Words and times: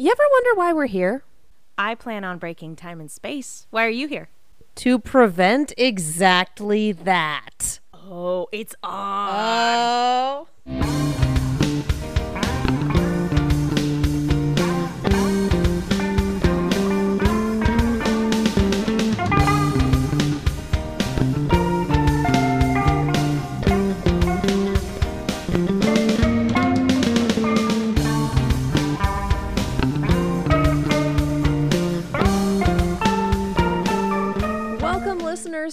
You 0.00 0.12
ever 0.12 0.22
wonder 0.30 0.54
why 0.54 0.72
we're 0.72 0.86
here? 0.86 1.24
I 1.76 1.96
plan 1.96 2.22
on 2.22 2.38
breaking 2.38 2.76
time 2.76 3.00
and 3.00 3.10
space. 3.10 3.66
Why 3.70 3.84
are 3.84 3.90
you 3.90 4.06
here? 4.06 4.28
To 4.76 4.96
prevent 5.00 5.72
exactly 5.76 6.92
that. 6.92 7.80
Oh, 7.92 8.46
it's 8.52 8.76
on. 8.84 9.30
Oh. 9.32 10.48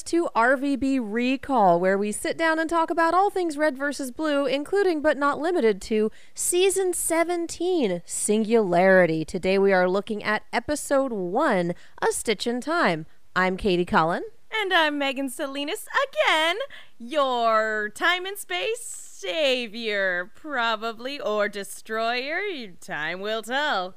To 0.05 0.29
RVB 0.35 0.99
Recall, 1.01 1.79
where 1.79 1.97
we 1.97 2.11
sit 2.11 2.37
down 2.37 2.59
and 2.59 2.69
talk 2.69 2.91
about 2.91 3.15
all 3.15 3.31
things 3.31 3.57
red 3.57 3.75
versus 3.75 4.11
blue, 4.11 4.45
including 4.45 5.01
but 5.01 5.17
not 5.17 5.39
limited 5.39 5.81
to 5.81 6.11
Season 6.35 6.93
17 6.93 8.03
Singularity. 8.05 9.25
Today 9.25 9.57
we 9.57 9.73
are 9.73 9.89
looking 9.89 10.23
at 10.23 10.43
Episode 10.53 11.11
1 11.11 11.73
A 12.01 12.11
Stitch 12.11 12.45
in 12.45 12.61
Time. 12.61 13.07
I'm 13.35 13.57
Katie 13.57 13.83
Cullen. 13.83 14.21
And 14.61 14.71
I'm 14.71 14.99
Megan 14.99 15.29
Salinas 15.29 15.87
again, 16.07 16.57
your 16.99 17.89
time 17.89 18.27
and 18.27 18.37
space 18.37 18.81
savior, 18.81 20.31
probably, 20.35 21.19
or 21.19 21.49
destroyer. 21.49 22.41
Time 22.79 23.21
will 23.21 23.41
tell. 23.41 23.95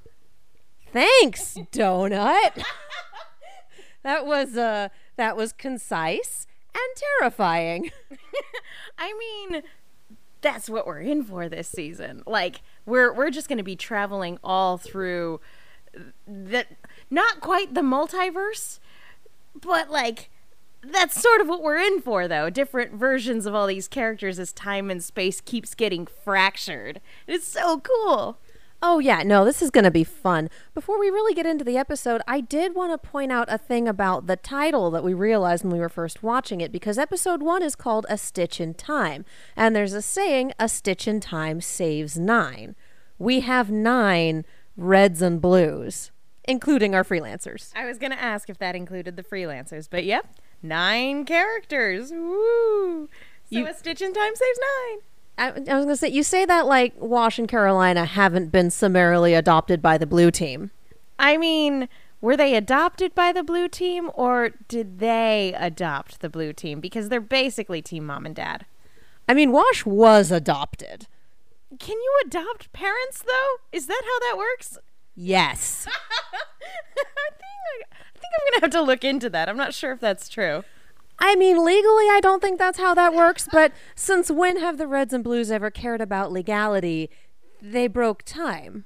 Thanks, 0.90 1.58
Donut. 1.70 2.64
that 4.02 4.24
was 4.24 4.56
uh 4.56 4.88
that 5.18 5.36
was 5.36 5.52
concise 5.52 6.46
and 6.74 7.02
terrifying. 7.20 7.90
I 8.98 9.12
mean, 9.12 9.62
that's 10.40 10.70
what 10.70 10.86
we're 10.86 11.00
in 11.00 11.22
for 11.22 11.48
this 11.48 11.68
season. 11.68 12.22
Like, 12.26 12.62
we're 12.86 13.12
we're 13.12 13.30
just 13.30 13.48
going 13.48 13.58
to 13.58 13.64
be 13.64 13.76
traveling 13.76 14.38
all 14.42 14.78
through 14.78 15.40
the 16.26 16.64
not 17.10 17.40
quite 17.40 17.74
the 17.74 17.82
multiverse, 17.82 18.78
but 19.60 19.90
like 19.90 20.30
that's 20.82 21.20
sort 21.20 21.40
of 21.40 21.48
what 21.48 21.62
we're 21.62 21.78
in 21.78 22.00
for 22.00 22.28
though. 22.28 22.50
Different 22.50 22.94
versions 22.94 23.46
of 23.46 23.54
all 23.54 23.66
these 23.66 23.88
characters 23.88 24.38
as 24.38 24.52
time 24.52 24.90
and 24.90 25.02
space 25.02 25.40
keeps 25.40 25.74
getting 25.74 26.06
fractured. 26.06 27.00
It's 27.26 27.46
so 27.46 27.80
cool. 27.80 28.38
Oh, 28.80 29.00
yeah, 29.00 29.24
no, 29.24 29.44
this 29.44 29.60
is 29.60 29.70
going 29.72 29.84
to 29.84 29.90
be 29.90 30.04
fun. 30.04 30.48
Before 30.72 31.00
we 31.00 31.10
really 31.10 31.34
get 31.34 31.46
into 31.46 31.64
the 31.64 31.76
episode, 31.76 32.22
I 32.28 32.40
did 32.40 32.76
want 32.76 32.92
to 32.92 33.08
point 33.08 33.32
out 33.32 33.48
a 33.50 33.58
thing 33.58 33.88
about 33.88 34.28
the 34.28 34.36
title 34.36 34.92
that 34.92 35.02
we 35.02 35.12
realized 35.14 35.64
when 35.64 35.72
we 35.72 35.80
were 35.80 35.88
first 35.88 36.22
watching 36.22 36.60
it, 36.60 36.70
because 36.70 36.96
episode 36.96 37.42
one 37.42 37.62
is 37.64 37.74
called 37.74 38.06
A 38.08 38.16
Stitch 38.16 38.60
in 38.60 38.74
Time. 38.74 39.24
And 39.56 39.74
there's 39.74 39.94
a 39.94 40.02
saying, 40.02 40.52
A 40.60 40.68
Stitch 40.68 41.08
in 41.08 41.18
Time 41.18 41.60
saves 41.60 42.16
nine. 42.16 42.76
We 43.18 43.40
have 43.40 43.68
nine 43.68 44.44
reds 44.76 45.22
and 45.22 45.40
blues, 45.40 46.12
including 46.44 46.94
our 46.94 47.02
freelancers. 47.02 47.72
I 47.74 47.84
was 47.84 47.98
going 47.98 48.12
to 48.12 48.20
ask 48.22 48.48
if 48.48 48.58
that 48.58 48.76
included 48.76 49.16
the 49.16 49.24
freelancers, 49.24 49.88
but 49.90 50.04
yep, 50.04 50.36
nine 50.62 51.24
characters. 51.24 52.12
Woo! 52.12 53.08
So 53.50 53.58
You- 53.58 53.66
a 53.66 53.74
stitch 53.74 54.00
in 54.02 54.12
time 54.14 54.36
saves 54.36 54.60
nine. 54.60 54.98
I, 55.38 55.48
I 55.50 55.50
was 55.50 55.64
going 55.66 55.88
to 55.88 55.96
say, 55.96 56.08
you 56.08 56.22
say 56.22 56.44
that 56.44 56.66
like 56.66 56.94
Wash 56.98 57.38
and 57.38 57.48
Carolina 57.48 58.04
haven't 58.04 58.50
been 58.50 58.70
summarily 58.70 59.34
adopted 59.34 59.80
by 59.80 59.96
the 59.96 60.06
blue 60.06 60.30
team. 60.30 60.70
I 61.18 61.36
mean, 61.36 61.88
were 62.20 62.36
they 62.36 62.54
adopted 62.54 63.14
by 63.14 63.32
the 63.32 63.44
blue 63.44 63.68
team 63.68 64.10
or 64.14 64.50
did 64.66 64.98
they 64.98 65.54
adopt 65.56 66.20
the 66.20 66.28
blue 66.28 66.52
team? 66.52 66.80
Because 66.80 67.08
they're 67.08 67.20
basically 67.20 67.80
team 67.80 68.06
mom 68.06 68.26
and 68.26 68.34
dad. 68.34 68.66
I 69.28 69.34
mean, 69.34 69.52
Wash 69.52 69.86
was 69.86 70.32
adopted. 70.32 71.06
Can 71.78 71.96
you 71.96 72.20
adopt 72.24 72.72
parents 72.72 73.22
though? 73.22 73.56
Is 73.72 73.86
that 73.86 74.02
how 74.04 74.18
that 74.20 74.38
works? 74.38 74.78
Yes. 75.14 75.86
I 75.88 77.30
think 77.30 77.86
I 77.92 78.18
think 78.18 78.32
I'm 78.34 78.52
gonna 78.52 78.60
have 78.62 78.70
to 78.70 78.82
look 78.82 79.04
into 79.04 79.28
that. 79.30 79.48
I'm 79.48 79.56
not 79.56 79.74
sure 79.74 79.92
if 79.92 80.00
that's 80.00 80.28
true. 80.28 80.64
I 81.18 81.34
mean, 81.34 81.64
legally, 81.64 82.04
I 82.04 82.20
don't 82.22 82.40
think 82.40 82.58
that's 82.58 82.78
how 82.78 82.94
that 82.94 83.12
works, 83.12 83.48
but 83.50 83.72
since 83.96 84.30
when 84.30 84.58
have 84.58 84.78
the 84.78 84.86
Reds 84.86 85.12
and 85.12 85.24
Blues 85.24 85.50
ever 85.50 85.70
cared 85.70 86.00
about 86.00 86.30
legality? 86.30 87.10
They 87.60 87.88
broke 87.88 88.22
time. 88.22 88.84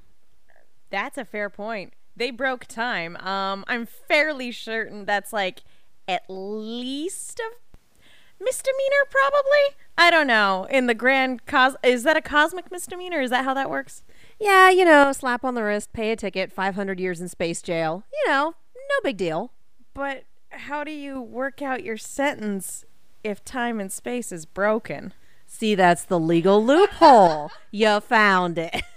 That's 0.89 1.17
a 1.17 1.25
fair 1.25 1.49
point. 1.49 1.93
They 2.15 2.31
broke 2.31 2.65
time. 2.65 3.17
Um, 3.17 3.63
I'm 3.67 3.85
fairly 3.85 4.51
certain 4.51 5.05
that's 5.05 5.31
like 5.31 5.61
at 6.07 6.23
least 6.27 7.39
a 7.39 8.43
misdemeanor, 8.43 9.05
probably. 9.09 9.77
I 9.97 10.09
don't 10.11 10.27
know. 10.27 10.67
In 10.69 10.87
the 10.87 10.93
grand 10.93 11.45
cos, 11.45 11.75
is 11.83 12.03
that 12.03 12.17
a 12.17 12.21
cosmic 12.21 12.71
misdemeanor? 12.71 13.21
Is 13.21 13.29
that 13.29 13.45
how 13.45 13.53
that 13.53 13.69
works? 13.69 14.03
Yeah, 14.39 14.69
you 14.69 14.85
know, 14.85 15.11
slap 15.11 15.43
on 15.43 15.53
the 15.53 15.63
wrist, 15.63 15.93
pay 15.93 16.11
a 16.11 16.15
ticket, 16.15 16.51
500 16.51 16.99
years 16.99 17.21
in 17.21 17.29
space 17.29 17.61
jail. 17.61 18.03
You 18.11 18.31
know, 18.31 18.55
no 18.75 19.01
big 19.03 19.17
deal. 19.17 19.51
But 19.93 20.23
how 20.55 20.83
do 20.83 20.91
you 20.91 21.21
work 21.21 21.61
out 21.61 21.83
your 21.83 21.97
sentence 21.97 22.85
if 23.23 23.43
time 23.43 23.79
and 23.79 23.91
space 23.91 24.31
is 24.31 24.45
broken? 24.45 25.13
See, 25.45 25.75
that's 25.75 26.03
the 26.03 26.19
legal 26.19 26.63
loophole. 26.63 27.51
you 27.71 27.99
found 27.99 28.57
it. 28.57 28.81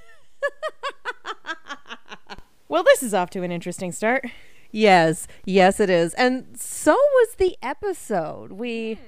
Well, 2.68 2.82
this 2.82 3.02
is 3.02 3.14
off 3.14 3.30
to 3.30 3.42
an 3.42 3.52
interesting 3.52 3.92
start. 3.92 4.26
yes, 4.72 5.28
yes, 5.44 5.78
it 5.78 5.88
is. 5.88 6.14
And 6.14 6.58
so 6.58 6.94
was 6.94 7.34
the 7.38 7.56
episode. 7.62 8.52
We. 8.52 8.98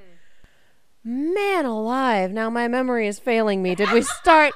Man 1.04 1.64
alive, 1.64 2.32
now 2.32 2.50
my 2.50 2.68
memory 2.68 3.06
is 3.06 3.18
failing 3.18 3.62
me. 3.62 3.74
Did 3.74 3.90
we 3.92 4.02
start. 4.02 4.52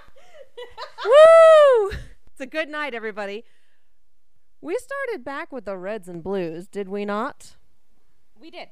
Woo! 1.04 1.90
It's 2.26 2.40
a 2.40 2.46
good 2.46 2.68
night, 2.68 2.94
everybody. 2.94 3.44
We 4.60 4.76
started 4.76 5.24
back 5.24 5.50
with 5.50 5.64
the 5.64 5.76
Reds 5.76 6.08
and 6.08 6.22
Blues, 6.22 6.68
did 6.68 6.88
we 6.88 7.04
not? 7.04 7.56
We 8.42 8.50
did. 8.50 8.70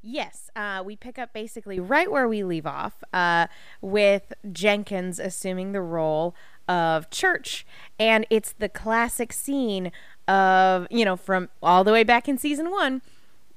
Yes, 0.00 0.48
uh, 0.56 0.82
we 0.84 0.96
pick 0.96 1.18
up 1.18 1.34
basically 1.34 1.78
right 1.78 2.10
where 2.10 2.26
we 2.26 2.42
leave 2.42 2.66
off, 2.66 3.04
uh, 3.12 3.48
with 3.82 4.32
Jenkins 4.50 5.18
assuming 5.18 5.72
the 5.72 5.82
role 5.82 6.34
of 6.66 7.10
Church, 7.10 7.66
and 7.98 8.26
it's 8.30 8.52
the 8.52 8.70
classic 8.70 9.30
scene 9.30 9.92
of 10.26 10.86
you 10.90 11.04
know 11.04 11.16
from 11.16 11.50
all 11.62 11.84
the 11.84 11.92
way 11.92 12.02
back 12.02 12.30
in 12.30 12.38
season 12.38 12.70
one, 12.70 13.02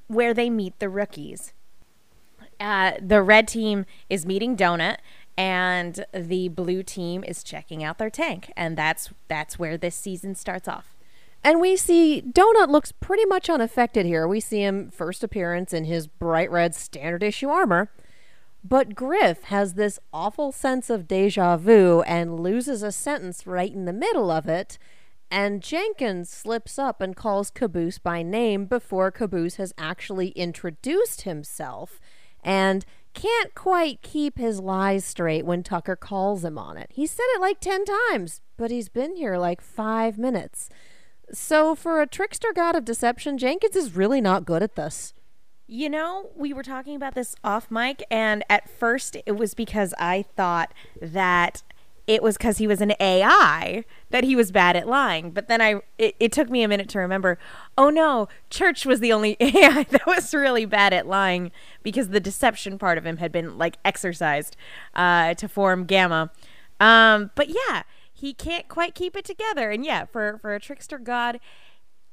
where 0.08 0.34
they 0.34 0.50
meet 0.50 0.78
the 0.80 0.90
rookies. 0.90 1.54
Uh, 2.60 2.92
the 3.02 3.22
red 3.22 3.48
team 3.48 3.86
is 4.10 4.26
meeting 4.26 4.58
Donut, 4.58 4.98
and 5.38 6.06
the 6.14 6.50
blue 6.50 6.84
team 6.84 7.24
is 7.24 7.42
checking 7.42 7.86
out 7.86 8.00
their 8.00 8.10
tank, 8.10 8.52
and 8.58 8.78
that's 8.78 9.12
that's 9.30 9.58
where 9.58 9.78
this 9.78 9.96
season 9.96 10.36
starts 10.36 10.68
off. 10.68 10.97
And 11.44 11.62
we 11.62 11.78
see 11.78 12.22
Donut 12.22 12.70
looks 12.70 12.92
pretty 12.92 13.26
much 13.26 13.50
unaffected 13.50 14.06
here. 14.06 14.28
We 14.28 14.40
see 14.40 14.62
him 14.62 14.90
first 14.90 15.24
appearance 15.24 15.74
in 15.74 15.86
his 15.86 16.08
bright 16.08 16.52
red 16.52 16.76
standard 16.76 17.24
issue 17.24 17.50
armor. 17.50 17.90
But 18.64 18.96
Grif 18.96 19.44
has 19.44 19.76
this 19.76 20.00
awful 20.12 20.52
sense 20.52 20.90
of 20.90 21.08
deja 21.08 21.56
vu 21.58 22.02
and 22.02 22.40
loses 22.40 22.84
a 22.84 22.92
sentence 22.92 23.48
right 23.48 23.72
in 23.72 23.86
the 23.86 23.94
middle 23.94 24.30
of 24.30 24.48
it. 24.50 24.78
And 25.30 25.62
Jenkins 25.62 26.30
slips 26.30 26.80
up 26.80 27.02
and 27.02 27.16
calls 27.16 27.50
Caboose 27.50 27.98
by 27.98 28.24
name 28.24 28.66
before 28.66 29.12
Caboose 29.12 29.56
has 29.56 29.74
actually 29.78 30.30
introduced 30.30 31.22
himself 31.22 32.00
and 32.44 32.86
can't 33.14 33.56
quite 33.56 34.02
keep 34.02 34.38
his 34.38 34.60
lies 34.60 35.04
straight 35.04 35.46
when 35.46 35.64
Tucker 35.64 35.96
calls 35.96 36.46
him 36.46 36.58
on 36.58 36.78
it. 36.78 36.92
He 36.94 37.08
said 37.08 37.26
it 37.36 37.42
like 37.42 37.60
10 37.60 37.84
times, 37.86 38.42
but 38.58 38.72
he's 38.72 38.90
been 38.90 39.16
here 39.16 39.38
like 39.38 39.60
five 39.60 40.18
minutes. 40.18 40.70
So, 41.32 41.76
for 41.76 42.02
a 42.02 42.08
trickster 42.08 42.54
god 42.56 42.76
of 42.76 42.86
deception, 42.86 43.38
Jenkins 43.38 43.76
is 43.76 43.96
really 43.96 44.22
not 44.22 44.46
good 44.46 44.64
at 44.64 44.76
this. 44.76 45.14
You 45.68 45.90
know, 45.90 46.30
we 46.36 46.54
were 46.54 46.64
talking 46.64 46.96
about 46.96 47.16
this 47.16 47.36
off 47.44 47.70
mic, 47.70 48.02
and 48.10 48.46
at 48.50 48.70
first 48.70 49.18
it 49.26 49.34
was 49.34 49.54
because 49.54 49.94
I 50.00 50.24
thought 50.36 50.74
that 51.02 51.64
it 52.08 52.24
was 52.24 52.38
because 52.38 52.58
he 52.58 52.68
was 52.68 52.80
an 52.80 52.94
AI 53.02 53.84
that 54.12 54.24
he 54.24 54.34
was 54.34 54.54
bad 54.54 54.78
at 54.78 54.88
lying. 54.88 55.32
But 55.32 55.50
then 55.50 55.62
I, 55.62 55.82
it, 55.98 56.16
it 56.22 56.32
took 56.32 56.50
me 56.50 56.64
a 56.64 56.68
minute 56.70 56.88
to 56.90 57.00
remember. 57.00 57.38
Oh 57.78 57.90
no, 57.90 58.30
Church 58.50 58.86
was 58.86 59.02
the 59.02 59.12
only 59.12 59.36
AI 59.42 59.84
that 59.84 60.08
was 60.08 60.34
really 60.34 60.64
bad 60.64 60.94
at 60.94 61.06
lying 61.06 61.52
because 61.84 62.10
the 62.10 62.22
deception 62.22 62.80
part 62.80 62.98
of 62.98 63.06
him 63.06 63.18
had 63.18 63.34
been 63.34 63.58
like 63.58 63.76
exercised 63.84 64.56
uh, 64.96 65.34
to 65.34 65.50
form 65.50 65.84
Gamma. 65.84 66.32
Um, 66.80 67.32
but 67.36 67.50
yeah, 67.50 67.84
he 68.18 68.34
can't 68.34 68.68
quite 68.68 68.96
keep 68.96 69.16
it 69.16 69.26
together. 69.26 69.70
And 69.70 69.86
yeah, 69.86 70.06
for 70.06 70.40
for 70.40 70.56
a 70.56 70.60
trickster 70.60 70.98
god, 70.98 71.40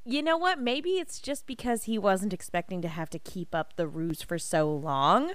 you 0.03 0.21
know 0.21 0.37
what? 0.37 0.59
Maybe 0.59 0.91
it's 0.91 1.19
just 1.19 1.47
because 1.47 1.83
he 1.83 1.97
wasn't 1.97 2.33
expecting 2.33 2.81
to 2.83 2.87
have 2.87 3.09
to 3.09 3.19
keep 3.19 3.55
up 3.55 3.75
the 3.75 3.87
ruse 3.87 4.21
for 4.21 4.37
so 4.37 4.71
long 4.71 5.31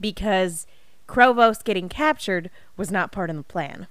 because 0.00 0.66
Chrovos 1.06 1.62
getting 1.62 1.90
captured 1.90 2.50
was 2.78 2.90
not 2.90 3.12
part 3.12 3.28
of 3.28 3.36
the 3.36 3.42
plan. 3.42 3.88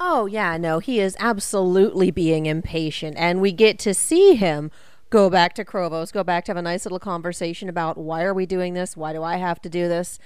Oh, 0.00 0.24
yeah, 0.24 0.56
no, 0.56 0.78
he 0.78 0.98
is 0.98 1.14
absolutely 1.20 2.10
being 2.10 2.46
impatient. 2.46 3.18
And 3.18 3.42
we 3.42 3.52
get 3.52 3.78
to 3.80 3.92
see 3.92 4.36
him 4.36 4.70
go 5.10 5.28
back 5.28 5.54
to 5.56 5.64
Chrovos, 5.64 6.10
go 6.10 6.24
back 6.24 6.46
to 6.46 6.50
have 6.50 6.56
a 6.56 6.62
nice 6.62 6.86
little 6.86 6.98
conversation 6.98 7.68
about 7.68 7.98
why 7.98 8.22
are 8.22 8.32
we 8.32 8.46
doing 8.46 8.72
this? 8.72 8.96
Why 8.96 9.12
do 9.12 9.22
I 9.22 9.36
have 9.36 9.60
to 9.60 9.68
do 9.68 9.88
this? 9.88 10.18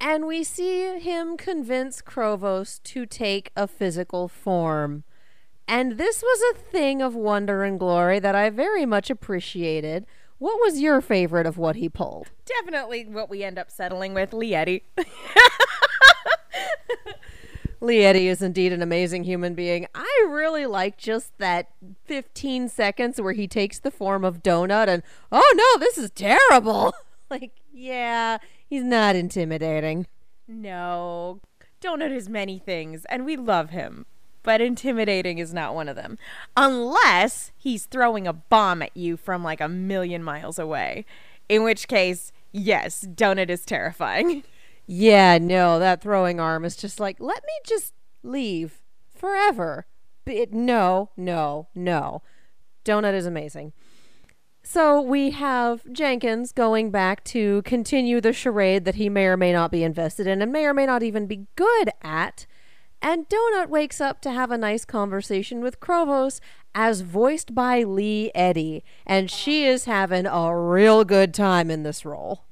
And 0.00 0.26
we 0.26 0.44
see 0.44 0.98
him 0.98 1.36
convince 1.36 2.02
Chrovos 2.02 2.82
to 2.84 3.06
take 3.06 3.50
a 3.56 3.66
physical 3.66 4.28
form. 4.28 5.04
And 5.66 5.92
this 5.92 6.22
was 6.22 6.54
a 6.54 6.58
thing 6.58 7.00
of 7.00 7.14
wonder 7.14 7.64
and 7.64 7.78
glory 7.78 8.18
that 8.18 8.34
I 8.34 8.50
very 8.50 8.84
much 8.84 9.08
appreciated. 9.08 10.04
What 10.38 10.60
was 10.60 10.80
your 10.80 11.00
favorite 11.00 11.46
of 11.46 11.56
what 11.56 11.76
he 11.76 11.88
pulled? 11.88 12.30
Definitely 12.44 13.06
what 13.06 13.30
we 13.30 13.42
end 13.42 13.58
up 13.58 13.70
settling 13.70 14.12
with, 14.12 14.34
Lee 14.34 14.54
Eddy. 14.54 14.82
Lee 17.80 18.02
Eddy 18.02 18.28
is 18.28 18.42
indeed 18.42 18.72
an 18.72 18.82
amazing 18.82 19.24
human 19.24 19.54
being. 19.54 19.86
I 19.94 20.26
really 20.28 20.66
like 20.66 20.96
just 20.96 21.36
that 21.38 21.70
15 22.04 22.68
seconds 22.68 23.20
where 23.20 23.32
he 23.32 23.46
takes 23.46 23.78
the 23.78 23.90
form 23.90 24.24
of 24.24 24.42
Donut 24.42 24.88
and, 24.88 25.02
oh 25.30 25.52
no, 25.54 25.78
this 25.78 25.98
is 25.98 26.10
terrible. 26.10 26.94
like, 27.30 27.52
yeah, 27.72 28.38
he's 28.68 28.82
not 28.84 29.16
intimidating. 29.16 30.06
no, 30.46 31.40
Donut 31.80 32.10
is 32.12 32.28
many 32.30 32.58
things, 32.58 33.04
and 33.10 33.26
we 33.26 33.36
love 33.36 33.70
him. 33.70 34.06
But 34.42 34.60
intimidating 34.60 35.38
is 35.38 35.52
not 35.54 35.74
one 35.74 35.88
of 35.88 35.96
them. 35.96 36.18
Unless 36.56 37.52
he's 37.56 37.86
throwing 37.86 38.26
a 38.26 38.32
bomb 38.32 38.82
at 38.82 38.96
you 38.96 39.16
from 39.16 39.42
like 39.42 39.60
a 39.60 39.68
million 39.68 40.22
miles 40.22 40.58
away. 40.58 41.04
In 41.48 41.62
which 41.62 41.88
case, 41.88 42.30
yes, 42.52 43.06
Donut 43.06 43.50
is 43.50 43.64
terrifying. 43.64 44.44
Yeah, 44.86 45.38
no, 45.38 45.78
that 45.78 46.02
throwing 46.02 46.38
arm 46.38 46.62
is 46.62 46.76
just 46.76 47.00
like, 47.00 47.16
let 47.18 47.42
me 47.42 47.52
just 47.64 47.94
leave 48.22 48.82
forever. 49.14 49.86
But 50.26 50.52
no, 50.52 51.08
no, 51.16 51.68
no. 51.74 52.20
Donut 52.84 53.14
is 53.14 53.24
amazing. 53.24 53.72
So 54.66 55.00
we 55.00 55.30
have 55.32 55.82
Jenkins 55.92 56.50
going 56.50 56.90
back 56.90 57.22
to 57.24 57.60
continue 57.62 58.20
the 58.20 58.32
charade 58.32 58.86
that 58.86 58.94
he 58.94 59.08
may 59.10 59.26
or 59.26 59.36
may 59.36 59.52
not 59.52 59.70
be 59.70 59.84
invested 59.84 60.26
in 60.26 60.40
and 60.40 60.50
may 60.50 60.64
or 60.64 60.72
may 60.72 60.86
not 60.86 61.02
even 61.02 61.26
be 61.26 61.46
good 61.54 61.90
at. 62.02 62.46
And 63.02 63.28
Donut 63.28 63.68
wakes 63.68 64.00
up 64.00 64.22
to 64.22 64.30
have 64.30 64.50
a 64.50 64.56
nice 64.56 64.86
conversation 64.86 65.60
with 65.60 65.80
Chrovos 65.80 66.40
as 66.74 67.02
voiced 67.02 67.54
by 67.54 67.82
Lee 67.82 68.30
Eddy. 68.34 68.82
And 69.06 69.30
she 69.30 69.66
is 69.66 69.84
having 69.84 70.24
a 70.26 70.56
real 70.56 71.04
good 71.04 71.34
time 71.34 71.70
in 71.70 71.82
this 71.82 72.04
role. 72.06 72.44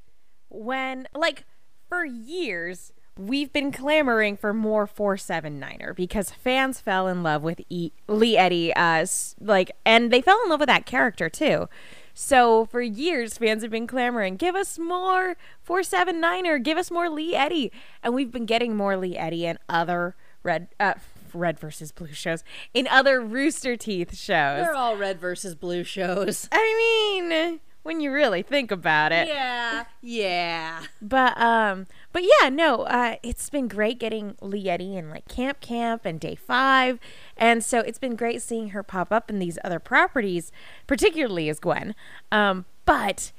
when 0.50 1.08
like 1.14 1.44
for 1.88 2.04
years 2.04 2.92
we've 3.18 3.52
been 3.52 3.72
clamoring 3.72 4.36
for 4.36 4.52
more 4.52 4.86
479er 4.86 5.94
because 5.96 6.30
fans 6.30 6.80
fell 6.80 7.08
in 7.08 7.22
love 7.22 7.42
with 7.42 7.60
e- 7.70 7.92
Lee 8.06 8.36
Eddy 8.36 8.72
uh 8.74 9.06
like 9.40 9.70
and 9.86 10.10
they 10.10 10.20
fell 10.20 10.38
in 10.44 10.50
love 10.50 10.60
with 10.60 10.68
that 10.68 10.84
character 10.86 11.30
too. 11.30 11.68
So 12.14 12.66
for 12.66 12.80
years 12.82 13.38
fans 13.38 13.62
have 13.62 13.70
been 13.70 13.86
clamoring, 13.86 14.36
give 14.36 14.54
us 14.54 14.78
more 14.78 15.36
479er, 15.66 16.62
give 16.62 16.78
us 16.78 16.90
more 16.90 17.08
Lee 17.08 17.34
Eddy. 17.34 17.72
And 18.02 18.14
we've 18.14 18.30
been 18.30 18.46
getting 18.46 18.76
more 18.76 18.96
Lee 18.96 19.16
Eddy 19.16 19.46
and 19.46 19.58
other 19.68 20.14
red 20.42 20.68
uh 20.78 20.94
red 21.34 21.58
versus 21.58 21.92
blue 21.92 22.12
shows 22.12 22.44
in 22.74 22.86
other 22.88 23.20
Rooster 23.20 23.76
Teeth 23.76 24.14
shows. 24.16 24.64
They're 24.64 24.74
all 24.74 24.96
red 24.96 25.18
versus 25.18 25.54
blue 25.54 25.84
shows. 25.84 26.48
I 26.52 27.20
mean, 27.22 27.60
when 27.82 28.00
you 28.00 28.12
really 28.12 28.42
think 28.42 28.70
about 28.70 29.12
it. 29.12 29.28
Yeah, 29.28 29.84
yeah. 30.00 30.82
But 31.00 31.38
um, 31.40 31.86
but 32.12 32.22
yeah, 32.22 32.48
no, 32.48 32.82
uh, 32.82 33.16
it's 33.22 33.50
been 33.50 33.68
great 33.68 33.98
getting 33.98 34.36
Lee 34.40 34.68
Eddy 34.68 34.96
in 34.96 35.10
like 35.10 35.28
Camp 35.28 35.60
Camp 35.60 36.04
and 36.04 36.20
Day 36.20 36.34
Five, 36.34 36.98
and 37.42 37.64
so 37.64 37.80
it's 37.80 37.98
been 37.98 38.14
great 38.14 38.40
seeing 38.40 38.68
her 38.68 38.84
pop 38.84 39.10
up 39.10 39.28
in 39.28 39.40
these 39.40 39.58
other 39.64 39.80
properties, 39.80 40.52
particularly 40.86 41.48
as 41.48 41.58
Gwen. 41.58 41.96
Um, 42.30 42.66
but 42.84 43.32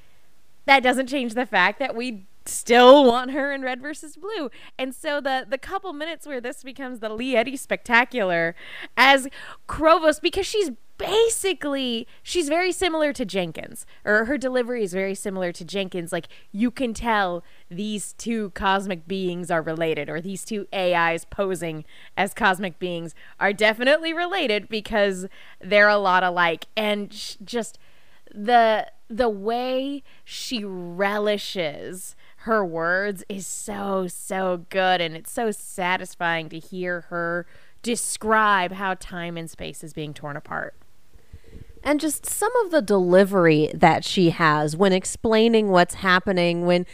that 0.65 0.83
doesn't 0.83 1.07
change 1.07 1.35
the 1.35 1.45
fact 1.45 1.79
that 1.79 1.95
we 1.95 2.25
still 2.45 3.05
want 3.05 3.31
her 3.31 3.51
in 3.51 3.61
Red 3.61 3.81
versus 3.81 4.15
Blue, 4.17 4.49
and 4.77 4.93
so 4.93 5.19
the 5.21 5.45
the 5.47 5.57
couple 5.57 5.93
minutes 5.93 6.25
where 6.25 6.41
this 6.41 6.63
becomes 6.63 6.99
the 6.99 7.09
Lee 7.09 7.35
Eddy 7.35 7.57
spectacular 7.57 8.55
as 8.97 9.27
Chrovos 9.67 10.21
because 10.21 10.45
she's 10.45 10.71
basically 10.97 12.07
she's 12.21 12.47
very 12.49 12.71
similar 12.71 13.11
to 13.13 13.25
Jenkins 13.25 13.85
or 14.05 14.25
her 14.25 14.37
delivery 14.37 14.83
is 14.83 14.93
very 14.93 15.15
similar 15.15 15.51
to 15.51 15.65
Jenkins. 15.65 16.11
Like 16.11 16.27
you 16.51 16.71
can 16.71 16.93
tell 16.93 17.43
these 17.69 18.13
two 18.13 18.51
cosmic 18.51 19.07
beings 19.07 19.49
are 19.49 19.61
related 19.61 20.09
or 20.09 20.21
these 20.21 20.45
two 20.45 20.67
AIs 20.73 21.25
posing 21.25 21.83
as 22.15 22.33
cosmic 22.33 22.79
beings 22.79 23.15
are 23.39 23.53
definitely 23.53 24.13
related 24.13 24.69
because 24.69 25.27
they're 25.59 25.89
a 25.89 25.97
lot 25.97 26.23
alike. 26.23 26.65
And 26.77 27.11
just 27.43 27.79
the 28.33 28.87
the 29.09 29.29
way 29.29 30.03
she 30.23 30.63
relishes 30.63 32.15
her 32.43 32.65
words 32.65 33.23
is 33.29 33.47
so 33.47 34.05
so 34.07 34.65
good 34.69 34.99
and 34.99 35.15
it's 35.15 35.31
so 35.31 35.49
satisfying 35.49 36.49
to 36.49 36.59
hear 36.59 37.01
her 37.01 37.45
describe 37.81 38.73
how 38.73 38.95
time 38.95 39.37
and 39.37 39.49
space 39.49 39.81
is 39.83 39.93
being 39.93 40.13
torn 40.13 40.35
apart. 40.35 40.75
And 41.85 42.01
just 42.01 42.25
some 42.25 42.53
of 42.57 42.71
the 42.71 42.81
delivery 42.81 43.71
that 43.73 44.03
she 44.03 44.31
has 44.31 44.75
when 44.75 44.91
explaining 44.91 45.69
what's 45.69 45.95
happening 45.95 46.65
when 46.65 46.85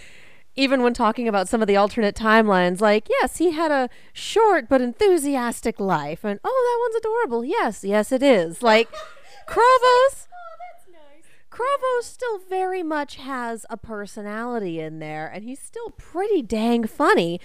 even 0.55 0.83
when 0.83 0.93
talking 0.93 1.27
about 1.27 1.47
some 1.47 1.61
of 1.61 1.67
the 1.67 1.75
alternate 1.75 2.15
timelines 2.15 2.79
like 2.79 3.07
yes 3.09 3.37
he 3.37 3.51
had 3.51 3.71
a 3.71 3.89
short 4.13 4.69
but 4.69 4.81
enthusiastic 4.81 5.79
life 5.79 6.23
and 6.23 6.39
oh 6.43 6.79
that 6.79 6.91
one's 6.91 7.03
adorable. 7.03 7.43
Yes 7.43 7.83
yes 7.83 8.11
it 8.11 8.21
is. 8.21 8.61
Like 8.61 8.87
Chrovos 9.47 10.27
Chrovos 11.59 12.03
still 12.03 12.37
very 12.37 12.83
much 12.83 13.17
has 13.17 13.65
a 13.69 13.75
personality 13.75 14.79
in 14.79 14.99
there 14.99 15.27
and 15.27 15.43
he's 15.43 15.59
still 15.59 15.89
pretty 15.97 16.41
dang 16.41 16.85
funny 16.85 17.41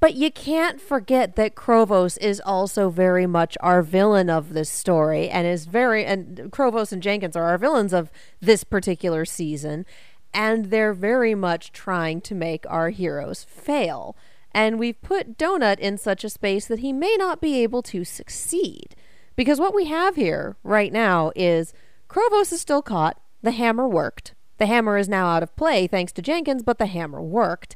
but 0.00 0.14
you 0.14 0.30
can't 0.30 0.80
forget 0.80 1.36
that 1.36 1.54
Chrovos 1.54 2.18
is 2.20 2.42
also 2.44 2.90
very 2.90 3.26
much 3.26 3.56
our 3.60 3.82
villain 3.82 4.28
of 4.28 4.52
this 4.52 4.68
story 4.68 5.30
and 5.30 5.46
is 5.46 5.64
very 5.64 6.04
and 6.04 6.50
Chrovos 6.50 6.92
and 6.92 7.02
Jenkins 7.02 7.36
are 7.36 7.44
our 7.44 7.56
villains 7.56 7.94
of 7.94 8.10
this 8.40 8.64
particular 8.64 9.24
season 9.24 9.86
and 10.34 10.66
they're 10.66 10.92
very 10.92 11.34
much 11.34 11.72
trying 11.72 12.20
to 12.22 12.34
make 12.34 12.64
our 12.68 12.90
heroes 12.90 13.44
fail. 13.44 14.16
And 14.52 14.78
we've 14.78 15.00
put 15.00 15.38
Donut 15.38 15.78
in 15.78 15.98
such 15.98 16.24
a 16.24 16.30
space 16.30 16.66
that 16.66 16.80
he 16.80 16.92
may 16.92 17.16
not 17.18 17.40
be 17.40 17.62
able 17.62 17.82
to 17.84 18.04
succeed. 18.04 18.94
Because 19.36 19.60
what 19.60 19.74
we 19.74 19.86
have 19.86 20.16
here 20.16 20.56
right 20.62 20.92
now 20.92 21.32
is 21.34 21.72
Chrovos 22.12 22.52
is 22.52 22.60
still 22.60 22.82
caught, 22.82 23.18
the 23.40 23.52
hammer 23.52 23.88
worked. 23.88 24.34
The 24.58 24.66
hammer 24.66 24.98
is 24.98 25.08
now 25.08 25.28
out 25.28 25.42
of 25.42 25.56
play 25.56 25.86
thanks 25.86 26.12
to 26.12 26.20
Jenkins, 26.20 26.62
but 26.62 26.78
the 26.78 26.84
hammer 26.84 27.22
worked. 27.22 27.74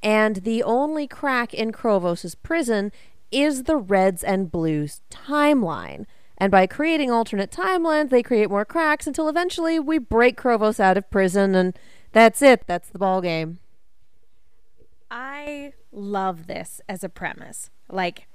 And 0.00 0.36
the 0.36 0.62
only 0.62 1.08
crack 1.08 1.52
in 1.52 1.72
Chrovos' 1.72 2.36
prison 2.40 2.92
is 3.32 3.64
the 3.64 3.76
reds 3.76 4.22
and 4.22 4.48
blues 4.48 5.00
timeline. 5.10 6.06
And 6.38 6.52
by 6.52 6.68
creating 6.68 7.10
alternate 7.10 7.50
timelines, 7.50 8.10
they 8.10 8.22
create 8.22 8.48
more 8.48 8.64
cracks 8.64 9.08
until 9.08 9.28
eventually 9.28 9.80
we 9.80 9.98
break 9.98 10.40
Chrovos 10.40 10.78
out 10.78 10.96
of 10.96 11.10
prison, 11.10 11.56
and 11.56 11.76
that's 12.12 12.42
it. 12.42 12.68
That's 12.68 12.90
the 12.90 13.00
ball 13.00 13.20
game. 13.20 13.58
I 15.10 15.72
love 15.90 16.46
this 16.46 16.80
as 16.88 17.02
a 17.02 17.08
premise. 17.08 17.70
Like, 17.88 18.28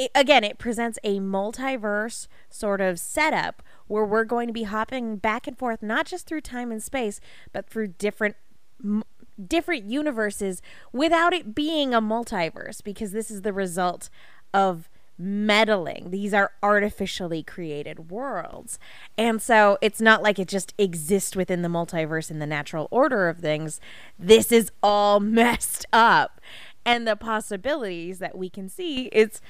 it, 0.00 0.10
again, 0.14 0.44
it 0.44 0.58
presents 0.58 0.98
a 1.04 1.20
multiverse 1.20 2.26
sort 2.48 2.80
of 2.80 2.98
setup 2.98 3.62
where 3.86 4.04
we're 4.04 4.24
going 4.24 4.46
to 4.46 4.52
be 4.52 4.62
hopping 4.62 5.16
back 5.16 5.46
and 5.46 5.58
forth, 5.58 5.82
not 5.82 6.06
just 6.06 6.26
through 6.26 6.40
time 6.40 6.72
and 6.72 6.82
space, 6.82 7.20
but 7.52 7.68
through 7.68 7.88
different. 7.88 8.36
M- 8.82 9.04
different 9.48 9.84
universes 9.86 10.60
without 10.92 11.32
it 11.32 11.54
being 11.54 11.94
a 11.94 12.00
multiverse 12.02 12.84
because 12.84 13.12
this 13.12 13.30
is 13.30 13.40
the 13.40 13.54
result 13.54 14.10
of 14.52 14.90
meddling. 15.16 16.10
These 16.10 16.34
are 16.34 16.52
artificially 16.62 17.42
created 17.42 18.10
worlds. 18.10 18.78
And 19.16 19.40
so 19.40 19.78
it's 19.80 20.00
not 20.00 20.22
like 20.22 20.38
it 20.38 20.48
just 20.48 20.74
exists 20.76 21.34
within 21.34 21.62
the 21.62 21.68
multiverse 21.68 22.30
in 22.30 22.38
the 22.38 22.46
natural 22.46 22.86
order 22.90 23.28
of 23.30 23.38
things. 23.38 23.80
This 24.18 24.52
is 24.52 24.70
all 24.82 25.20
messed 25.20 25.86
up. 25.92 26.40
And 26.84 27.06
the 27.06 27.16
possibilities 27.16 28.18
that 28.18 28.36
we 28.36 28.48
can 28.48 28.68
see 28.68 29.06
it's 29.12 29.40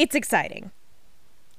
it's 0.00 0.14
exciting. 0.14 0.70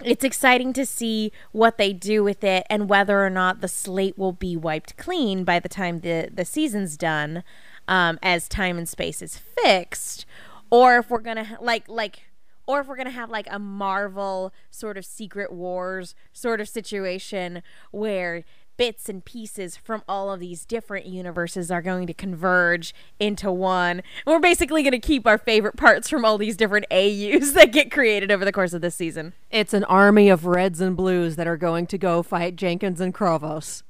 It's 0.03 0.23
exciting 0.23 0.73
to 0.73 0.83
see 0.83 1.31
what 1.51 1.77
they 1.77 1.93
do 1.93 2.23
with 2.23 2.43
it 2.43 2.65
and 2.71 2.89
whether 2.89 3.23
or 3.23 3.29
not 3.29 3.61
the 3.61 3.67
slate 3.67 4.17
will 4.17 4.31
be 4.31 4.57
wiped 4.57 4.97
clean 4.97 5.43
by 5.43 5.59
the 5.59 5.69
time 5.69 5.99
the, 5.99 6.27
the 6.33 6.43
season's 6.43 6.97
done 6.97 7.43
um, 7.87 8.17
as 8.23 8.47
time 8.47 8.79
and 8.79 8.89
space 8.89 9.21
is 9.21 9.37
fixed 9.37 10.25
or 10.71 10.97
if 10.97 11.11
we're 11.11 11.19
gonna 11.19 11.59
like 11.61 11.87
like 11.87 12.23
or 12.65 12.79
if 12.79 12.87
we're 12.87 12.95
gonna 12.95 13.11
have 13.11 13.29
like 13.29 13.47
a 13.51 13.59
Marvel 13.59 14.51
sort 14.71 14.97
of 14.97 15.05
Secret 15.05 15.51
Wars 15.51 16.15
sort 16.33 16.59
of 16.59 16.67
situation 16.67 17.61
where 17.91 18.43
bits 18.81 19.07
and 19.07 19.23
pieces 19.23 19.77
from 19.77 20.01
all 20.07 20.31
of 20.31 20.39
these 20.39 20.65
different 20.65 21.05
universes 21.05 21.69
are 21.69 21.83
going 21.83 22.07
to 22.07 22.15
converge 22.15 22.95
into 23.19 23.51
one. 23.51 23.99
And 23.99 24.03
we're 24.25 24.39
basically 24.39 24.81
going 24.81 24.91
to 24.91 24.97
keep 24.97 25.27
our 25.27 25.37
favorite 25.37 25.77
parts 25.77 26.09
from 26.09 26.25
all 26.25 26.39
these 26.39 26.57
different 26.57 26.87
AUs 26.89 27.53
that 27.53 27.69
get 27.71 27.91
created 27.91 28.31
over 28.31 28.43
the 28.43 28.51
course 28.51 28.73
of 28.73 28.81
this 28.81 28.95
season. 28.95 29.33
It's 29.51 29.75
an 29.75 29.83
army 29.83 30.29
of 30.29 30.47
reds 30.47 30.81
and 30.81 30.97
blues 30.97 31.35
that 31.35 31.45
are 31.45 31.57
going 31.57 31.85
to 31.85 31.99
go 31.99 32.23
fight 32.23 32.55
Jenkins 32.55 32.99
and 32.99 33.13
Chrovos. 33.13 33.83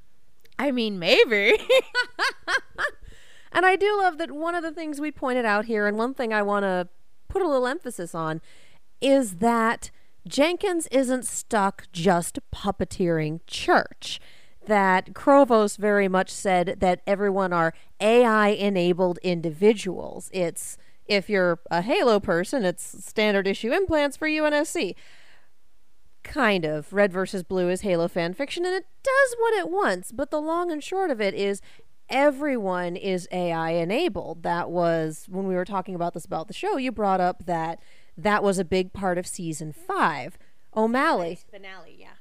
I 0.59 0.71
mean, 0.73 0.99
maybe. 0.99 1.57
And 3.51 3.65
I 3.65 3.75
do 3.75 3.97
love 3.97 4.17
that 4.17 4.31
one 4.31 4.55
of 4.55 4.63
the 4.63 4.71
things 4.71 5.01
we 5.01 5.11
pointed 5.11 5.43
out 5.45 5.65
here, 5.65 5.85
and 5.85 5.97
one 5.97 6.13
thing 6.13 6.33
I 6.33 6.41
want 6.41 6.63
to 6.63 6.87
put 7.27 7.41
a 7.41 7.47
little 7.47 7.67
emphasis 7.67 8.15
on, 8.15 8.39
is 9.01 9.35
that 9.37 9.91
Jenkins 10.27 10.87
isn't 10.87 11.25
stuck 11.25 11.87
just 11.91 12.39
puppeteering 12.53 13.41
church. 13.47 14.21
That 14.67 15.13
Chrovos 15.13 15.77
very 15.77 16.07
much 16.07 16.29
said 16.29 16.77
that 16.79 17.01
everyone 17.07 17.51
are 17.51 17.73
AI 17.99 18.49
enabled 18.49 19.17
individuals. 19.23 20.29
It's 20.33 20.77
if 21.07 21.29
you're 21.29 21.59
a 21.69 21.81
Halo 21.81 22.19
person, 22.19 22.63
it's 22.63 23.05
standard 23.05 23.47
issue 23.47 23.73
implants 23.73 24.17
for 24.17 24.27
UNSC. 24.27 24.95
Kind 26.23 26.63
of. 26.63 26.93
Red 26.93 27.11
versus 27.11 27.43
Blue 27.43 27.69
is 27.69 27.81
Halo 27.81 28.07
fan 28.07 28.33
fiction, 28.33 28.65
and 28.65 28.75
it 28.75 28.85
does 29.03 29.35
what 29.39 29.53
it 29.55 29.69
wants. 29.69 30.11
But 30.11 30.31
the 30.31 30.39
long 30.39 30.71
and 30.71 30.83
short 30.83 31.09
of 31.09 31.19
it 31.19 31.33
is 31.33 31.61
everyone 32.07 32.95
is 32.95 33.27
AI 33.31 33.71
enabled. 33.71 34.43
That 34.43 34.69
was 34.69 35.25
when 35.27 35.47
we 35.47 35.55
were 35.55 35.65
talking 35.65 35.95
about 35.95 36.13
this 36.13 36.25
about 36.25 36.47
the 36.47 36.53
show, 36.53 36.77
you 36.77 36.91
brought 36.91 37.21
up 37.21 37.45
that 37.45 37.79
that 38.17 38.43
was 38.43 38.59
a 38.59 38.65
big 38.65 38.93
part 38.93 39.17
of 39.17 39.25
season 39.25 39.73
five. 39.73 40.37
O'Malley. 40.75 41.39
finale, 41.51 41.97
yeah. 41.99 42.20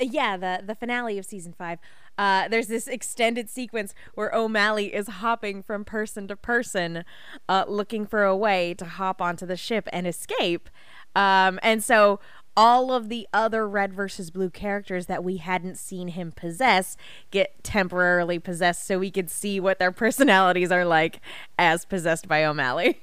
Yeah, 0.00 0.36
the 0.36 0.62
the 0.64 0.74
finale 0.74 1.18
of 1.18 1.24
season 1.24 1.52
five. 1.52 1.78
Uh, 2.16 2.48
there's 2.48 2.66
this 2.66 2.88
extended 2.88 3.48
sequence 3.48 3.94
where 4.14 4.34
O'Malley 4.34 4.92
is 4.92 5.06
hopping 5.06 5.62
from 5.62 5.84
person 5.84 6.26
to 6.26 6.36
person, 6.36 7.04
uh, 7.48 7.64
looking 7.68 8.06
for 8.06 8.24
a 8.24 8.36
way 8.36 8.74
to 8.74 8.84
hop 8.84 9.22
onto 9.22 9.46
the 9.46 9.56
ship 9.56 9.88
and 9.92 10.06
escape. 10.06 10.68
Um, 11.14 11.60
and 11.62 11.82
so 11.82 12.18
all 12.56 12.92
of 12.92 13.08
the 13.08 13.28
other 13.32 13.68
red 13.68 13.92
versus 13.94 14.32
blue 14.32 14.50
characters 14.50 15.06
that 15.06 15.22
we 15.22 15.36
hadn't 15.36 15.78
seen 15.78 16.08
him 16.08 16.32
possess 16.32 16.96
get 17.30 17.62
temporarily 17.62 18.40
possessed 18.40 18.84
so 18.84 18.98
we 18.98 19.12
could 19.12 19.30
see 19.30 19.60
what 19.60 19.78
their 19.78 19.92
personalities 19.92 20.72
are 20.72 20.84
like 20.84 21.20
as 21.56 21.84
possessed 21.84 22.26
by 22.26 22.44
O'Malley. 22.44 23.00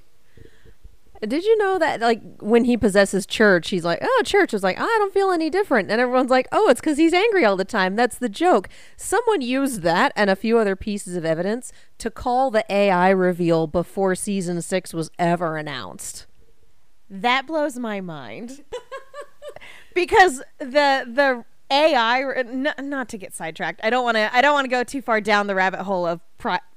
Did 1.22 1.44
you 1.44 1.58
know 1.58 1.80
that 1.80 2.02
like 2.02 2.22
when 2.40 2.66
he 2.66 2.78
possesses 2.78 3.26
church, 3.26 3.70
he's 3.70 3.86
like, 3.86 4.00
"Oh, 4.02 4.22
church 4.26 4.54
is 4.54 4.64
like, 4.64 4.80
I 4.80 4.84
don't 4.84 5.14
feel 5.14 5.32
any 5.32 5.50
different," 5.50 5.90
and 5.90 6.00
everyone's 6.02 6.30
like, 6.30 6.48
"Oh, 6.52 6.70
it's 6.70 6.80
because 6.80 6.98
he's 6.98 7.14
angry 7.14 7.46
all 7.46 7.56
the 7.56 7.66
time." 7.66 7.96
That's 7.96 8.18
the 8.18 8.30
joke. 8.30 8.70
Someone 8.98 9.42
used 9.42 9.82
that 9.82 10.12
and 10.16 10.30
a 10.30 10.36
few 10.36 10.58
other 10.58 10.76
pieces 10.76 11.16
of 11.16 11.26
evidence 11.26 11.72
to 12.00 12.12
call 12.12 12.52
the 12.52 12.66
AI 12.70 13.10
reveal 13.10 13.68
before 13.68 14.16
season 14.16 14.62
six 14.62 14.94
was 14.94 15.10
ever 15.18 15.58
announced. 15.58 16.26
That 17.10 17.48
blows 17.48 17.78
my 17.78 18.02
mind. 18.02 18.64
because 19.94 20.44
the 20.60 21.06
the 21.08 21.46
AI 21.72 22.22
n- 22.38 22.74
not 22.80 23.10
to 23.10 23.18
get 23.18 23.34
sidetracked. 23.34 23.80
I 23.84 23.90
don't 23.90 24.04
want 24.04 24.18
to 24.18 24.36
I 24.36 24.42
don't 24.42 24.54
want 24.54 24.66
to 24.66 24.70
go 24.70 24.84
too 24.84 25.02
far 25.02 25.22
down 25.22 25.48
the 25.48 25.56
rabbit 25.56 25.82
hole 25.82 26.06
of 26.06 26.22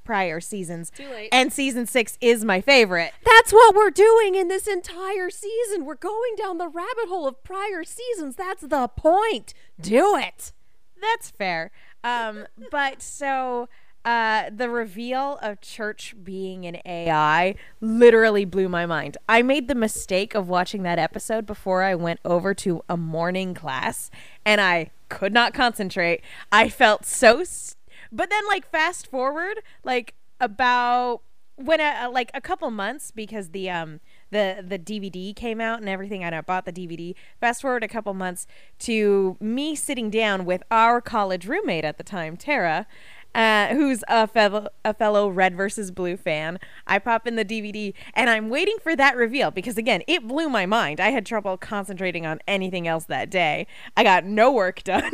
prior 0.09 0.41
seasons. 0.41 0.89
Too 0.89 1.07
late. 1.11 1.29
And 1.33 1.53
season 1.53 1.87
6 1.87 2.17
is 2.23 2.43
my 2.43 2.63
favorite. 2.63 3.13
That's 3.27 3.53
what 3.53 3.75
we're 3.75 3.91
doing 3.91 4.37
in 4.37 4.49
this 4.49 4.67
entire 4.67 5.29
season. 5.29 5.85
We're 5.85 5.97
going 5.97 6.35
down 6.35 6.57
the 6.57 6.67
rabbit 6.67 7.09
hole 7.09 7.29
of 7.29 7.45
prior 7.45 7.85
seasons. 7.85 8.35
That's 8.35 8.63
the 8.63 8.89
point. 8.89 9.53
Do 9.79 10.17
it. 10.17 10.53
That's 10.99 11.29
fair. 11.29 11.73
Um 12.03 12.47
but 12.71 13.03
so 13.03 13.69
uh, 14.05 14.49
the 14.51 14.71
reveal 14.71 15.39
of 15.43 15.61
Church 15.61 16.15
being 16.25 16.65
an 16.65 16.79
AI 16.87 17.55
literally 17.83 18.47
blew 18.47 18.71
my 18.71 18.87
mind. 18.87 19.19
I 19.29 19.43
made 19.43 19.69
the 19.69 19.75
mistake 19.75 20.35
of 20.35 20.49
watching 20.49 20.85
that 20.85 20.99
episode 20.99 21.45
before 21.45 21.83
I 21.83 21.95
went 21.95 22.21
over 22.25 22.55
to 22.55 22.83
a 22.89 22.97
morning 22.97 23.53
class, 23.53 24.11
and 24.47 24.63
I 24.63 24.93
could 25.11 25.35
not 25.35 25.53
concentrate. 25.53 26.23
I 26.51 26.71
felt 26.71 27.05
so. 27.05 27.45
St- 27.45 27.78
but 28.13 28.31
then, 28.31 28.47
like, 28.49 28.71
fast 28.71 29.07
forward, 29.07 29.61
like 29.85 30.15
about 30.41 31.23
when 31.57 31.81
a, 31.81 32.09
like 32.09 32.31
a 32.35 32.41
couple 32.41 32.71
months 32.71 33.11
because 33.11 33.49
the 33.49 33.69
um 33.69 33.99
the 34.31 34.65
the 34.67 34.79
DVD 34.79 35.35
came 35.35 35.61
out 35.61 35.81
and 35.81 35.89
everything 35.89 36.23
and 36.23 36.33
I 36.33 36.41
bought 36.41 36.65
the 36.65 36.73
DVD 36.73 37.15
fast 37.41 37.63
forward 37.63 37.83
a 37.83 37.89
couple 37.89 38.15
months 38.15 38.47
to 38.81 39.37
me 39.41 39.75
sitting 39.75 40.09
down 40.09 40.45
with 40.45 40.63
our 40.71 41.01
college 41.01 41.49
roommate 41.49 41.85
at 41.85 41.99
the 41.99 42.05
time 42.05 42.37
Tara 42.37 42.87
uh, 43.35 43.69
who's 43.69 44.03
a 44.09 44.27
fellow 44.27 44.69
a 44.85 44.95
fellow 44.95 45.29
red 45.29 45.55
versus 45.57 45.91
blue 45.91 46.17
fan. 46.17 46.59
I 46.87 46.99
pop 46.99 47.27
in 47.27 47.37
the 47.37 47.45
DVD 47.45 47.93
and 48.15 48.31
I'm 48.31 48.49
waiting 48.49 48.77
for 48.83 48.97
that 48.97 49.17
reveal 49.17 49.51
because 49.51 49.77
again 49.77 50.03
it 50.07 50.27
blew 50.27 50.49
my 50.49 50.67
mind. 50.67 51.01
I 51.01 51.11
had 51.11 51.27
trouble 51.27 51.57
concentrating 51.57 52.25
on 52.25 52.41
anything 52.47 52.89
else 52.89 53.05
that 53.05 53.31
day. 53.31 53.67
I 53.97 54.05
got 54.05 54.25
no 54.25 54.53
work 54.53 54.83
done 54.83 55.13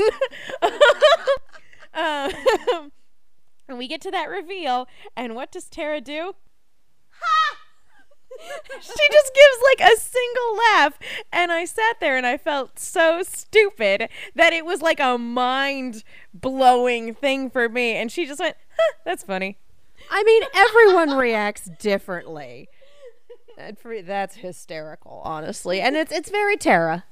um, 1.94 2.92
and 3.68 3.78
we 3.78 3.88
get 3.88 4.00
to 4.02 4.10
that 4.10 4.28
reveal, 4.28 4.88
and 5.16 5.34
what 5.34 5.50
does 5.50 5.64
Tara 5.64 6.00
do? 6.00 6.34
Ha! 7.20 7.56
she 8.80 9.08
just 9.12 9.34
gives 9.34 9.58
like 9.78 9.92
a 9.92 9.96
single 9.96 10.56
laugh, 10.56 10.98
and 11.32 11.52
I 11.52 11.64
sat 11.64 12.00
there 12.00 12.16
and 12.16 12.26
I 12.26 12.36
felt 12.36 12.78
so 12.78 13.22
stupid 13.22 14.08
that 14.34 14.52
it 14.52 14.64
was 14.64 14.82
like 14.82 15.00
a 15.00 15.18
mind 15.18 16.04
blowing 16.32 17.14
thing 17.14 17.50
for 17.50 17.68
me. 17.68 17.92
And 17.92 18.10
she 18.10 18.26
just 18.26 18.40
went, 18.40 18.56
huh, 18.76 18.94
"That's 19.04 19.22
funny." 19.22 19.58
I 20.10 20.22
mean, 20.24 20.42
everyone 20.54 21.16
reacts 21.16 21.70
differently. 21.78 22.68
That's 23.56 24.36
hysterical, 24.36 25.22
honestly, 25.24 25.80
and 25.80 25.96
it's 25.96 26.12
it's 26.12 26.30
very 26.30 26.56
Tara. 26.56 27.04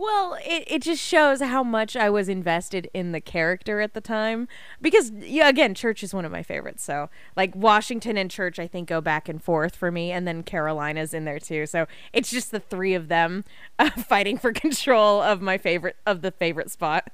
Well, 0.00 0.38
it, 0.46 0.62
it 0.68 0.82
just 0.82 1.02
shows 1.02 1.42
how 1.42 1.64
much 1.64 1.96
I 1.96 2.08
was 2.08 2.28
invested 2.28 2.88
in 2.94 3.10
the 3.10 3.20
character 3.20 3.80
at 3.80 3.94
the 3.94 4.00
time. 4.00 4.46
Because, 4.80 5.10
yeah, 5.10 5.48
again, 5.48 5.74
Church 5.74 6.04
is 6.04 6.14
one 6.14 6.24
of 6.24 6.30
my 6.30 6.44
favorites. 6.44 6.84
So, 6.84 7.10
like, 7.36 7.52
Washington 7.56 8.16
and 8.16 8.30
Church, 8.30 8.60
I 8.60 8.68
think, 8.68 8.88
go 8.88 9.00
back 9.00 9.28
and 9.28 9.42
forth 9.42 9.74
for 9.74 9.90
me. 9.90 10.12
And 10.12 10.26
then 10.26 10.44
Carolina's 10.44 11.12
in 11.12 11.24
there, 11.24 11.40
too. 11.40 11.66
So, 11.66 11.86
it's 12.12 12.30
just 12.30 12.52
the 12.52 12.60
three 12.60 12.94
of 12.94 13.08
them 13.08 13.44
uh, 13.80 13.90
fighting 13.90 14.38
for 14.38 14.52
control 14.54 15.20
of 15.20 15.42
my 15.42 15.58
favorite, 15.58 15.96
of 16.06 16.22
the 16.22 16.30
favorite 16.30 16.70
spot. 16.70 17.10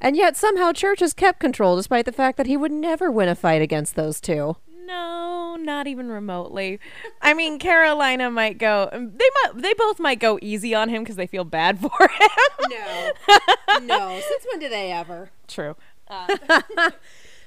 And 0.00 0.16
yet 0.16 0.36
somehow 0.36 0.72
Church 0.72 1.00
has 1.00 1.14
kept 1.14 1.40
control 1.40 1.74
despite 1.74 2.04
the 2.04 2.12
fact 2.12 2.36
that 2.36 2.46
he 2.46 2.56
would 2.56 2.72
never 2.72 3.10
win 3.10 3.28
a 3.28 3.34
fight 3.34 3.62
against 3.62 3.96
those 3.96 4.20
two. 4.20 4.56
No, 4.86 5.56
not 5.58 5.86
even 5.86 6.08
remotely. 6.10 6.80
I 7.20 7.34
mean, 7.34 7.58
Carolina 7.58 8.30
might 8.30 8.58
go. 8.58 8.88
um, 8.92 9.12
They 9.16 9.28
might. 9.44 9.62
They 9.62 9.74
both 9.74 9.98
might 10.00 10.18
go 10.18 10.38
easy 10.42 10.74
on 10.74 10.88
him 10.88 11.02
because 11.02 11.16
they 11.16 11.26
feel 11.26 11.44
bad 11.44 11.78
for 11.80 11.90
him. 12.00 12.70
No. 12.70 13.12
no. 13.82 14.20
Since 14.20 14.46
when 14.50 14.60
do 14.60 14.68
they 14.68 14.92
ever? 14.92 15.30
True. 15.48 15.76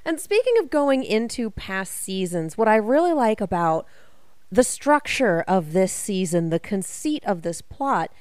And 0.08 0.20
speaking 0.20 0.54
of 0.60 0.70
going 0.70 1.04
into 1.04 1.50
past 1.50 1.92
seasons, 1.92 2.56
what 2.60 2.68
I 2.68 2.76
really 2.76 3.12
like 3.12 3.42
about 3.42 3.88
the 4.52 4.64
structure 4.64 5.42
of 5.48 5.74
this 5.74 5.92
season, 5.92 6.52
the 6.52 6.60
conceit 6.60 7.24
of 7.26 7.42
this 7.42 7.64
plot, 7.64 8.12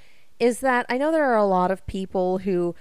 is 0.40 0.60
that 0.60 0.86
I 0.88 0.96
know 0.96 1.12
there 1.12 1.26
are 1.30 1.36
a 1.36 1.44
lot 1.44 1.70
of 1.70 1.86
people 1.86 2.38
who 2.38 2.74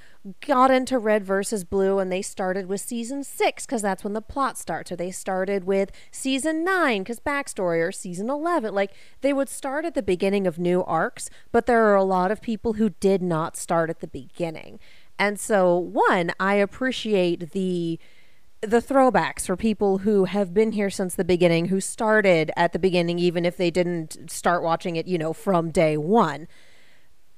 got 0.45 0.71
into 0.71 0.97
Red 0.97 1.25
versus 1.25 1.63
Blue 1.63 1.99
and 1.99 2.11
they 2.11 2.21
started 2.21 2.67
with 2.67 2.79
season 2.79 3.23
six 3.23 3.65
because 3.65 3.81
that's 3.81 4.03
when 4.03 4.13
the 4.13 4.21
plot 4.21 4.57
starts, 4.57 4.91
or 4.91 4.95
they 4.95 5.11
started 5.11 5.65
with 5.65 5.91
season 6.11 6.63
nine 6.63 7.03
because 7.03 7.19
backstory, 7.19 7.85
or 7.85 7.91
season 7.91 8.29
11. 8.29 8.73
Like 8.73 8.93
they 9.21 9.33
would 9.33 9.49
start 9.49 9.85
at 9.85 9.95
the 9.95 10.03
beginning 10.03 10.47
of 10.47 10.57
new 10.57 10.83
arcs, 10.83 11.29
but 11.51 11.65
there 11.65 11.85
are 11.87 11.95
a 11.95 12.03
lot 12.03 12.31
of 12.31 12.41
people 12.41 12.73
who 12.73 12.89
did 12.89 13.21
not 13.21 13.57
start 13.57 13.89
at 13.89 13.99
the 13.99 14.07
beginning. 14.07 14.79
And 15.19 15.39
so, 15.39 15.77
one, 15.77 16.31
I 16.39 16.55
appreciate 16.55 17.51
the 17.51 17.99
the 18.61 18.81
throwbacks 18.81 19.45
for 19.45 19.57
people 19.57 19.99
who 19.99 20.23
have 20.23 20.53
been 20.53 20.71
here 20.71 20.89
since 20.89 21.15
the 21.15 21.25
beginning, 21.25 21.65
who 21.65 21.81
started 21.81 22.49
at 22.55 22.71
the 22.71 22.79
beginning, 22.79 23.19
even 23.19 23.43
if 23.43 23.57
they 23.57 23.69
didn't 23.69 24.31
start 24.31 24.63
watching 24.63 24.95
it, 24.95 25.05
you 25.05 25.17
know, 25.17 25.33
from 25.33 25.69
day 25.69 25.97
one. 25.97 26.47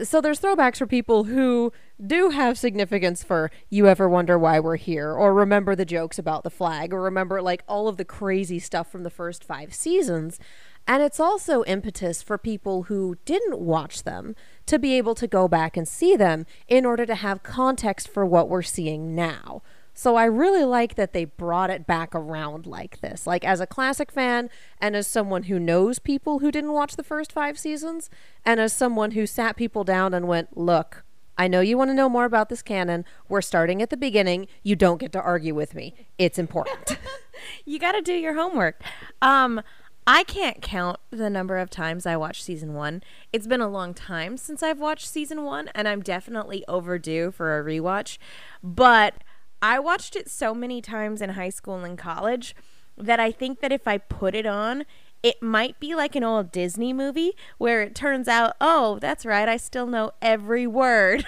So 0.01 0.19
there's 0.19 0.41
throwbacks 0.41 0.77
for 0.77 0.87
people 0.87 1.23
who 1.23 1.71
do 2.05 2.31
have 2.31 2.57
significance 2.57 3.23
for 3.23 3.49
you 3.69 3.87
ever 3.87 4.09
wonder 4.09 4.37
why 4.37 4.59
we're 4.59 4.75
here, 4.75 5.13
or 5.13 5.33
remember 5.33 5.73
the 5.73 5.85
jokes 5.85 6.19
about 6.19 6.43
the 6.43 6.49
flag, 6.49 6.93
or 6.93 7.01
remember 7.01 7.41
like 7.41 7.63
all 7.65 7.87
of 7.87 7.95
the 7.95 8.03
crazy 8.03 8.59
stuff 8.59 8.91
from 8.91 9.03
the 9.03 9.09
first 9.09 9.43
five 9.45 9.73
seasons. 9.73 10.37
And 10.85 11.01
it's 11.01 11.19
also 11.19 11.63
impetus 11.63 12.21
for 12.21 12.37
people 12.37 12.83
who 12.83 13.17
didn't 13.23 13.59
watch 13.59 14.03
them 14.03 14.35
to 14.65 14.77
be 14.77 14.97
able 14.97 15.15
to 15.15 15.27
go 15.27 15.47
back 15.47 15.77
and 15.77 15.87
see 15.87 16.17
them 16.17 16.45
in 16.67 16.85
order 16.85 17.05
to 17.05 17.15
have 17.15 17.41
context 17.41 18.09
for 18.09 18.25
what 18.25 18.49
we're 18.49 18.61
seeing 18.61 19.15
now. 19.15 19.61
So 19.95 20.17
I 20.17 20.25
really 20.25 20.65
like 20.65 20.95
that 20.95 21.13
they 21.13 21.23
brought 21.25 21.69
it 21.69 21.87
back 21.87 22.13
around 22.13 22.67
like 22.67 22.99
this. 22.99 23.25
Like 23.25 23.45
as 23.45 23.61
a 23.61 23.65
classic 23.65 24.11
fan 24.11 24.49
and 24.79 24.95
as 24.95 25.07
someone 25.07 25.43
who 25.43 25.57
knows 25.57 25.99
people 25.99 26.39
who 26.39 26.51
didn't 26.51 26.73
watch 26.73 26.97
the 26.97 27.03
first 27.03 27.31
5 27.31 27.57
seasons 27.57 28.09
and 28.43 28.59
as 28.59 28.73
someone 28.73 29.11
who 29.11 29.25
sat 29.25 29.55
people 29.55 29.85
down 29.85 30.13
and 30.13 30.27
went, 30.27 30.57
"Look, 30.57 31.05
I 31.37 31.47
know 31.47 31.61
you 31.61 31.77
want 31.77 31.89
to 31.89 31.95
know 31.95 32.09
more 32.09 32.25
about 32.25 32.49
this 32.49 32.61
canon. 32.61 33.05
We're 33.29 33.41
starting 33.41 33.81
at 33.81 33.89
the 33.89 33.97
beginning. 33.97 34.47
You 34.63 34.75
don't 34.75 34.99
get 34.99 35.13
to 35.13 35.21
argue 35.21 35.55
with 35.55 35.73
me. 35.73 35.93
It's 36.17 36.37
important. 36.37 36.97
you 37.65 37.79
got 37.79 37.93
to 37.93 38.01
do 38.01 38.13
your 38.13 38.35
homework. 38.35 38.81
Um, 39.21 39.61
I 40.07 40.23
can't 40.23 40.61
count 40.61 40.99
the 41.09 41.29
number 41.29 41.57
of 41.57 41.69
times 41.69 42.05
I 42.05 42.15
watched 42.15 42.43
season 42.43 42.73
one. 42.73 43.01
It's 43.33 43.47
been 43.47 43.61
a 43.61 43.67
long 43.67 43.93
time 43.93 44.37
since 44.37 44.61
I've 44.61 44.79
watched 44.79 45.07
season 45.07 45.43
one, 45.43 45.69
and 45.73 45.87
I'm 45.87 46.01
definitely 46.01 46.63
overdue 46.67 47.31
for 47.31 47.59
a 47.59 47.63
rewatch. 47.63 48.17
But 48.63 49.15
I 49.61 49.79
watched 49.79 50.15
it 50.15 50.29
so 50.29 50.53
many 50.53 50.81
times 50.81 51.21
in 51.21 51.31
high 51.31 51.49
school 51.49 51.83
and 51.83 51.97
college 51.97 52.55
that 52.97 53.19
I 53.19 53.31
think 53.31 53.59
that 53.59 53.71
if 53.71 53.87
I 53.87 53.97
put 53.97 54.35
it 54.35 54.45
on, 54.45 54.85
it 55.23 55.41
might 55.41 55.79
be 55.79 55.95
like 55.95 56.15
an 56.15 56.23
old 56.23 56.51
Disney 56.51 56.93
movie 56.93 57.33
where 57.57 57.81
it 57.81 57.95
turns 57.95 58.27
out, 58.27 58.55
oh, 58.61 58.99
that's 58.99 59.25
right, 59.25 59.49
I 59.49 59.57
still 59.57 59.87
know 59.87 60.11
every 60.21 60.67
word. 60.67 61.25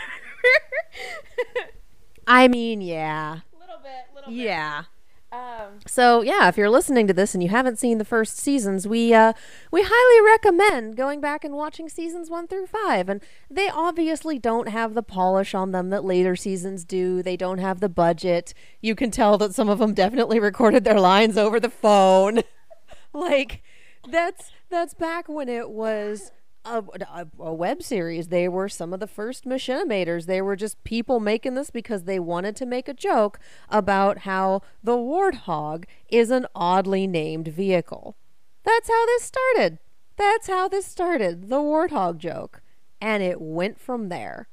I 2.28 2.48
mean, 2.48 2.82
yeah. 2.82 3.40
Little 3.60 3.80
bit, 3.82 4.14
little 4.14 4.32
bit. 4.32 4.38
Yeah. 4.38 4.84
Um, 5.30 5.80
So 5.86 6.22
yeah, 6.22 6.48
if 6.48 6.58
you're 6.58 6.70
listening 6.70 7.06
to 7.08 7.14
this 7.14 7.34
and 7.34 7.44
you 7.44 7.50
haven't 7.50 7.80
seen 7.80 7.98
the 7.98 8.06
first 8.06 8.38
seasons, 8.38 8.88
we 8.88 9.14
uh, 9.14 9.34
we 9.72 9.82
highly 9.86 10.26
recommend 10.26 10.96
going 10.96 11.20
back 11.20 11.44
and 11.44 11.54
watching 11.56 11.90
seasons 11.90 12.30
one 12.30 12.48
through 12.48 12.68
five. 12.68 13.10
And 13.10 13.22
they 13.50 13.70
obviously 13.70 14.40
don't 14.40 14.70
have 14.70 14.94
the 14.94 15.04
polish 15.04 15.54
on 15.54 15.72
them 15.72 15.90
that 15.90 16.06
later 16.06 16.36
seasons 16.36 16.86
do. 16.86 17.22
They 17.22 17.36
don't 17.36 17.58
have 17.58 17.82
the 17.82 17.90
budget. 17.90 18.54
You 18.82 18.96
can 18.96 19.12
tell 19.12 19.38
that 19.40 19.54
some 19.54 19.68
of 19.70 19.80
them 19.80 19.94
definitely 19.94 20.40
recorded 20.40 20.84
their 20.86 21.00
lines 21.00 21.38
over 21.38 21.60
the 21.60 21.70
phone. 21.70 22.42
like 23.14 23.62
that's 24.10 24.52
that's 24.70 24.94
back 24.94 25.28
when 25.28 25.50
it 25.50 25.70
was 25.70 26.32
a, 26.68 26.84
a, 27.02 27.28
a 27.40 27.54
web 27.54 27.82
series. 27.82 28.28
They 28.28 28.48
were 28.48 28.70
some 28.70 28.94
of 28.94 29.00
the 29.00 29.08
first 29.08 29.46
machinimators. 29.46 30.26
They 30.26 30.42
were 30.42 30.56
just 30.56 30.84
people 30.84 31.20
making 31.20 31.56
this 31.56 31.70
because 31.70 32.04
they 32.04 32.20
wanted 32.20 32.56
to 32.58 32.66
make 32.66 32.88
a 32.88 32.94
joke 32.94 33.40
about 33.70 34.20
how 34.20 34.62
the 34.84 34.98
Warthog 34.98 35.86
is 36.10 36.30
an 36.30 36.46
oddly 36.54 37.08
named 37.08 37.48
vehicle. 37.48 38.16
That's 38.64 38.90
how 38.90 39.06
this 39.06 39.24
started. 39.24 39.80
That's 40.18 40.48
how 40.48 40.68
this 40.68 40.86
started. 40.86 41.50
The 41.50 41.58
Warthog 41.60 42.18
joke. 42.18 42.62
And 43.00 43.24
it 43.24 43.40
went 43.40 43.80
from 43.80 44.10
there. 44.10 44.48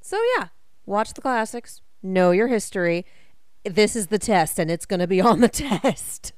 So, 0.00 0.18
yeah, 0.36 0.48
watch 0.84 1.14
the 1.14 1.20
classics, 1.22 1.80
know 2.02 2.30
your 2.30 2.48
history. 2.48 3.06
This 3.64 3.94
is 3.94 4.08
the 4.08 4.18
test, 4.18 4.58
and 4.58 4.70
it's 4.70 4.86
going 4.86 5.00
to 5.00 5.06
be 5.06 5.20
on 5.30 5.40
the 5.40 5.48
test. 5.48 6.32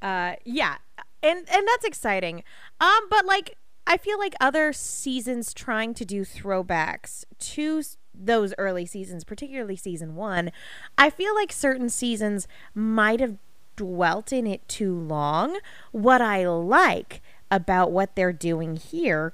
uh, 0.00 0.34
yeah, 0.44 0.76
and 1.22 1.38
and 1.50 1.68
that's 1.68 1.84
exciting. 1.84 2.42
Um, 2.80 3.08
but 3.10 3.26
like 3.26 3.56
I 3.86 3.96
feel 3.96 4.18
like 4.18 4.34
other 4.40 4.72
seasons 4.72 5.52
trying 5.52 5.94
to 5.94 6.04
do 6.04 6.24
throwbacks 6.24 7.24
to 7.38 7.82
those 8.14 8.54
early 8.58 8.86
seasons, 8.86 9.24
particularly 9.24 9.76
season 9.76 10.14
one, 10.14 10.52
I 10.98 11.10
feel 11.10 11.34
like 11.34 11.52
certain 11.52 11.88
seasons 11.88 12.46
might 12.74 13.20
have 13.20 13.36
dwelt 13.76 14.32
in 14.32 14.46
it 14.46 14.66
too 14.68 14.94
long. 14.94 15.58
What 15.92 16.20
I 16.20 16.46
like 16.46 17.22
about 17.50 17.90
what 17.90 18.14
they're 18.14 18.32
doing 18.32 18.76
here 18.76 19.32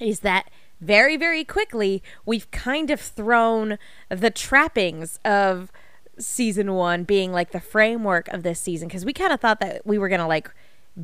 is 0.00 0.20
that 0.20 0.50
very, 0.80 1.16
very 1.16 1.44
quickly 1.44 2.02
we've 2.24 2.50
kind 2.50 2.90
of 2.90 3.00
thrown 3.00 3.78
the 4.08 4.30
trappings 4.30 5.18
of 5.24 5.70
season 6.18 6.74
one 6.74 7.04
being 7.04 7.32
like 7.32 7.52
the 7.52 7.60
framework 7.60 8.28
of 8.28 8.42
this 8.42 8.60
season 8.60 8.88
because 8.88 9.04
we 9.04 9.12
kind 9.12 9.32
of 9.32 9.40
thought 9.40 9.60
that 9.60 9.86
we 9.86 9.98
were 9.98 10.08
going 10.08 10.20
to 10.20 10.26
like 10.26 10.50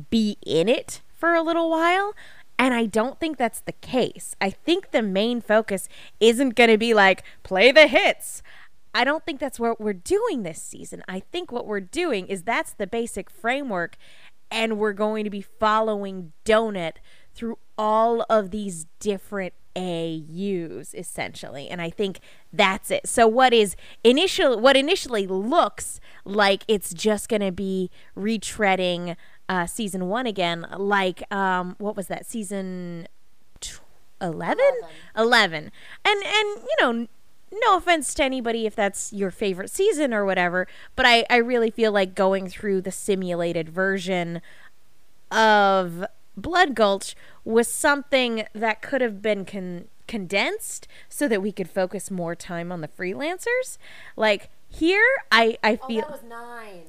be 0.09 0.37
in 0.45 0.67
it 0.67 1.01
for 1.13 1.33
a 1.33 1.41
little 1.41 1.69
while. 1.69 2.13
And 2.59 2.73
I 2.73 2.85
don't 2.85 3.19
think 3.19 3.37
that's 3.37 3.59
the 3.59 3.71
case. 3.71 4.35
I 4.41 4.49
think 4.49 4.91
the 4.91 5.01
main 5.01 5.41
focus 5.41 5.87
isn't 6.19 6.55
going 6.55 6.69
to 6.69 6.77
be 6.77 6.93
like 6.93 7.23
play 7.43 7.71
the 7.71 7.87
hits. 7.87 8.41
I 8.93 9.03
don't 9.03 9.23
think 9.23 9.39
that's 9.39 9.59
what 9.59 9.79
we're 9.79 9.93
doing 9.93 10.41
this 10.41 10.61
season. 10.61 11.03
I 11.07 11.19
think 11.19 11.51
what 11.51 11.67
we're 11.67 11.79
doing 11.79 12.27
is 12.27 12.43
that's 12.43 12.73
the 12.73 12.87
basic 12.87 13.29
framework, 13.29 13.95
and 14.49 14.79
we're 14.79 14.93
going 14.93 15.23
to 15.23 15.29
be 15.29 15.41
following 15.41 16.33
Donut 16.45 16.93
through 17.35 17.59
all 17.77 18.25
of 18.27 18.49
these 18.49 18.87
different 18.99 19.53
AUs 19.77 20.95
essentially. 20.95 21.69
And 21.69 21.79
I 21.79 21.91
think 21.91 22.19
that's 22.51 22.89
it. 22.89 23.07
So 23.07 23.27
what 23.27 23.53
is 23.53 23.75
initial 24.03 24.59
what 24.59 24.75
initially 24.75 25.27
looks 25.27 25.99
like 26.25 26.63
it's 26.67 26.93
just 26.93 27.29
going 27.29 27.43
to 27.43 27.51
be 27.51 27.91
retreading 28.17 29.15
uh, 29.49 29.65
season 29.65 30.07
1 30.09 30.25
again 30.27 30.65
like 30.77 31.23
um 31.33 31.75
what 31.77 31.95
was 31.95 32.07
that 32.07 32.25
season 32.25 33.07
tw- 33.61 33.79
11? 34.21 34.57
11 35.17 35.71
and 36.03 36.23
and 36.23 36.23
you 36.23 36.75
know 36.81 37.07
no 37.63 37.77
offense 37.77 38.13
to 38.13 38.23
anybody 38.23 38.65
if 38.65 38.75
that's 38.75 39.13
your 39.13 39.31
favorite 39.31 39.69
season 39.69 40.13
or 40.13 40.25
whatever 40.25 40.67
but 40.97 41.05
i 41.05 41.25
i 41.29 41.37
really 41.37 41.71
feel 41.71 41.91
like 41.93 42.13
going 42.13 42.49
through 42.49 42.81
the 42.81 42.91
simulated 42.91 43.69
version 43.69 44.41
of 45.31 46.05
blood 46.35 46.75
gulch 46.75 47.15
was 47.43 47.67
something 47.67 48.45
that 48.53 48.81
could 48.81 49.01
have 49.01 49.21
been 49.21 49.45
con- 49.45 49.87
condensed 50.07 50.87
so 51.09 51.27
that 51.27 51.41
we 51.41 51.51
could 51.51 51.69
focus 51.69 52.09
more 52.11 52.35
time 52.35 52.71
on 52.71 52.81
the 52.81 52.87
freelancers 52.87 53.77
like 54.15 54.49
here 54.69 55.05
i 55.31 55.57
i 55.63 55.75
feel 55.75 56.03
Oh, 56.07 56.11
was 56.11 56.23
nine. 56.23 56.83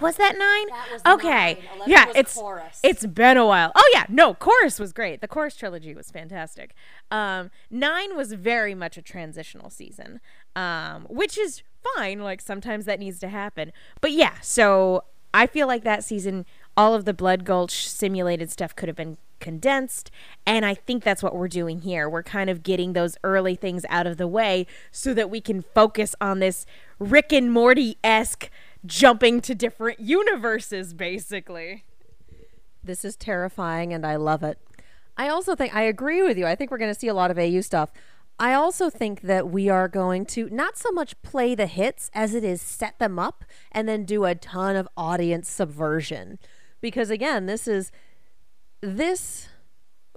Was 0.00 0.16
that 0.16 0.36
nine? 0.36 0.68
That 0.68 0.88
was 0.92 1.02
okay. 1.14 1.58
nine. 1.78 1.88
Yeah, 1.88 2.12
it's 2.14 2.34
Chorus. 2.34 2.80
it's 2.82 3.06
been 3.06 3.36
a 3.36 3.46
while. 3.46 3.70
Oh 3.74 3.90
yeah, 3.94 4.06
no, 4.08 4.34
chorus 4.34 4.78
was 4.80 4.92
great. 4.92 5.20
The 5.20 5.28
chorus 5.28 5.54
trilogy 5.54 5.94
was 5.94 6.10
fantastic. 6.10 6.74
Um, 7.10 7.50
nine 7.70 8.16
was 8.16 8.32
very 8.32 8.74
much 8.74 8.96
a 8.96 9.02
transitional 9.02 9.70
season, 9.70 10.20
um, 10.56 11.06
which 11.08 11.38
is 11.38 11.62
fine. 11.96 12.20
Like 12.20 12.40
sometimes 12.40 12.86
that 12.86 12.98
needs 12.98 13.20
to 13.20 13.28
happen. 13.28 13.72
But 14.00 14.12
yeah, 14.12 14.34
so 14.42 15.04
I 15.32 15.46
feel 15.46 15.66
like 15.66 15.84
that 15.84 16.02
season, 16.02 16.44
all 16.76 16.94
of 16.94 17.04
the 17.04 17.14
Blood 17.14 17.44
Gulch 17.44 17.88
simulated 17.88 18.50
stuff 18.50 18.74
could 18.74 18.88
have 18.88 18.96
been 18.96 19.16
condensed, 19.40 20.10
and 20.46 20.64
I 20.64 20.74
think 20.74 21.04
that's 21.04 21.22
what 21.22 21.36
we're 21.36 21.48
doing 21.48 21.80
here. 21.80 22.08
We're 22.08 22.22
kind 22.22 22.48
of 22.48 22.62
getting 22.62 22.94
those 22.94 23.16
early 23.22 23.54
things 23.56 23.84
out 23.90 24.06
of 24.06 24.16
the 24.16 24.26
way 24.26 24.66
so 24.90 25.12
that 25.14 25.28
we 25.30 25.40
can 25.40 25.62
focus 25.74 26.14
on 26.20 26.38
this 26.38 26.66
Rick 26.98 27.32
and 27.32 27.52
Morty 27.52 27.98
esque 28.02 28.50
jumping 28.86 29.40
to 29.42 29.54
different 29.54 30.00
universes, 30.00 30.94
basically. 30.94 31.84
This 32.82 33.04
is 33.04 33.16
terrifying 33.16 33.92
and 33.92 34.06
I 34.06 34.16
love 34.16 34.42
it. 34.42 34.58
I 35.16 35.28
also 35.28 35.54
think 35.54 35.74
I 35.74 35.82
agree 35.82 36.22
with 36.22 36.36
you. 36.36 36.46
I 36.46 36.54
think 36.54 36.70
we're 36.70 36.78
going 36.78 36.92
to 36.92 36.98
see 36.98 37.08
a 37.08 37.14
lot 37.14 37.30
of 37.30 37.38
AU 37.38 37.60
stuff. 37.60 37.92
I 38.38 38.52
also 38.52 38.90
think 38.90 39.22
that 39.22 39.48
we 39.48 39.68
are 39.68 39.86
going 39.88 40.26
to 40.26 40.50
not 40.50 40.76
so 40.76 40.90
much 40.90 41.20
play 41.22 41.54
the 41.54 41.66
hits 41.66 42.10
as 42.14 42.34
it 42.34 42.42
is 42.42 42.60
set 42.60 42.98
them 42.98 43.18
up 43.18 43.44
and 43.70 43.88
then 43.88 44.04
do 44.04 44.24
a 44.24 44.34
ton 44.34 44.74
of 44.74 44.88
audience 44.96 45.48
subversion. 45.48 46.38
Because 46.80 47.10
again, 47.10 47.46
this 47.46 47.68
is 47.68 47.92
this 48.80 49.48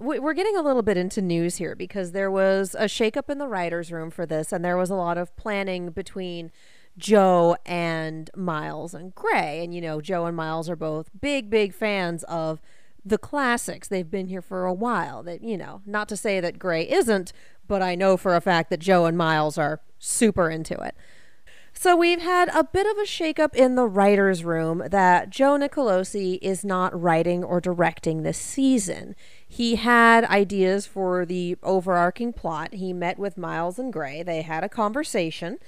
we- 0.00 0.18
we're 0.18 0.34
getting 0.34 0.56
a 0.56 0.62
little 0.62 0.82
bit 0.82 0.96
into 0.96 1.20
news 1.20 1.56
here 1.56 1.74
because 1.74 2.12
there 2.12 2.30
was 2.30 2.76
a 2.78 2.84
shakeup 2.84 3.28
in 3.28 3.38
the 3.38 3.48
writers' 3.48 3.90
room 3.90 4.10
for 4.10 4.26
this, 4.26 4.52
and 4.52 4.64
there 4.64 4.76
was 4.76 4.90
a 4.90 4.94
lot 4.94 5.18
of 5.18 5.34
planning 5.36 5.90
between 5.90 6.52
Joe 6.98 7.56
and 7.64 8.30
Miles 8.36 8.92
and 8.92 9.14
Gray. 9.14 9.62
And 9.64 9.74
you 9.74 9.80
know, 9.80 10.00
Joe 10.00 10.26
and 10.26 10.36
Miles 10.36 10.68
are 10.68 10.76
both 10.76 11.10
big, 11.18 11.48
big 11.48 11.72
fans 11.72 12.24
of 12.24 12.60
the 13.04 13.18
classics. 13.18 13.88
They've 13.88 14.10
been 14.10 14.26
here 14.26 14.42
for 14.42 14.66
a 14.66 14.74
while. 14.74 15.22
That 15.22 15.42
you 15.42 15.56
know, 15.56 15.82
not 15.86 16.08
to 16.10 16.16
say 16.16 16.40
that 16.40 16.58
Gray 16.58 16.88
isn't, 16.88 17.32
but 17.66 17.82
I 17.82 17.94
know 17.94 18.16
for 18.16 18.34
a 18.34 18.40
fact 18.40 18.70
that 18.70 18.80
Joe 18.80 19.06
and 19.06 19.16
Miles 19.16 19.56
are 19.56 19.80
super 19.98 20.50
into 20.50 20.74
it. 20.80 20.94
So 21.80 21.94
we've 21.94 22.20
had 22.20 22.48
a 22.48 22.64
bit 22.64 22.86
of 22.86 22.98
a 22.98 23.06
shakeup 23.06 23.54
in 23.54 23.76
the 23.76 23.86
writers' 23.86 24.42
room 24.42 24.82
that 24.90 25.30
Joe 25.30 25.56
Nicolosi 25.56 26.40
is 26.42 26.64
not 26.64 27.00
writing 27.00 27.44
or 27.44 27.60
directing 27.60 28.24
this 28.24 28.36
season. 28.36 29.14
He 29.46 29.76
had 29.76 30.24
ideas 30.24 30.86
for 30.86 31.24
the 31.24 31.56
overarching 31.62 32.32
plot. 32.32 32.74
He 32.74 32.92
met 32.92 33.16
with 33.16 33.38
Miles 33.38 33.78
and 33.78 33.92
Gray. 33.92 34.24
They 34.24 34.42
had 34.42 34.64
a 34.64 34.68
conversation 34.68 35.58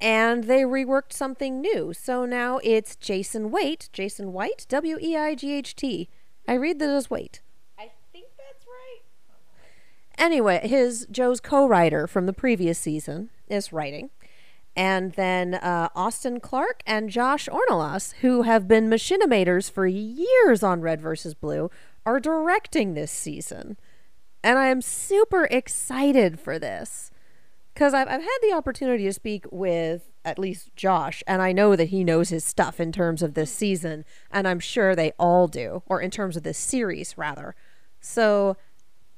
and 0.00 0.44
they 0.44 0.62
reworked 0.62 1.12
something 1.12 1.60
new. 1.60 1.92
So 1.92 2.24
now 2.24 2.60
it's 2.62 2.96
Jason 2.96 3.50
Waite, 3.50 3.88
Jason 3.92 4.32
White, 4.32 4.66
W 4.68 4.98
E 5.00 5.16
I 5.16 5.34
G 5.34 5.52
H 5.52 5.74
T. 5.74 6.08
I 6.46 6.54
read 6.54 6.78
that 6.78 6.90
as 6.90 7.10
Waite. 7.10 7.40
I 7.78 7.90
think 8.12 8.26
that's 8.36 8.66
right. 8.66 9.02
Anyway, 10.18 10.66
his 10.66 11.06
Joe's 11.10 11.40
co-writer 11.40 12.06
from 12.06 12.26
the 12.26 12.32
previous 12.32 12.78
season 12.78 13.30
is 13.48 13.72
writing, 13.72 14.10
and 14.74 15.12
then 15.12 15.54
uh, 15.54 15.88
Austin 15.94 16.40
Clark 16.40 16.82
and 16.86 17.10
Josh 17.10 17.48
Ornelas, 17.48 18.14
who 18.20 18.42
have 18.42 18.68
been 18.68 18.88
machinimators 18.88 19.70
for 19.70 19.86
years 19.86 20.62
on 20.62 20.80
Red 20.80 21.00
versus 21.00 21.34
Blue, 21.34 21.70
are 22.04 22.20
directing 22.20 22.94
this 22.94 23.10
season, 23.10 23.76
and 24.42 24.58
I 24.58 24.68
am 24.68 24.80
super 24.80 25.46
excited 25.50 26.38
for 26.38 26.58
this 26.58 27.10
because 27.76 27.92
I've 27.92 28.08
I've 28.08 28.22
had 28.22 28.38
the 28.40 28.54
opportunity 28.54 29.04
to 29.04 29.12
speak 29.12 29.44
with 29.50 30.10
at 30.24 30.38
least 30.38 30.74
Josh, 30.76 31.22
and 31.26 31.42
I 31.42 31.52
know 31.52 31.76
that 31.76 31.90
he 31.90 32.02
knows 32.02 32.30
his 32.30 32.42
stuff 32.42 32.80
in 32.80 32.90
terms 32.90 33.22
of 33.22 33.34
this 33.34 33.52
season, 33.52 34.06
and 34.30 34.48
I'm 34.48 34.60
sure 34.60 34.96
they 34.96 35.12
all 35.18 35.46
do, 35.46 35.82
or 35.86 36.00
in 36.00 36.10
terms 36.10 36.38
of 36.38 36.42
this 36.42 36.56
series 36.56 37.18
rather. 37.18 37.54
So 38.00 38.56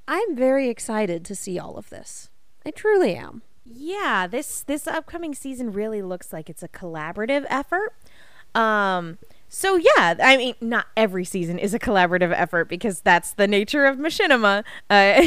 I'm 0.08 0.34
very 0.34 0.68
excited 0.68 1.24
to 1.26 1.36
see 1.36 1.56
all 1.56 1.76
of 1.76 1.88
this. 1.90 2.30
I 2.66 2.72
truly 2.72 3.14
am. 3.14 3.42
Yeah, 3.64 4.26
this 4.26 4.64
this 4.64 4.88
upcoming 4.88 5.34
season 5.34 5.70
really 5.72 6.02
looks 6.02 6.32
like 6.32 6.50
it's 6.50 6.64
a 6.64 6.68
collaborative 6.68 7.46
effort. 7.48 7.94
Um 8.56 9.18
so 9.48 9.76
yeah, 9.76 10.16
I 10.20 10.36
mean, 10.36 10.54
not 10.60 10.88
every 10.96 11.24
season 11.24 11.60
is 11.60 11.74
a 11.74 11.78
collaborative 11.78 12.32
effort 12.34 12.68
because 12.68 13.00
that's 13.00 13.32
the 13.32 13.46
nature 13.46 13.86
of 13.86 13.96
machinima. 13.96 14.62
Uh, 14.90 15.26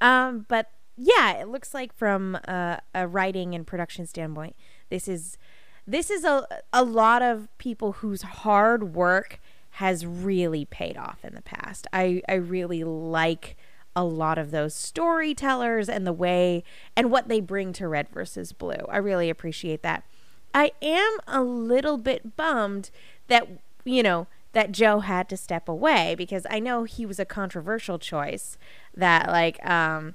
um, 0.04 0.46
but 0.48 0.68
yeah, 1.02 1.32
it 1.40 1.48
looks 1.48 1.72
like 1.72 1.94
from 1.94 2.34
a, 2.34 2.82
a 2.94 3.08
writing 3.08 3.54
and 3.54 3.66
production 3.66 4.06
standpoint, 4.06 4.54
this 4.90 5.08
is 5.08 5.38
this 5.86 6.10
is 6.10 6.24
a 6.24 6.46
a 6.74 6.84
lot 6.84 7.22
of 7.22 7.48
people 7.56 7.92
whose 7.92 8.22
hard 8.22 8.94
work 8.94 9.40
has 9.74 10.04
really 10.04 10.66
paid 10.66 10.98
off 10.98 11.24
in 11.24 11.34
the 11.34 11.40
past. 11.40 11.86
I 11.92 12.20
I 12.28 12.34
really 12.34 12.84
like 12.84 13.56
a 13.96 14.04
lot 14.04 14.36
of 14.36 14.50
those 14.50 14.74
storytellers 14.74 15.88
and 15.88 16.06
the 16.06 16.12
way 16.12 16.62
and 16.94 17.10
what 17.10 17.28
they 17.28 17.40
bring 17.40 17.72
to 17.72 17.88
Red 17.88 18.10
versus 18.10 18.52
Blue. 18.52 18.84
I 18.90 18.98
really 18.98 19.30
appreciate 19.30 19.82
that. 19.82 20.04
I 20.52 20.72
am 20.82 21.16
a 21.26 21.42
little 21.42 21.96
bit 21.96 22.36
bummed 22.36 22.90
that 23.28 23.48
you 23.84 24.02
know 24.02 24.26
that 24.52 24.72
Joe 24.72 25.00
had 25.00 25.30
to 25.30 25.36
step 25.38 25.66
away 25.66 26.14
because 26.14 26.46
I 26.50 26.58
know 26.58 26.84
he 26.84 27.06
was 27.06 27.18
a 27.18 27.24
controversial 27.24 27.98
choice 27.98 28.58
that 28.94 29.28
like 29.28 29.64
um 29.64 30.14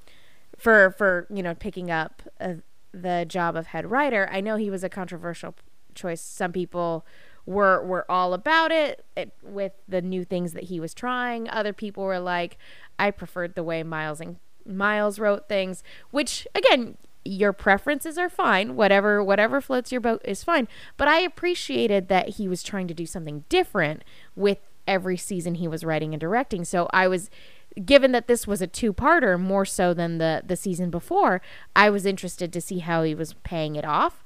for 0.56 0.90
for 0.90 1.26
you 1.30 1.42
know 1.42 1.54
picking 1.54 1.90
up 1.90 2.22
uh, 2.40 2.54
the 2.92 3.24
job 3.28 3.56
of 3.56 3.68
head 3.68 3.90
writer. 3.90 4.28
I 4.30 4.40
know 4.40 4.56
he 4.56 4.70
was 4.70 4.82
a 4.82 4.88
controversial 4.88 5.54
choice. 5.94 6.20
Some 6.20 6.52
people 6.52 7.04
were 7.44 7.84
were 7.84 8.10
all 8.10 8.34
about 8.34 8.72
it, 8.72 9.04
it 9.16 9.32
with 9.42 9.72
the 9.88 10.02
new 10.02 10.24
things 10.24 10.52
that 10.52 10.64
he 10.64 10.80
was 10.80 10.94
trying. 10.94 11.48
Other 11.48 11.72
people 11.72 12.04
were 12.04 12.18
like, 12.18 12.58
I 12.98 13.10
preferred 13.10 13.54
the 13.54 13.62
way 13.62 13.82
Miles 13.82 14.20
and 14.20 14.36
Miles 14.66 15.18
wrote 15.18 15.48
things, 15.48 15.82
which 16.10 16.46
again, 16.54 16.96
your 17.24 17.52
preferences 17.52 18.18
are 18.18 18.28
fine. 18.28 18.76
Whatever 18.76 19.22
whatever 19.22 19.60
floats 19.60 19.92
your 19.92 20.00
boat 20.00 20.22
is 20.24 20.42
fine. 20.42 20.68
But 20.96 21.08
I 21.08 21.20
appreciated 21.20 22.08
that 22.08 22.30
he 22.30 22.48
was 22.48 22.62
trying 22.62 22.88
to 22.88 22.94
do 22.94 23.06
something 23.06 23.44
different 23.48 24.02
with 24.34 24.58
every 24.86 25.16
season 25.16 25.56
he 25.56 25.68
was 25.68 25.84
writing 25.84 26.14
and 26.14 26.20
directing. 26.20 26.64
So 26.64 26.88
I 26.92 27.08
was 27.08 27.28
given 27.84 28.12
that 28.12 28.26
this 28.26 28.46
was 28.46 28.62
a 28.62 28.66
two-parter 28.66 29.38
more 29.38 29.64
so 29.64 29.92
than 29.92 30.18
the 30.18 30.42
the 30.44 30.56
season 30.56 30.90
before, 30.90 31.40
I 31.74 31.90
was 31.90 32.06
interested 32.06 32.52
to 32.52 32.60
see 32.60 32.78
how 32.80 33.02
he 33.02 33.14
was 33.14 33.34
paying 33.44 33.76
it 33.76 33.84
off. 33.84 34.24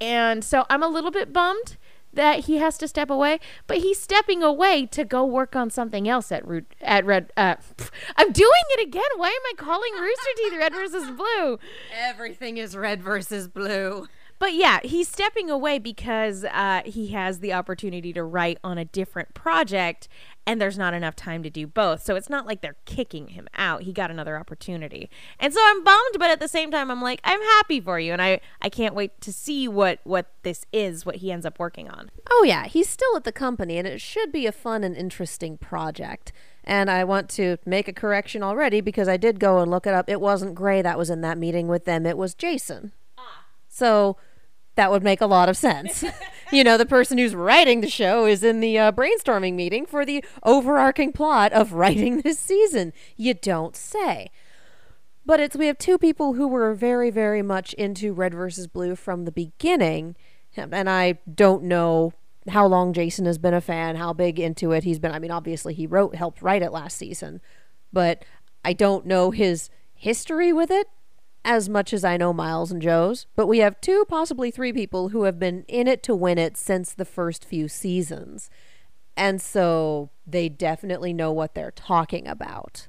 And 0.00 0.44
so 0.44 0.64
I'm 0.70 0.82
a 0.82 0.88
little 0.88 1.10
bit 1.10 1.32
bummed 1.32 1.76
that 2.12 2.46
he 2.46 2.58
has 2.58 2.78
to 2.78 2.88
step 2.88 3.10
away, 3.10 3.38
but 3.66 3.78
he's 3.78 4.00
stepping 4.00 4.42
away 4.42 4.86
to 4.86 5.04
go 5.04 5.24
work 5.24 5.54
on 5.54 5.70
something 5.70 6.08
else 6.08 6.32
at 6.32 6.46
Root 6.46 6.66
at 6.80 7.04
Red. 7.04 7.32
Uh, 7.36 7.56
I'm 8.16 8.32
doing 8.32 8.50
it 8.70 8.86
again. 8.86 9.10
Why 9.16 9.28
am 9.28 9.32
I 9.32 9.52
calling 9.56 9.92
Rooster 9.94 10.30
Teeth 10.36 10.58
Red 10.58 10.72
versus 10.72 11.10
Blue? 11.10 11.58
Everything 11.96 12.56
is 12.56 12.76
red 12.76 13.02
versus 13.02 13.48
blue. 13.48 14.08
But 14.38 14.54
yeah, 14.54 14.78
he's 14.84 15.08
stepping 15.08 15.50
away 15.50 15.78
because 15.78 16.44
uh, 16.44 16.82
he 16.84 17.08
has 17.08 17.40
the 17.40 17.52
opportunity 17.52 18.12
to 18.12 18.22
write 18.22 18.58
on 18.62 18.78
a 18.78 18.84
different 18.84 19.34
project, 19.34 20.08
and 20.48 20.62
there's 20.62 20.78
not 20.78 20.94
enough 20.94 21.14
time 21.14 21.42
to 21.42 21.50
do 21.50 21.66
both. 21.66 22.02
So 22.02 22.16
it's 22.16 22.30
not 22.30 22.46
like 22.46 22.62
they're 22.62 22.76
kicking 22.86 23.28
him 23.28 23.48
out. 23.54 23.82
He 23.82 23.92
got 23.92 24.10
another 24.10 24.38
opportunity, 24.38 25.10
and 25.38 25.52
so 25.52 25.60
I'm 25.62 25.84
bummed, 25.84 26.16
but 26.18 26.30
at 26.30 26.40
the 26.40 26.48
same 26.48 26.70
time, 26.70 26.90
I'm 26.90 27.02
like, 27.02 27.20
I'm 27.22 27.42
happy 27.42 27.80
for 27.80 28.00
you, 28.00 28.14
and 28.14 28.22
I 28.22 28.40
I 28.62 28.70
can't 28.70 28.94
wait 28.94 29.20
to 29.20 29.32
see 29.32 29.68
what 29.68 30.00
what 30.04 30.32
this 30.44 30.64
is, 30.72 31.04
what 31.04 31.16
he 31.16 31.30
ends 31.30 31.44
up 31.44 31.58
working 31.58 31.90
on. 31.90 32.10
Oh, 32.30 32.44
yeah, 32.44 32.64
he's 32.64 32.88
still 32.88 33.14
at 33.14 33.24
the 33.24 33.32
company, 33.32 33.76
and 33.76 33.86
it 33.86 34.00
should 34.00 34.32
be 34.32 34.46
a 34.46 34.52
fun 34.52 34.84
and 34.84 34.96
interesting 34.96 35.58
project. 35.58 36.32
And 36.64 36.90
I 36.90 37.04
want 37.04 37.28
to 37.30 37.58
make 37.66 37.86
a 37.86 37.92
correction 37.92 38.42
already 38.42 38.80
because 38.80 39.06
I 39.06 39.18
did 39.18 39.38
go 39.38 39.58
and 39.58 39.70
look 39.70 39.86
it 39.86 39.92
up. 39.92 40.08
It 40.08 40.20
wasn't 40.20 40.54
Gray 40.54 40.80
that 40.80 40.98
was 40.98 41.10
in 41.10 41.20
that 41.20 41.36
meeting 41.36 41.68
with 41.68 41.84
them, 41.84 42.06
it 42.06 42.16
was 42.16 42.34
Jason. 42.34 42.92
Ah. 43.18 43.44
So 43.68 44.16
that 44.78 44.92
would 44.92 45.02
make 45.02 45.20
a 45.20 45.26
lot 45.26 45.48
of 45.48 45.56
sense. 45.56 46.04
you 46.52 46.62
know, 46.62 46.78
the 46.78 46.86
person 46.86 47.18
who's 47.18 47.34
writing 47.34 47.80
the 47.80 47.90
show 47.90 48.26
is 48.26 48.44
in 48.44 48.60
the 48.60 48.78
uh, 48.78 48.92
brainstorming 48.92 49.54
meeting 49.54 49.84
for 49.84 50.06
the 50.06 50.24
overarching 50.44 51.12
plot 51.12 51.52
of 51.52 51.72
writing 51.72 52.20
this 52.22 52.38
season. 52.38 52.92
You 53.16 53.34
don't 53.34 53.74
say. 53.74 54.30
But 55.26 55.40
it's 55.40 55.56
we 55.56 55.66
have 55.66 55.78
two 55.78 55.98
people 55.98 56.34
who 56.34 56.46
were 56.46 56.72
very, 56.74 57.10
very 57.10 57.42
much 57.42 57.72
into 57.74 58.12
Red 58.12 58.34
versus 58.34 58.68
Blue 58.68 58.94
from 58.94 59.24
the 59.24 59.32
beginning, 59.32 60.14
and 60.56 60.88
I 60.88 61.18
don't 61.32 61.64
know 61.64 62.12
how 62.48 62.64
long 62.64 62.92
Jason 62.92 63.26
has 63.26 63.36
been 63.36 63.54
a 63.54 63.60
fan, 63.60 63.96
how 63.96 64.12
big 64.12 64.38
into 64.38 64.70
it 64.70 64.84
he's 64.84 65.00
been. 65.00 65.10
I 65.10 65.18
mean, 65.18 65.32
obviously 65.32 65.74
he 65.74 65.88
wrote, 65.88 66.14
helped 66.14 66.40
write 66.40 66.62
it 66.62 66.70
last 66.70 66.96
season, 66.96 67.40
but 67.92 68.24
I 68.64 68.74
don't 68.74 69.06
know 69.06 69.32
his 69.32 69.70
history 69.92 70.52
with 70.52 70.70
it 70.70 70.86
as 71.48 71.66
much 71.66 71.94
as 71.94 72.04
I 72.04 72.18
know 72.18 72.34
Miles 72.34 72.70
and 72.70 72.82
Joe's. 72.82 73.26
But 73.34 73.46
we 73.46 73.58
have 73.60 73.80
two, 73.80 74.04
possibly 74.06 74.50
three 74.50 74.72
people 74.72 75.08
who 75.08 75.22
have 75.22 75.38
been 75.38 75.64
in 75.66 75.88
it 75.88 76.02
to 76.02 76.14
win 76.14 76.36
it 76.36 76.58
since 76.58 76.92
the 76.92 77.06
first 77.06 77.42
few 77.42 77.68
seasons, 77.68 78.50
and 79.16 79.40
so 79.40 80.10
they 80.26 80.50
definitely 80.50 81.14
know 81.14 81.32
what 81.32 81.54
they're 81.54 81.70
talking 81.70 82.28
about. 82.28 82.88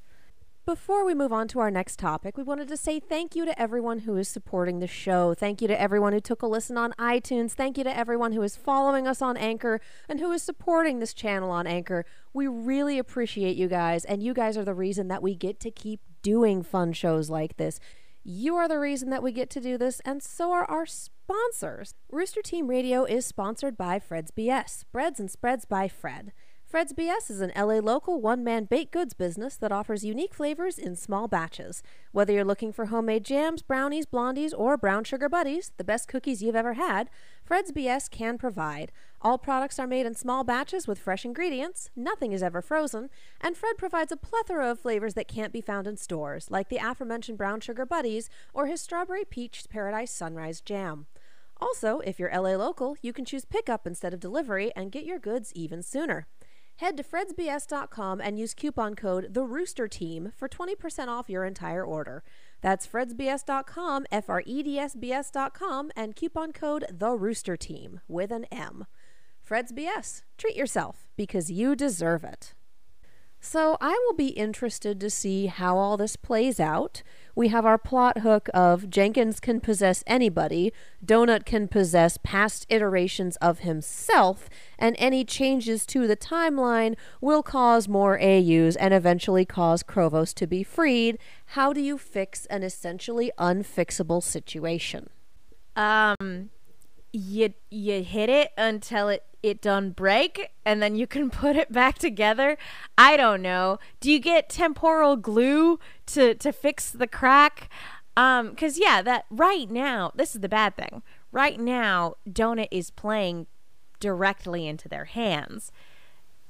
Before 0.66 1.04
we 1.04 1.16
move 1.16 1.32
on 1.32 1.48
to 1.48 1.60
our 1.60 1.72
next 1.72 1.98
topic, 1.98 2.38
we 2.38 2.44
wanted 2.44 2.68
to 2.68 2.78
say 2.78 3.00
thank 3.00 3.34
you 3.34 3.44
to 3.46 3.60
everyone 3.60 4.00
who 4.00 4.18
is 4.18 4.28
supporting 4.28 4.80
the 4.80 4.88
show. 4.88 5.34
Thank 5.34 5.62
you 5.62 5.68
to 5.70 5.82
everyone 5.82 6.14
who 6.14 6.20
took 6.20 6.44
a 6.44 6.48
listen 6.48 6.78
on 6.78 6.94
iTunes. 7.00 7.54
Thank 7.54 7.78
you 7.78 7.84
to 7.86 7.98
everyone 7.98 8.34
who 8.34 8.44
is 8.44 8.56
following 8.56 9.08
us 9.08 9.22
on 9.22 9.38
Anchor 9.38 9.80
and 10.08 10.20
who 10.20 10.32
is 10.32 10.44
supporting 10.44 11.00
this 11.00 11.16
channel 11.16 11.50
on 11.50 11.66
Anchor. 11.66 12.06
We 12.34 12.46
really 12.46 13.00
appreciate 13.00 13.56
you 13.56 13.68
guys, 13.68 14.06
and 14.06 14.22
you 14.22 14.34
guys 14.34 14.58
are 14.58 14.66
the 14.66 14.76
reason 14.76 15.08
that 15.08 15.24
we 15.24 15.34
get 15.34 15.60
to 15.62 15.72
keep 15.72 16.02
doing 16.22 16.62
fun 16.62 16.94
shows 16.94 17.30
like 17.32 17.58
this. 17.58 17.80
You 18.24 18.56
are 18.56 18.68
the 18.68 18.80
reason 18.80 19.10
that 19.12 19.24
we 19.24 19.32
get 19.32 19.50
to 19.52 19.62
do 19.62 19.78
this, 19.78 20.02
and 20.02 20.22
so 20.22 20.52
are 20.52 20.66
our 20.66 20.86
sponsors. 20.86 21.94
Rooster 22.12 22.42
Team 22.42 22.68
Radio 22.68 23.06
is 23.06 23.26
sponsored 23.26 23.78
by 23.78 24.00
Fred's 24.00 24.32
BS, 24.32 24.84
Breads 24.92 25.20
and 25.20 25.32
Spreads 25.32 25.66
by 25.66 25.88
Fred. 25.88 26.34
Fred's 26.70 26.94
BS 26.94 27.32
is 27.32 27.42
an 27.42 27.52
LA 27.56 27.80
local 27.80 28.22
one 28.22 28.44
man 28.44 28.66
baked 28.66 28.92
goods 28.92 29.16
business 29.16 29.56
that 29.56 29.72
offers 29.72 30.06
unique 30.06 30.36
flavors 30.36 30.78
in 30.78 30.96
small 30.96 31.28
batches. 31.28 31.82
Whether 32.12 32.34
you're 32.34 32.46
looking 32.46 32.72
for 32.72 32.86
homemade 32.86 33.26
jams, 33.26 33.64
brownies, 33.64 34.06
blondies, 34.06 34.54
or 34.56 34.78
brown 34.78 35.04
sugar 35.04 35.28
buddies, 35.28 35.72
the 35.78 35.84
best 35.84 36.08
cookies 36.08 36.44
you've 36.44 36.56
ever 36.56 36.74
had, 36.74 37.10
Fred's 37.44 37.72
BS 37.72 38.08
can 38.12 38.38
provide. 38.38 38.92
All 39.20 39.40
products 39.40 39.80
are 39.80 39.88
made 39.88 40.06
in 40.06 40.14
small 40.14 40.44
batches 40.44 40.88
with 40.88 41.00
fresh 41.00 41.26
ingredients, 41.26 41.90
nothing 41.96 42.34
is 42.34 42.44
ever 42.44 42.62
frozen, 42.62 43.10
and 43.42 43.58
Fred 43.58 43.76
provides 43.76 44.12
a 44.12 44.16
plethora 44.16 44.70
of 44.70 44.80
flavors 44.80 45.16
that 45.16 45.28
can't 45.28 45.52
be 45.52 45.62
found 45.62 45.88
in 45.88 45.98
stores, 45.98 46.52
like 46.52 46.70
the 46.70 46.78
aforementioned 46.78 47.40
brown 47.40 47.62
sugar 47.62 47.84
buddies 47.84 48.30
or 48.54 48.68
his 48.68 48.80
strawberry 48.80 49.26
peach 49.26 49.64
paradise 49.72 50.12
sunrise 50.12 50.62
jam. 50.62 51.08
Also, 51.60 52.00
if 52.02 52.20
you're 52.20 52.32
LA 52.32 52.52
local, 52.52 52.96
you 53.02 53.12
can 53.12 53.26
choose 53.26 53.44
pickup 53.44 53.88
instead 53.88 54.14
of 54.14 54.20
delivery 54.20 54.72
and 54.76 54.92
get 54.92 55.04
your 55.04 55.20
goods 55.20 55.52
even 55.56 55.82
sooner. 55.82 56.28
Head 56.80 56.96
to 56.96 57.04
fredsbs.com 57.04 58.22
and 58.22 58.40
use 58.40 58.54
coupon 58.54 58.96
code 58.96 59.34
The 59.34 59.44
Rooster 59.44 59.90
Team 59.90 60.32
for 60.38 60.48
20% 60.48 61.10
off 61.10 61.30
your 61.30 61.44
entire 61.44 61.84
order. 61.84 62.24
That's 62.62 62.88
fredsbs.com, 62.88 64.06
F 64.10 64.30
R 64.30 64.42
E 64.46 64.64
D 64.64 64.80
S 64.80 64.96
B 64.96 65.12
S.com, 65.12 65.92
and 65.94 66.16
coupon 66.16 66.54
code 66.54 66.86
The 66.90 67.12
Rooster 67.18 67.58
Team 67.58 68.00
with 68.08 68.32
an 68.32 68.46
M. 68.46 68.86
Fred's 69.42 69.74
BS. 69.74 70.24
Treat 70.38 70.56
yourself 70.56 71.10
because 71.18 71.52
you 71.52 71.76
deserve 71.76 72.24
it. 72.24 72.54
So 73.42 73.78
I 73.80 73.92
will 74.06 74.16
be 74.16 74.30
interested 74.30 75.00
to 75.00 75.10
see 75.10 75.46
how 75.46 75.78
all 75.78 75.96
this 75.96 76.16
plays 76.16 76.60
out. 76.60 77.04
We 77.36 77.48
have 77.48 77.66
our 77.66 77.78
plot 77.78 78.20
hook 78.20 78.50
of 78.54 78.90
Jenkins 78.90 79.40
can 79.40 79.62
possess 79.62 80.04
anybody, 80.06 80.74
Donut 81.04 81.46
can 81.46 81.70
possess 81.70 82.18
past 82.22 82.66
iterations 82.68 83.38
of 83.38 83.60
himself, 83.60 84.50
and 84.78 84.94
any 85.00 85.24
changes 85.24 85.86
to 85.86 86.06
the 86.06 86.18
timeline 86.18 86.98
will 87.22 87.42
cause 87.42 87.88
more 87.88 88.20
AUs 88.22 88.76
and 88.76 88.94
eventually 88.94 89.46
cause 89.46 89.84
Chrovos 89.84 90.34
to 90.34 90.46
be 90.46 90.64
freed. 90.64 91.18
How 91.48 91.72
do 91.72 91.80
you 91.80 91.98
fix 91.98 92.46
an 92.48 92.64
essentially 92.64 93.32
unfixable 93.40 94.22
situation? 94.22 95.10
Um, 95.78 96.50
you 97.14 97.54
you 97.70 98.04
hit 98.04 98.30
it 98.30 98.52
until 98.58 99.08
it 99.08 99.24
it 99.42 99.62
done 99.62 99.92
break 99.92 100.52
and 100.66 100.82
then 100.82 100.96
you 100.96 101.08
can 101.08 101.30
put 101.30 101.56
it 101.56 101.72
back 101.72 101.98
together? 101.98 102.58
I 102.98 103.18
don't 103.18 103.42
know. 103.42 103.80
Do 104.00 104.12
you 104.12 104.20
get 104.20 104.50
temporal 104.50 105.16
glue 105.16 105.80
to 106.08 106.36
to 106.36 106.52
fix 106.52 106.92
the 106.92 107.08
crack? 107.08 107.70
Um 108.18 108.56
cuz 108.56 108.80
yeah 108.80 109.02
that 109.02 109.26
right 109.30 109.70
now 109.70 110.12
this 110.16 110.36
is 110.36 110.42
the 110.42 110.50
bad 110.50 110.76
thing. 110.76 111.02
Right 111.32 111.60
now 111.60 112.16
donut 112.28 112.68
is 112.72 112.92
playing 112.92 113.48
directly 114.00 114.68
into 114.68 114.90
their 114.90 115.06
hands. 115.06 115.72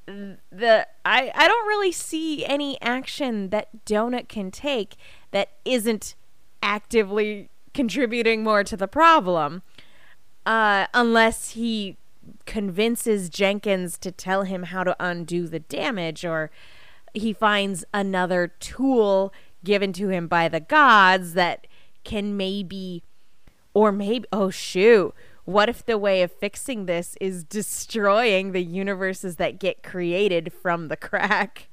The 0.05 0.87
i 1.05 1.31
i 1.35 1.47
don't 1.47 1.67
really 1.67 1.91
see 1.91 2.45
any 2.45 2.81
action 2.81 3.49
that 3.49 3.85
donut 3.85 4.27
can 4.27 4.49
take 4.49 4.95
that 5.31 5.49
isn't 5.65 6.15
actively 6.63 7.49
contributing 7.73 8.43
more 8.43 8.63
to 8.63 8.75
the 8.75 8.87
problem 8.87 9.61
uh 10.47 10.87
unless 10.95 11.51
he 11.51 11.98
convinces 12.45 13.29
Jenkins 13.29 13.97
to 13.99 14.11
tell 14.11 14.43
him 14.43 14.63
how 14.63 14.83
to 14.83 14.95
undo 14.99 15.47
the 15.47 15.59
damage, 15.59 16.25
or 16.25 16.51
he 17.13 17.33
finds 17.33 17.85
another 17.93 18.47
tool 18.59 19.33
given 19.63 19.93
to 19.93 20.09
him 20.09 20.27
by 20.27 20.47
the 20.47 20.59
gods 20.59 21.33
that 21.33 21.67
can 22.03 22.37
maybe 22.37 23.03
or 23.73 23.91
maybe 23.91 24.25
oh 24.31 24.49
shoot. 24.49 25.13
What 25.45 25.69
if 25.69 25.85
the 25.85 25.97
way 25.97 26.21
of 26.21 26.31
fixing 26.31 26.85
this 26.85 27.15
is 27.19 27.43
destroying 27.43 28.51
the 28.51 28.63
universes 28.63 29.37
that 29.37 29.59
get 29.59 29.83
created 29.83 30.53
from 30.53 30.87
the 30.87 30.97
crack? 30.97 31.69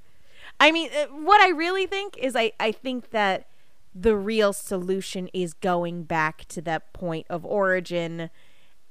I 0.59 0.73
mean 0.73 0.91
uh, 0.97 1.07
what 1.07 1.41
i 1.41 1.51
really 1.51 1.87
think 1.87 2.17
is 2.17 2.35
i 2.35 2.53
i 2.59 2.73
think 2.73 3.11
that 3.11 3.47
the 3.95 4.17
real 4.17 4.53
solution 4.53 5.29
is 5.33 5.55
going 5.55 6.05
back 6.05 6.47
to 6.49 6.61
that 6.63 6.93
point 6.93 7.27
of 7.29 7.45
origin 7.45 8.31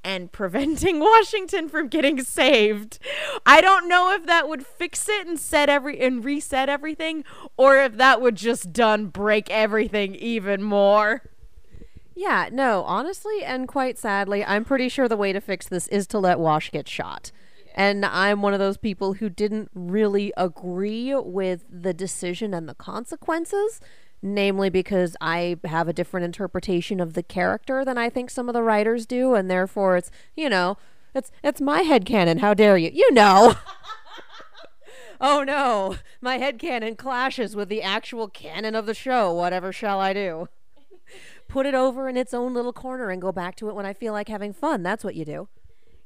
and 0.05 0.31
preventing 0.31 0.99
Washington 1.01 1.67
from 1.67 1.89
getting 1.89 2.23
saved. 2.23 2.99
I 3.45 3.59
don't 3.59 3.89
know 3.89 4.13
if 4.13 4.25
that 4.27 4.47
would 4.47 4.65
fix 4.65 5.09
it 5.09 5.27
and 5.27 5.37
set 5.37 5.67
every 5.67 5.99
and 5.99 6.23
reset 6.23 6.69
everything 6.69 7.25
or 7.57 7.77
if 7.77 7.97
that 7.97 8.21
would 8.21 8.35
just 8.35 8.71
done 8.71 9.07
break 9.07 9.49
everything 9.49 10.15
even 10.15 10.63
more. 10.63 11.23
Yeah, 12.13 12.47
no, 12.51 12.83
honestly 12.83 13.43
and 13.43 13.67
quite 13.67 13.97
sadly, 13.97 14.45
I'm 14.45 14.63
pretty 14.63 14.87
sure 14.87 15.09
the 15.09 15.17
way 15.17 15.33
to 15.33 15.41
fix 15.41 15.67
this 15.67 15.87
is 15.89 16.07
to 16.07 16.19
let 16.19 16.39
Wash 16.39 16.71
get 16.71 16.87
shot. 16.87 17.31
And 17.73 18.05
I'm 18.05 18.41
one 18.41 18.53
of 18.53 18.59
those 18.59 18.77
people 18.77 19.13
who 19.15 19.29
didn't 19.29 19.69
really 19.73 20.31
agree 20.37 21.13
with 21.13 21.65
the 21.69 21.93
decision 21.93 22.53
and 22.53 22.69
the 22.69 22.75
consequences 22.75 23.81
namely 24.21 24.69
because 24.69 25.15
I 25.21 25.57
have 25.65 25.87
a 25.87 25.93
different 25.93 26.25
interpretation 26.25 26.99
of 26.99 27.13
the 27.13 27.23
character 27.23 27.85
than 27.85 27.97
I 27.97 28.09
think 28.09 28.29
some 28.29 28.49
of 28.49 28.53
the 28.53 28.63
writers 28.63 29.05
do, 29.05 29.35
and 29.35 29.49
therefore 29.49 29.97
it's, 29.97 30.11
you 30.35 30.49
know, 30.49 30.77
it's 31.13 31.31
it's 31.43 31.61
my 31.61 31.81
head 31.81 32.05
canon. 32.05 32.39
How 32.39 32.53
dare 32.53 32.77
you? 32.77 32.91
You 32.93 33.11
know. 33.13 33.55
oh 35.21 35.43
no, 35.43 35.97
my 36.21 36.37
head 36.37 36.59
canon 36.59 36.95
clashes 36.95 37.55
with 37.55 37.69
the 37.69 37.81
actual 37.81 38.27
canon 38.27 38.75
of 38.75 38.85
the 38.85 38.93
show. 38.93 39.33
Whatever 39.33 39.71
shall 39.71 39.99
I 39.99 40.13
do? 40.13 40.49
Put 41.47 41.65
it 41.65 41.73
over 41.73 42.09
in 42.09 42.17
its 42.17 42.33
own 42.33 42.53
little 42.53 42.73
corner 42.73 43.09
and 43.09 43.21
go 43.21 43.31
back 43.31 43.55
to 43.57 43.69
it 43.69 43.75
when 43.75 43.85
I 43.85 43.93
feel 43.93 44.11
like 44.13 44.27
having 44.27 44.51
fun. 44.51 44.83
That's 44.83 45.03
what 45.03 45.15
you 45.15 45.23
do. 45.23 45.47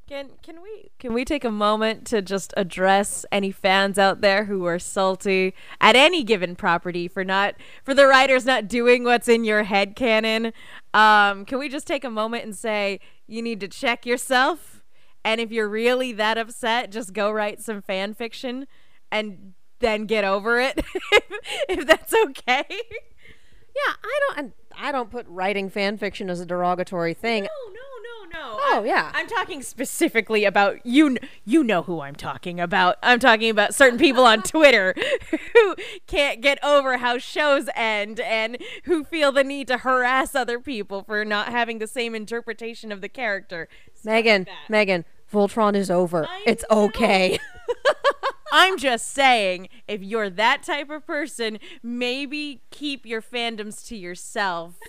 Can 0.09 0.31
can 0.41 0.63
we 0.63 0.89
can 0.97 1.13
we 1.13 1.23
take 1.23 1.45
a 1.45 1.51
moment 1.51 2.07
to 2.07 2.23
just 2.23 2.51
address 2.57 3.27
any 3.31 3.51
fans 3.51 3.99
out 3.99 4.21
there 4.21 4.45
who 4.45 4.65
are 4.65 4.79
salty 4.79 5.53
at 5.79 5.95
any 5.95 6.23
given 6.23 6.55
property 6.55 7.07
for 7.07 7.23
not 7.23 7.53
for 7.83 7.93
the 7.93 8.07
writers 8.07 8.43
not 8.43 8.67
doing 8.67 9.03
what's 9.03 9.27
in 9.27 9.43
your 9.43 9.61
head 9.65 9.95
canon? 9.95 10.51
Um, 10.95 11.45
can 11.45 11.59
we 11.59 11.69
just 11.69 11.85
take 11.85 12.03
a 12.03 12.09
moment 12.09 12.43
and 12.43 12.57
say 12.57 12.99
you 13.27 13.43
need 13.43 13.59
to 13.59 13.67
check 13.67 14.03
yourself? 14.03 14.83
And 15.23 15.39
if 15.39 15.51
you're 15.51 15.69
really 15.69 16.11
that 16.13 16.39
upset, 16.39 16.91
just 16.91 17.13
go 17.13 17.29
write 17.29 17.61
some 17.61 17.79
fan 17.79 18.15
fiction 18.15 18.65
and 19.11 19.53
then 19.77 20.07
get 20.07 20.23
over 20.23 20.59
it 20.59 20.79
if, 21.11 21.23
if 21.69 21.85
that's 21.85 22.15
okay. 22.15 22.65
Yeah, 22.67 23.93
I 24.03 24.19
don't 24.35 24.53
I 24.75 24.91
don't 24.91 25.11
put 25.11 25.27
writing 25.27 25.69
fan 25.69 25.97
fiction 25.97 26.31
as 26.31 26.39
a 26.39 26.47
derogatory 26.47 27.13
thing. 27.13 27.43
No, 27.43 27.73
no, 27.73 27.88
no. 28.31 28.39
no. 28.39 28.57
Oh, 28.61 28.83
yeah. 28.85 29.11
I'm 29.13 29.27
talking 29.27 29.61
specifically 29.61 30.45
about 30.45 30.85
you. 30.85 31.17
You 31.45 31.63
know 31.63 31.83
who 31.83 32.01
I'm 32.01 32.15
talking 32.15 32.59
about. 32.59 32.97
I'm 33.03 33.19
talking 33.19 33.49
about 33.49 33.73
certain 33.73 33.99
people 33.99 34.23
on 34.23 34.41
Twitter 34.43 34.95
who 35.53 35.75
can't 36.07 36.41
get 36.41 36.63
over 36.63 36.97
how 36.97 37.17
shows 37.17 37.69
end 37.75 38.19
and 38.19 38.57
who 38.83 39.03
feel 39.03 39.31
the 39.31 39.43
need 39.43 39.67
to 39.67 39.77
harass 39.79 40.35
other 40.35 40.59
people 40.59 41.03
for 41.03 41.25
not 41.25 41.49
having 41.49 41.79
the 41.79 41.87
same 41.87 42.15
interpretation 42.15 42.91
of 42.91 43.01
the 43.01 43.09
character. 43.09 43.67
Megan, 44.03 44.47
Megan, 44.67 45.05
Voltron 45.31 45.75
is 45.75 45.91
over. 45.91 46.25
I 46.25 46.43
it's 46.45 46.65
know. 46.69 46.83
okay. 46.85 47.39
I'm 48.51 48.77
just 48.77 49.13
saying, 49.13 49.69
if 49.87 50.01
you're 50.01 50.29
that 50.31 50.63
type 50.63 50.89
of 50.89 51.05
person, 51.05 51.59
maybe 51.83 52.61
keep 52.71 53.05
your 53.05 53.21
fandoms 53.21 53.85
to 53.87 53.95
yourself 53.95 54.79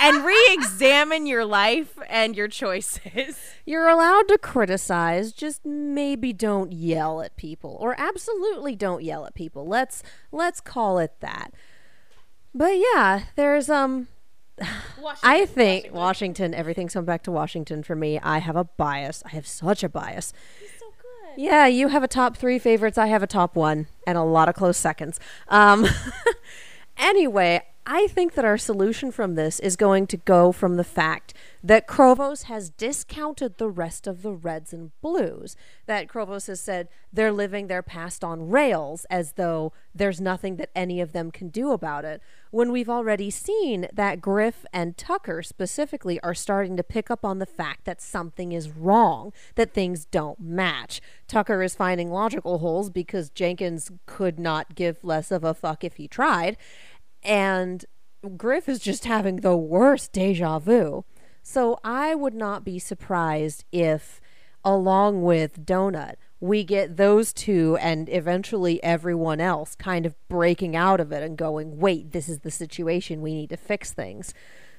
and 0.00 0.24
re 0.24 0.48
examine 0.50 1.26
your 1.26 1.44
life 1.44 1.98
and 2.08 2.36
your 2.36 2.48
choices. 2.48 3.36
You're 3.66 3.88
allowed 3.88 4.26
to 4.28 4.38
criticize, 4.38 5.32
just 5.32 5.64
maybe 5.64 6.32
don't 6.32 6.72
yell 6.72 7.20
at 7.20 7.36
people 7.36 7.76
or 7.80 7.94
absolutely 7.98 8.74
don't 8.74 9.02
yell 9.04 9.26
at 9.26 9.34
people. 9.34 9.66
Let's 9.66 10.02
let's 10.32 10.60
call 10.60 10.98
it 10.98 11.14
that. 11.20 11.52
But 12.54 12.72
yeah, 12.78 13.24
there's 13.36 13.68
um 13.68 14.08
I 15.22 15.46
think 15.46 15.92
Washington, 15.92 16.54
everything's 16.54 16.94
come 16.94 17.04
back 17.04 17.22
to 17.24 17.30
Washington 17.30 17.82
for 17.82 17.94
me. 17.94 18.18
I 18.18 18.38
have 18.38 18.56
a 18.56 18.64
bias. 18.64 19.22
I 19.26 19.30
have 19.30 19.46
such 19.46 19.82
a 19.82 19.88
bias. 19.88 20.32
so 20.78 20.86
good. 21.00 21.42
Yeah, 21.42 21.66
you 21.66 21.88
have 21.88 22.02
a 22.02 22.08
top 22.08 22.36
three 22.36 22.58
favorites. 22.58 22.98
I 22.98 23.06
have 23.06 23.22
a 23.22 23.26
top 23.26 23.56
one, 23.56 23.86
and 24.06 24.18
a 24.18 24.22
lot 24.22 24.48
of 24.48 24.54
close 24.54 24.76
seconds. 24.76 25.20
Um, 25.48 25.86
anyway, 26.98 27.62
I 27.86 28.08
think 28.08 28.34
that 28.34 28.44
our 28.44 28.58
solution 28.58 29.10
from 29.10 29.34
this 29.36 29.58
is 29.58 29.74
going 29.74 30.06
to 30.08 30.18
go 30.18 30.52
from 30.52 30.76
the 30.76 30.84
fact 30.84 31.32
that 31.62 31.86
Chrovos 31.86 32.44
has 32.44 32.70
discounted 32.70 33.56
the 33.56 33.68
rest 33.68 34.06
of 34.06 34.22
the 34.22 34.32
Reds 34.32 34.72
and 34.72 34.92
Blues. 35.00 35.56
That 35.86 36.06
Chrovos 36.06 36.46
has 36.46 36.60
said 36.60 36.88
they're 37.12 37.32
living 37.32 37.66
their 37.66 37.82
past 37.82 38.22
on 38.22 38.50
rails 38.50 39.06
as 39.10 39.32
though 39.32 39.72
there's 39.94 40.20
nothing 40.20 40.56
that 40.56 40.70
any 40.74 41.00
of 41.00 41.12
them 41.12 41.30
can 41.30 41.48
do 41.48 41.72
about 41.72 42.04
it. 42.04 42.22
When 42.50 42.70
we've 42.70 42.88
already 42.88 43.30
seen 43.30 43.88
that 43.92 44.20
Grif 44.20 44.64
and 44.72 44.96
Tucker 44.96 45.42
specifically 45.42 46.20
are 46.20 46.34
starting 46.34 46.76
to 46.76 46.82
pick 46.82 47.10
up 47.10 47.24
on 47.24 47.38
the 47.38 47.46
fact 47.46 47.84
that 47.84 48.00
something 48.00 48.52
is 48.52 48.70
wrong, 48.70 49.32
that 49.54 49.72
things 49.72 50.04
don't 50.04 50.40
match. 50.40 51.00
Tucker 51.26 51.62
is 51.62 51.74
finding 51.74 52.10
logical 52.10 52.58
holes 52.58 52.90
because 52.90 53.30
Jenkins 53.30 53.90
could 54.06 54.38
not 54.38 54.74
give 54.74 55.02
less 55.02 55.30
of 55.30 55.44
a 55.44 55.54
fuck 55.54 55.82
if 55.82 55.96
he 55.96 56.08
tried 56.08 56.56
and 57.22 57.84
Grif 58.36 58.68
is 58.68 58.78
just 58.78 59.04
having 59.04 59.36
the 59.36 59.56
worst 59.56 60.12
deja 60.12 60.58
vu. 60.58 61.04
So 61.42 61.78
I 61.82 62.14
would 62.14 62.34
not 62.34 62.64
be 62.64 62.78
surprised 62.78 63.64
if, 63.72 64.20
along 64.64 65.22
with 65.22 65.64
Donut, 65.64 66.16
we 66.38 66.64
get 66.64 66.96
those 66.96 67.32
two 67.32 67.76
and 67.80 68.08
eventually 68.08 68.82
everyone 68.82 69.40
else 69.40 69.74
kind 69.74 70.06
of 70.06 70.14
breaking 70.28 70.74
out 70.74 71.00
of 71.00 71.12
it 71.12 71.22
and 71.22 71.36
going, 71.36 71.78
wait, 71.78 72.12
this 72.12 72.28
is 72.28 72.40
the 72.40 72.50
situation. 72.50 73.20
We 73.20 73.34
need 73.34 73.50
to 73.50 73.56
fix 73.56 73.92
things. 73.92 74.32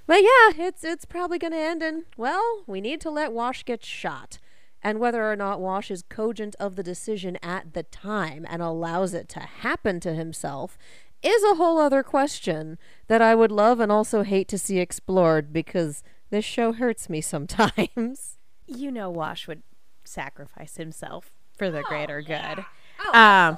But 0.07 0.23
yeah, 0.23 0.65
it's 0.67 0.83
it's 0.83 1.05
probably 1.05 1.37
going 1.37 1.53
to 1.53 1.59
end 1.59 1.83
in, 1.83 2.05
well, 2.17 2.63
we 2.67 2.81
need 2.81 2.99
to 3.01 3.11
let 3.11 3.31
Wash 3.31 3.63
get 3.63 3.85
shot. 3.85 4.39
And 4.83 4.99
whether 4.99 5.31
or 5.31 5.35
not 5.35 5.61
Wash 5.61 5.91
is 5.91 6.03
cogent 6.09 6.55
of 6.59 6.75
the 6.75 6.83
decision 6.83 7.37
at 7.43 7.73
the 7.73 7.83
time 7.83 8.47
and 8.49 8.63
allows 8.63 9.13
it 9.13 9.29
to 9.29 9.39
happen 9.39 9.99
to 9.99 10.13
himself 10.15 10.75
is 11.23 11.43
a 11.43 11.55
whole 11.55 11.77
other 11.79 12.03
question 12.03 12.77
that 13.07 13.21
I 13.21 13.35
would 13.35 13.51
love 13.51 13.79
and 13.79 13.91
also 13.91 14.23
hate 14.23 14.47
to 14.49 14.57
see 14.57 14.79
explored 14.79 15.53
because 15.53 16.03
this 16.29 16.45
show 16.45 16.73
hurts 16.73 17.09
me 17.09 17.21
sometimes. 17.21 18.37
You 18.67 18.89
know, 18.89 19.09
Wash 19.09 19.49
would 19.49 19.63
sacrifice 20.05 20.77
himself 20.77 21.33
for 21.57 21.69
the 21.69 21.81
greater 21.81 22.21
good. 22.21 22.63
Oh, 23.01 23.11
Um, 23.19 23.57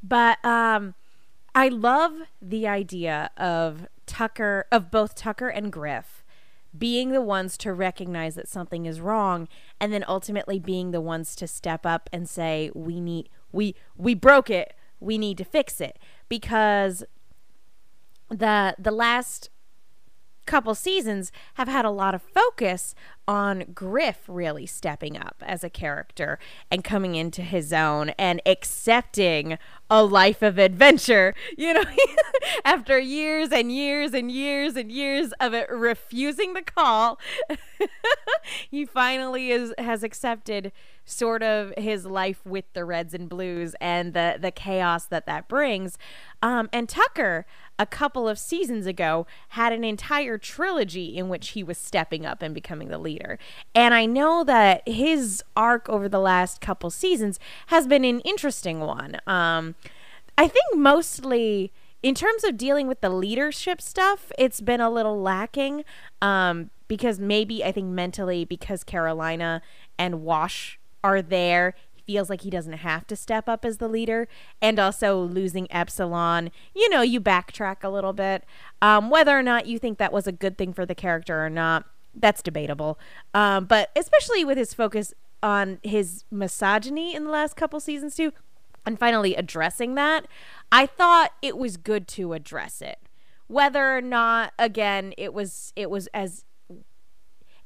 But 0.00 0.44
um, 0.44 0.94
I 1.56 1.68
love 1.68 2.12
the 2.40 2.68
idea 2.68 3.30
of 3.36 3.88
Tucker, 4.06 4.66
of 4.70 4.92
both 4.92 5.16
Tucker 5.16 5.48
and 5.48 5.72
Grif, 5.72 6.24
being 6.76 7.10
the 7.10 7.20
ones 7.22 7.56
to 7.58 7.72
recognize 7.72 8.36
that 8.36 8.46
something 8.46 8.86
is 8.86 9.00
wrong, 9.00 9.48
and 9.80 9.92
then 9.92 10.04
ultimately 10.06 10.60
being 10.60 10.92
the 10.92 11.00
ones 11.00 11.34
to 11.34 11.48
step 11.48 11.84
up 11.84 12.08
and 12.12 12.28
say, 12.28 12.70
"We 12.74 13.00
need, 13.00 13.28
we 13.50 13.74
we 13.96 14.14
broke 14.14 14.50
it. 14.50 14.74
We 15.00 15.18
need 15.18 15.36
to 15.38 15.44
fix 15.44 15.80
it." 15.80 15.98
Because 16.28 17.04
the 18.30 18.74
the 18.78 18.90
last 18.90 19.50
couple 20.48 20.74
seasons 20.74 21.30
have 21.54 21.68
had 21.68 21.84
a 21.84 21.90
lot 21.90 22.14
of 22.14 22.22
focus 22.22 22.94
on 23.28 23.66
Grif 23.74 24.22
really 24.26 24.64
stepping 24.64 25.18
up 25.18 25.36
as 25.46 25.62
a 25.62 25.68
character 25.68 26.38
and 26.70 26.82
coming 26.82 27.14
into 27.14 27.42
his 27.42 27.74
own 27.74 28.08
and 28.18 28.40
accepting 28.46 29.58
a 29.90 30.02
life 30.02 30.42
of 30.42 30.58
adventure. 30.58 31.34
You 31.58 31.74
know, 31.74 31.84
after 32.64 32.98
years 32.98 33.50
and 33.50 33.72
years 33.72 34.14
and 34.14 34.30
years 34.30 34.76
and 34.76 34.92
years 34.92 35.32
of 35.40 35.54
it 35.54 35.68
refusing 35.70 36.54
the 36.54 36.62
call, 36.62 37.18
he 38.70 38.84
finally 38.86 39.50
is 39.50 39.74
has 39.76 40.02
accepted 40.04 40.70
sort 41.04 41.42
of 41.42 41.72
his 41.76 42.06
life 42.06 42.44
with 42.46 42.64
the 42.74 42.84
Reds 42.84 43.12
and 43.12 43.28
Blues 43.28 43.74
and 43.80 44.14
the 44.14 44.38
the 44.40 44.52
chaos 44.52 45.06
that 45.06 45.26
that 45.26 45.48
brings. 45.48 45.98
Um, 46.42 46.68
and 46.72 46.88
Tucker, 46.88 47.46
a 47.78 47.86
couple 47.86 48.28
of 48.28 48.38
seasons 48.38 48.86
ago, 48.86 49.26
had 49.50 49.72
an 49.72 49.84
entire 49.84 50.38
trilogy 50.38 51.16
in 51.16 51.28
which 51.28 51.50
he 51.50 51.62
was 51.62 51.78
stepping 51.78 52.24
up 52.24 52.42
and 52.42 52.54
becoming 52.54 52.88
the 52.88 52.98
leader. 52.98 53.38
And 53.74 53.94
I 53.94 54.06
know 54.06 54.44
that 54.44 54.86
his 54.86 55.42
arc 55.56 55.88
over 55.88 56.08
the 56.08 56.20
last 56.20 56.60
couple 56.60 56.90
seasons 56.90 57.38
has 57.66 57.86
been 57.86 58.04
an 58.04 58.20
interesting 58.20 58.80
one. 58.80 59.18
Um, 59.26 59.74
I 60.36 60.46
think 60.46 60.76
mostly 60.76 61.72
in 62.02 62.14
terms 62.14 62.44
of 62.44 62.56
dealing 62.56 62.86
with 62.86 63.00
the 63.00 63.10
leadership 63.10 63.80
stuff, 63.80 64.30
it's 64.38 64.60
been 64.60 64.80
a 64.80 64.90
little 64.90 65.20
lacking 65.20 65.84
um, 66.22 66.70
because 66.86 67.18
maybe 67.18 67.64
I 67.64 67.72
think 67.72 67.88
mentally 67.88 68.44
because 68.44 68.84
Carolina 68.84 69.62
and 69.98 70.22
Wash 70.22 70.78
are 71.02 71.22
there, 71.22 71.74
feels 72.08 72.30
like 72.30 72.40
he 72.40 72.48
doesn't 72.48 72.72
have 72.72 73.06
to 73.06 73.14
step 73.14 73.50
up 73.50 73.66
as 73.66 73.76
the 73.76 73.86
leader, 73.86 74.26
and 74.62 74.78
also 74.78 75.20
losing 75.20 75.70
Epsilon, 75.70 76.50
you 76.74 76.88
know, 76.88 77.02
you 77.02 77.20
backtrack 77.20 77.84
a 77.84 77.90
little 77.90 78.14
bit. 78.14 78.44
Um, 78.80 79.10
whether 79.10 79.38
or 79.38 79.42
not 79.42 79.66
you 79.66 79.78
think 79.78 79.98
that 79.98 80.10
was 80.10 80.26
a 80.26 80.32
good 80.32 80.56
thing 80.56 80.72
for 80.72 80.86
the 80.86 80.94
character 80.94 81.44
or 81.44 81.50
not, 81.50 81.84
that's 82.14 82.42
debatable. 82.42 82.98
Um, 83.34 83.66
but 83.66 83.90
especially 83.94 84.42
with 84.42 84.56
his 84.56 84.72
focus 84.72 85.12
on 85.42 85.80
his 85.82 86.24
misogyny 86.30 87.14
in 87.14 87.24
the 87.24 87.30
last 87.30 87.56
couple 87.56 87.78
seasons 87.78 88.14
too, 88.16 88.32
and 88.86 88.98
finally 88.98 89.34
addressing 89.34 89.94
that, 89.96 90.26
I 90.72 90.86
thought 90.86 91.32
it 91.42 91.58
was 91.58 91.76
good 91.76 92.08
to 92.08 92.32
address 92.32 92.80
it. 92.80 93.00
Whether 93.48 93.98
or 93.98 94.00
not, 94.00 94.54
again, 94.58 95.12
it 95.18 95.34
was 95.34 95.74
it 95.76 95.90
was 95.90 96.06
as 96.14 96.46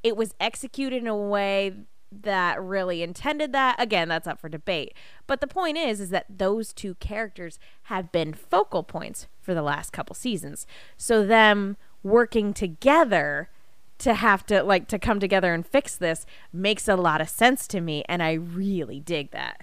it 0.02 0.16
was 0.16 0.34
executed 0.40 1.00
in 1.00 1.06
a 1.06 1.16
way 1.16 1.74
that 2.20 2.60
really 2.60 3.02
intended 3.02 3.52
that 3.52 3.80
again 3.80 4.08
that's 4.08 4.26
up 4.26 4.40
for 4.40 4.48
debate. 4.48 4.94
But 5.26 5.40
the 5.40 5.46
point 5.46 5.78
is 5.78 6.00
is 6.00 6.10
that 6.10 6.26
those 6.28 6.72
two 6.72 6.94
characters 6.96 7.58
have 7.84 8.12
been 8.12 8.34
focal 8.34 8.82
points 8.82 9.26
for 9.40 9.54
the 9.54 9.62
last 9.62 9.92
couple 9.92 10.14
seasons. 10.14 10.66
So 10.96 11.24
them 11.24 11.76
working 12.02 12.52
together 12.52 13.48
to 13.98 14.14
have 14.14 14.44
to 14.46 14.62
like 14.64 14.88
to 14.88 14.98
come 14.98 15.20
together 15.20 15.54
and 15.54 15.64
fix 15.64 15.96
this 15.96 16.26
makes 16.52 16.88
a 16.88 16.96
lot 16.96 17.20
of 17.20 17.28
sense 17.28 17.68
to 17.68 17.80
me 17.80 18.02
and 18.08 18.20
i 18.20 18.32
really 18.32 18.98
dig 18.98 19.30
that 19.30 19.60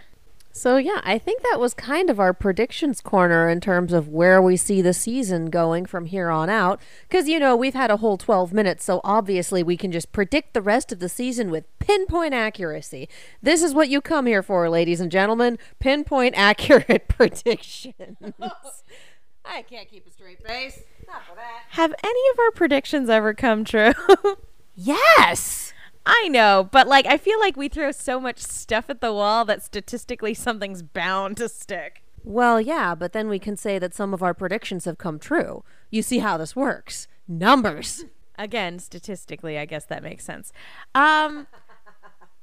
So 0.60 0.76
yeah, 0.76 1.00
I 1.06 1.17
think 1.17 1.41
that 1.43 1.58
was 1.58 1.74
kind 1.74 2.10
of 2.10 2.19
our 2.19 2.34
predictions 2.34 3.00
corner 3.00 3.48
in 3.48 3.62
terms 3.62 3.93
of 3.93 4.10
where 4.10 4.41
we 4.41 4.58
see 4.58 4.82
the 4.82 4.93
season 4.93 5.50
going 5.50 5.86
from 5.86 6.08
here 6.08 6.30
on 6.30 6.50
out. 6.50 6.82
Because 7.08 7.30
you 7.30 7.39
know 7.39 7.56
we've 7.56 7.74
had 7.74 7.89
a 7.89 7.95
whole 7.95 8.17
twelve 8.17 8.52
minutes, 8.52 8.84
so 8.84 9.00
obviously 9.06 9.63
we 9.63 9.78
can 9.78 9.89
just 9.89 10.12
predict 10.12 10.54
the 10.54 10.62
rest 10.62 10.91
of 10.91 11.00
the 11.00 11.08
season 11.08 11.50
with 11.50 11.63
pinpoint 11.80 12.34
accuracy. 12.34 13.08
This 13.41 13.63
is 13.63 13.74
what 13.74 13.88
you 13.88 14.02
come 14.02 14.26
here 14.26 14.43
for, 14.43 14.69
ladies 14.69 15.00
and 15.00 15.10
gentlemen: 15.10 15.58
pinpoint 15.80 16.36
accurate 16.38 17.08
predictions. 17.08 18.17
I 19.45 19.62
can't 19.62 19.89
keep 19.89 20.08
a 20.08 20.12
straight 20.12 20.45
face. 20.45 20.84
Not 21.08 21.26
for 21.26 21.36
that. 21.36 21.63
have 21.69 21.95
any 22.04 22.30
of 22.34 22.39
our 22.39 22.52
predictions 22.52 23.10
ever 23.10 23.34
come 23.34 23.63
true 23.63 23.93
Yes. 24.76 25.68
I 26.12 26.28
know, 26.28 26.67
but 26.72 26.88
like 26.88 27.06
I 27.06 27.17
feel 27.17 27.39
like 27.39 27.56
we 27.56 27.69
throw 27.69 27.91
so 27.91 28.19
much 28.19 28.39
stuff 28.39 28.89
at 28.89 29.00
the 29.00 29.13
wall 29.13 29.45
that 29.45 29.62
statistically 29.62 30.34
something's 30.34 30.82
bound 30.82 31.38
to 31.38 31.48
stick. 31.48 32.04
Well, 32.24 32.60
yeah, 32.60 32.95
but 32.95 33.13
then 33.13 33.30
we 33.30 33.38
can 33.38 33.56
say 33.56 33.78
that 33.78 33.93
some 33.93 34.12
of 34.12 34.24
our 34.24 34.34
predictions 34.34 34.86
have 34.86 34.98
come 34.98 35.19
true. 35.19 35.63
You 35.91 36.02
see 36.02 36.17
how 36.17 36.38
this 36.38 36.56
works? 36.56 37.08
Numbers. 37.28 38.06
Again, 38.39 38.80
statistically, 38.80 39.60
I 39.60 39.65
guess 39.65 39.86
that 39.86 40.02
makes 40.02 40.26
sense. 40.26 40.52
Um 40.95 41.45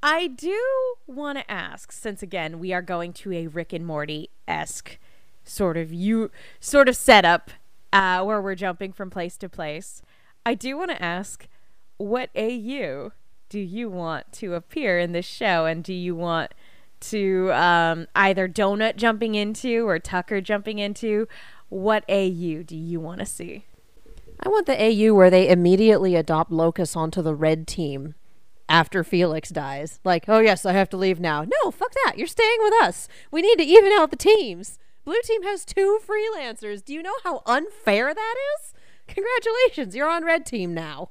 I 0.00 0.28
do 0.28 0.62
want 1.08 1.38
to 1.38 1.50
ask 1.50 1.90
since 1.90 2.22
again 2.22 2.60
we 2.60 2.72
are 2.72 2.82
going 2.82 3.12
to 3.14 3.32
a 3.32 3.48
Rick 3.48 3.72
and 3.72 3.84
Morty 3.84 4.30
esque 4.46 4.96
sort 5.42 5.76
of 5.76 5.92
you 5.92 6.30
sort 6.60 6.88
of 6.88 6.94
setup 6.94 7.50
uh, 7.92 8.22
where 8.22 8.40
we're 8.40 8.54
jumping 8.54 8.92
from 8.92 9.10
place 9.10 9.36
to 9.38 9.48
place. 9.48 10.02
I 10.44 10.54
do 10.54 10.76
want 10.76 10.90
to 10.92 11.02
ask, 11.02 11.48
what 11.96 12.30
AU 12.36 13.10
do 13.48 13.58
you 13.58 13.88
want 13.88 14.32
to 14.34 14.54
appear 14.54 14.98
in 14.98 15.12
this 15.12 15.26
show, 15.26 15.66
and 15.66 15.82
do 15.82 15.92
you 15.92 16.14
want 16.14 16.52
to 17.00 17.52
um, 17.52 18.06
either 18.14 18.48
Donut 18.48 18.96
jumping 18.96 19.34
into 19.34 19.86
or 19.86 19.98
Tucker 19.98 20.40
jumping 20.40 20.78
into? 20.78 21.28
What 21.68 22.04
AU 22.08 22.62
do 22.62 22.76
you 22.76 23.00
want 23.00 23.20
to 23.20 23.26
see? 23.26 23.64
I 24.40 24.48
want 24.48 24.66
the 24.66 24.80
AU 24.80 25.14
where 25.14 25.30
they 25.30 25.48
immediately 25.48 26.14
adopt 26.14 26.52
Locus 26.52 26.94
onto 26.94 27.22
the 27.22 27.34
red 27.34 27.66
team 27.66 28.14
after 28.68 29.02
Felix 29.02 29.48
dies. 29.48 30.00
Like, 30.04 30.28
oh 30.28 30.40
yes, 30.40 30.66
I 30.66 30.72
have 30.72 30.90
to 30.90 30.96
leave 30.96 31.20
now. 31.20 31.44
No, 31.44 31.70
fuck 31.70 31.92
that. 32.04 32.14
You're 32.18 32.26
staying 32.26 32.58
with 32.60 32.74
us. 32.82 33.08
We 33.30 33.42
need 33.42 33.56
to 33.58 33.64
even 33.64 33.92
out 33.92 34.10
the 34.10 34.16
teams. 34.16 34.78
Blue 35.04 35.20
team 35.24 35.44
has 35.44 35.64
two 35.64 36.00
freelancers. 36.06 36.84
Do 36.84 36.92
you 36.92 37.02
know 37.02 37.16
how 37.24 37.42
unfair 37.46 38.12
that 38.12 38.34
is? 38.58 38.74
Congratulations, 39.06 39.94
you're 39.94 40.10
on 40.10 40.24
red 40.24 40.44
team 40.44 40.74
now. 40.74 41.10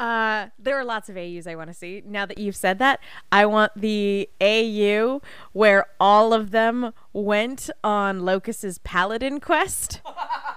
Uh, 0.00 0.48
there 0.58 0.76
are 0.76 0.84
lots 0.84 1.08
of 1.08 1.16
AUs 1.16 1.46
I 1.46 1.54
want 1.54 1.68
to 1.68 1.74
see. 1.74 2.02
Now 2.04 2.26
that 2.26 2.38
you've 2.38 2.56
said 2.56 2.78
that, 2.78 3.00
I 3.30 3.46
want 3.46 3.72
the 3.76 4.28
AU 4.40 5.20
where 5.52 5.86
all 6.00 6.32
of 6.32 6.50
them 6.50 6.92
went 7.12 7.70
on 7.82 8.24
Locus's 8.24 8.78
paladin 8.78 9.40
quest. 9.40 10.00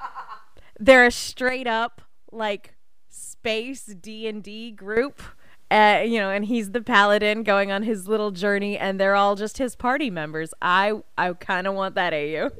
They're 0.80 1.06
a 1.06 1.12
straight 1.12 1.68
up 1.68 2.02
like 2.32 2.76
space 3.10 3.86
D 3.86 4.28
and 4.28 4.44
D 4.44 4.72
group. 4.72 5.22
Uh, 5.70 6.02
you 6.06 6.18
know, 6.18 6.30
and 6.30 6.46
he's 6.46 6.72
the 6.72 6.82
paladin 6.82 7.44
going 7.44 7.72
on 7.72 7.84
his 7.84 8.08
little 8.08 8.32
journey, 8.32 8.78
and 8.78 8.98
they're 8.98 9.16
all 9.16 9.36
just 9.36 9.58
his 9.58 9.76
party 9.76 10.10
members. 10.10 10.54
I 10.62 10.94
I 11.18 11.34
kind 11.34 11.68
of 11.68 11.74
want 11.74 11.96
that 11.96 12.14
AU. 12.14 12.52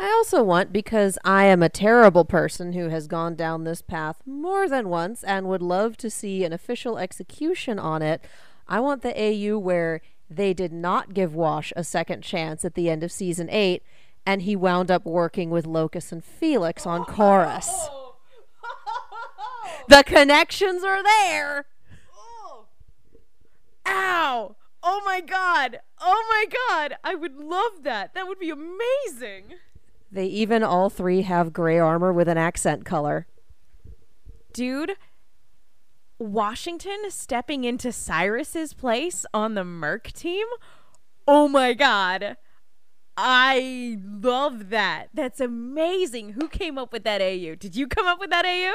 I 0.00 0.06
also 0.16 0.42
want, 0.42 0.72
because 0.72 1.18
I 1.26 1.44
am 1.44 1.62
a 1.62 1.68
terrible 1.68 2.24
person 2.24 2.72
who 2.72 2.88
has 2.88 3.06
gone 3.06 3.34
down 3.34 3.64
this 3.64 3.82
path 3.82 4.22
more 4.24 4.66
than 4.66 4.88
once 4.88 5.22
and 5.22 5.46
would 5.46 5.60
love 5.60 5.98
to 5.98 6.08
see 6.08 6.42
an 6.42 6.54
official 6.54 6.96
execution 6.96 7.78
on 7.78 8.00
it, 8.00 8.24
I 8.66 8.80
want 8.80 9.02
the 9.02 9.12
AU 9.14 9.58
where 9.58 10.00
they 10.30 10.54
did 10.54 10.72
not 10.72 11.12
give 11.12 11.34
Wash 11.34 11.70
a 11.76 11.84
second 11.84 12.22
chance 12.22 12.64
at 12.64 12.76
the 12.76 12.88
end 12.88 13.04
of 13.04 13.12
season 13.12 13.50
8 13.50 13.82
and 14.24 14.40
he 14.40 14.56
wound 14.56 14.90
up 14.90 15.04
working 15.04 15.50
with 15.50 15.66
Locus 15.66 16.12
and 16.12 16.24
Felix 16.24 16.86
on 16.86 17.04
Chorus. 17.04 17.68
The 19.88 20.04
connections 20.04 20.84
are 20.84 21.02
there. 21.02 21.66
Oh. 22.16 22.66
Ow! 23.86 24.56
Oh 24.84 25.02
my 25.04 25.20
god! 25.20 25.80
Oh 26.00 26.24
my 26.28 26.44
god! 26.68 26.96
I 27.02 27.16
would 27.16 27.36
love 27.36 27.82
that. 27.82 28.14
That 28.14 28.28
would 28.28 28.38
be 28.38 28.50
amazing. 28.50 29.54
They 30.10 30.26
even 30.26 30.62
all 30.62 30.90
three 30.90 31.22
have 31.22 31.52
gray 31.52 31.78
armor 31.78 32.12
with 32.12 32.28
an 32.28 32.38
accent 32.38 32.84
color. 32.84 33.26
Dude, 34.52 34.96
Washington 36.18 37.10
stepping 37.10 37.64
into 37.64 37.92
Cyrus's 37.92 38.74
place 38.74 39.24
on 39.32 39.54
the 39.54 39.64
Merc 39.64 40.12
team? 40.12 40.46
Oh 41.26 41.48
my 41.48 41.72
god. 41.74 42.36
I 43.16 43.98
love 44.02 44.70
that. 44.70 45.08
That's 45.14 45.40
amazing. 45.40 46.30
Who 46.30 46.48
came 46.48 46.78
up 46.78 46.92
with 46.92 47.04
that 47.04 47.20
AU? 47.20 47.54
Did 47.54 47.76
you 47.76 47.86
come 47.86 48.06
up 48.06 48.18
with 48.18 48.30
that 48.30 48.44
AU? 48.44 48.74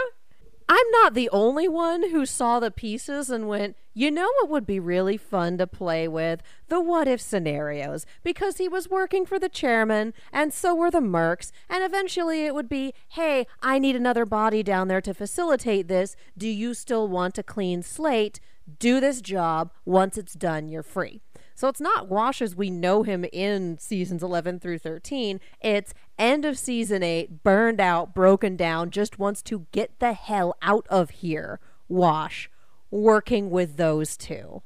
I'm 0.67 0.89
not 0.91 1.13
the 1.13 1.29
only 1.29 1.67
one 1.67 2.09
who 2.09 2.25
saw 2.25 2.59
the 2.59 2.71
pieces 2.71 3.29
and 3.29 3.47
went, 3.47 3.77
you 3.93 4.09
know 4.09 4.29
what 4.39 4.49
would 4.49 4.65
be 4.65 4.79
really 4.79 5.15
fun 5.15 5.57
to 5.59 5.67
play 5.67 6.07
with? 6.07 6.41
The 6.67 6.81
what 6.81 7.07
if 7.07 7.21
scenarios. 7.21 8.05
Because 8.23 8.57
he 8.57 8.67
was 8.67 8.89
working 8.89 9.25
for 9.25 9.37
the 9.37 9.47
chairman, 9.47 10.13
and 10.33 10.53
so 10.53 10.73
were 10.73 10.89
the 10.89 10.99
mercs, 10.99 11.51
and 11.69 11.83
eventually 11.83 12.45
it 12.45 12.55
would 12.55 12.67
be, 12.67 12.93
hey, 13.09 13.45
I 13.61 13.77
need 13.77 13.95
another 13.95 14.25
body 14.25 14.63
down 14.63 14.87
there 14.87 15.01
to 15.01 15.13
facilitate 15.13 15.87
this. 15.87 16.15
Do 16.37 16.47
you 16.47 16.73
still 16.73 17.07
want 17.07 17.37
a 17.37 17.43
clean 17.43 17.83
slate? 17.83 18.39
Do 18.79 18.99
this 18.99 19.21
job. 19.21 19.71
Once 19.85 20.17
it's 20.17 20.33
done, 20.33 20.67
you're 20.67 20.83
free. 20.83 21.21
So 21.55 21.69
it's 21.69 21.81
not 21.81 22.09
Wash 22.09 22.41
as 22.41 22.55
we 22.55 22.69
know 22.69 23.03
him 23.03 23.25
in 23.31 23.77
seasons 23.77 24.21
11 24.21 24.59
through 24.59 24.79
13. 24.79 25.39
It's 25.61 25.93
end 26.19 26.43
of 26.43 26.59
season 26.59 27.01
8, 27.01 27.43
burned 27.43 27.79
out, 27.79 28.13
broken 28.13 28.57
down, 28.57 28.91
just 28.91 29.17
wants 29.17 29.41
to 29.43 29.65
get 29.71 29.99
the 29.99 30.13
hell 30.13 30.57
out 30.61 30.85
of 30.89 31.09
here. 31.09 31.61
Wash, 31.87 32.49
working 32.91 33.49
with 33.49 33.77
those 33.77 34.17
two. 34.17 34.63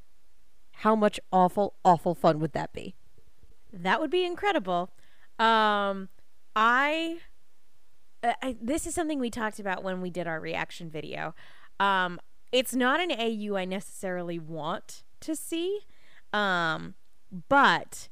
How 0.72 0.96
much 0.96 1.20
awful, 1.32 1.74
awful 1.84 2.14
fun 2.14 2.40
would 2.40 2.52
that 2.52 2.72
be? 2.72 2.96
That 3.72 4.00
would 4.00 4.10
be 4.10 4.24
incredible. 4.24 4.90
Um, 5.38 6.08
I, 6.56 7.18
uh, 8.22 8.32
I 8.42 8.56
this 8.60 8.86
is 8.86 8.94
something 8.94 9.20
we 9.20 9.30
talked 9.30 9.60
about 9.60 9.84
when 9.84 10.00
we 10.00 10.10
did 10.10 10.26
our 10.26 10.40
reaction 10.40 10.90
video. 10.90 11.34
Um, 11.78 12.18
it's 12.50 12.74
not 12.74 13.00
an 13.00 13.12
AU 13.12 13.56
I 13.56 13.64
necessarily 13.64 14.38
want 14.38 15.04
to 15.20 15.36
see, 15.36 15.80
um, 16.32 16.94
but 17.48 18.08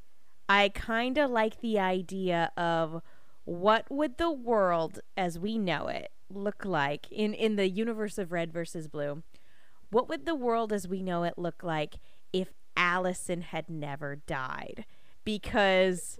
I 0.47 0.69
kind 0.69 1.17
of 1.17 1.29
like 1.29 1.61
the 1.61 1.79
idea 1.79 2.51
of 2.57 3.01
what 3.45 3.89
would 3.89 4.17
the 4.17 4.31
world 4.31 4.99
as 5.17 5.39
we 5.39 5.57
know 5.57 5.87
it 5.87 6.11
look 6.29 6.63
like 6.63 7.11
in 7.11 7.33
in 7.33 7.55
the 7.55 7.69
universe 7.69 8.17
of 8.17 8.31
red 8.31 8.51
versus 8.53 8.87
blue. 8.87 9.23
What 9.89 10.07
would 10.07 10.25
the 10.25 10.35
world 10.35 10.71
as 10.71 10.87
we 10.87 11.01
know 11.01 11.23
it 11.23 11.37
look 11.37 11.63
like 11.63 11.95
if 12.31 12.49
Allison 12.77 13.41
had 13.41 13.69
never 13.69 14.17
died? 14.17 14.85
Because 15.25 16.19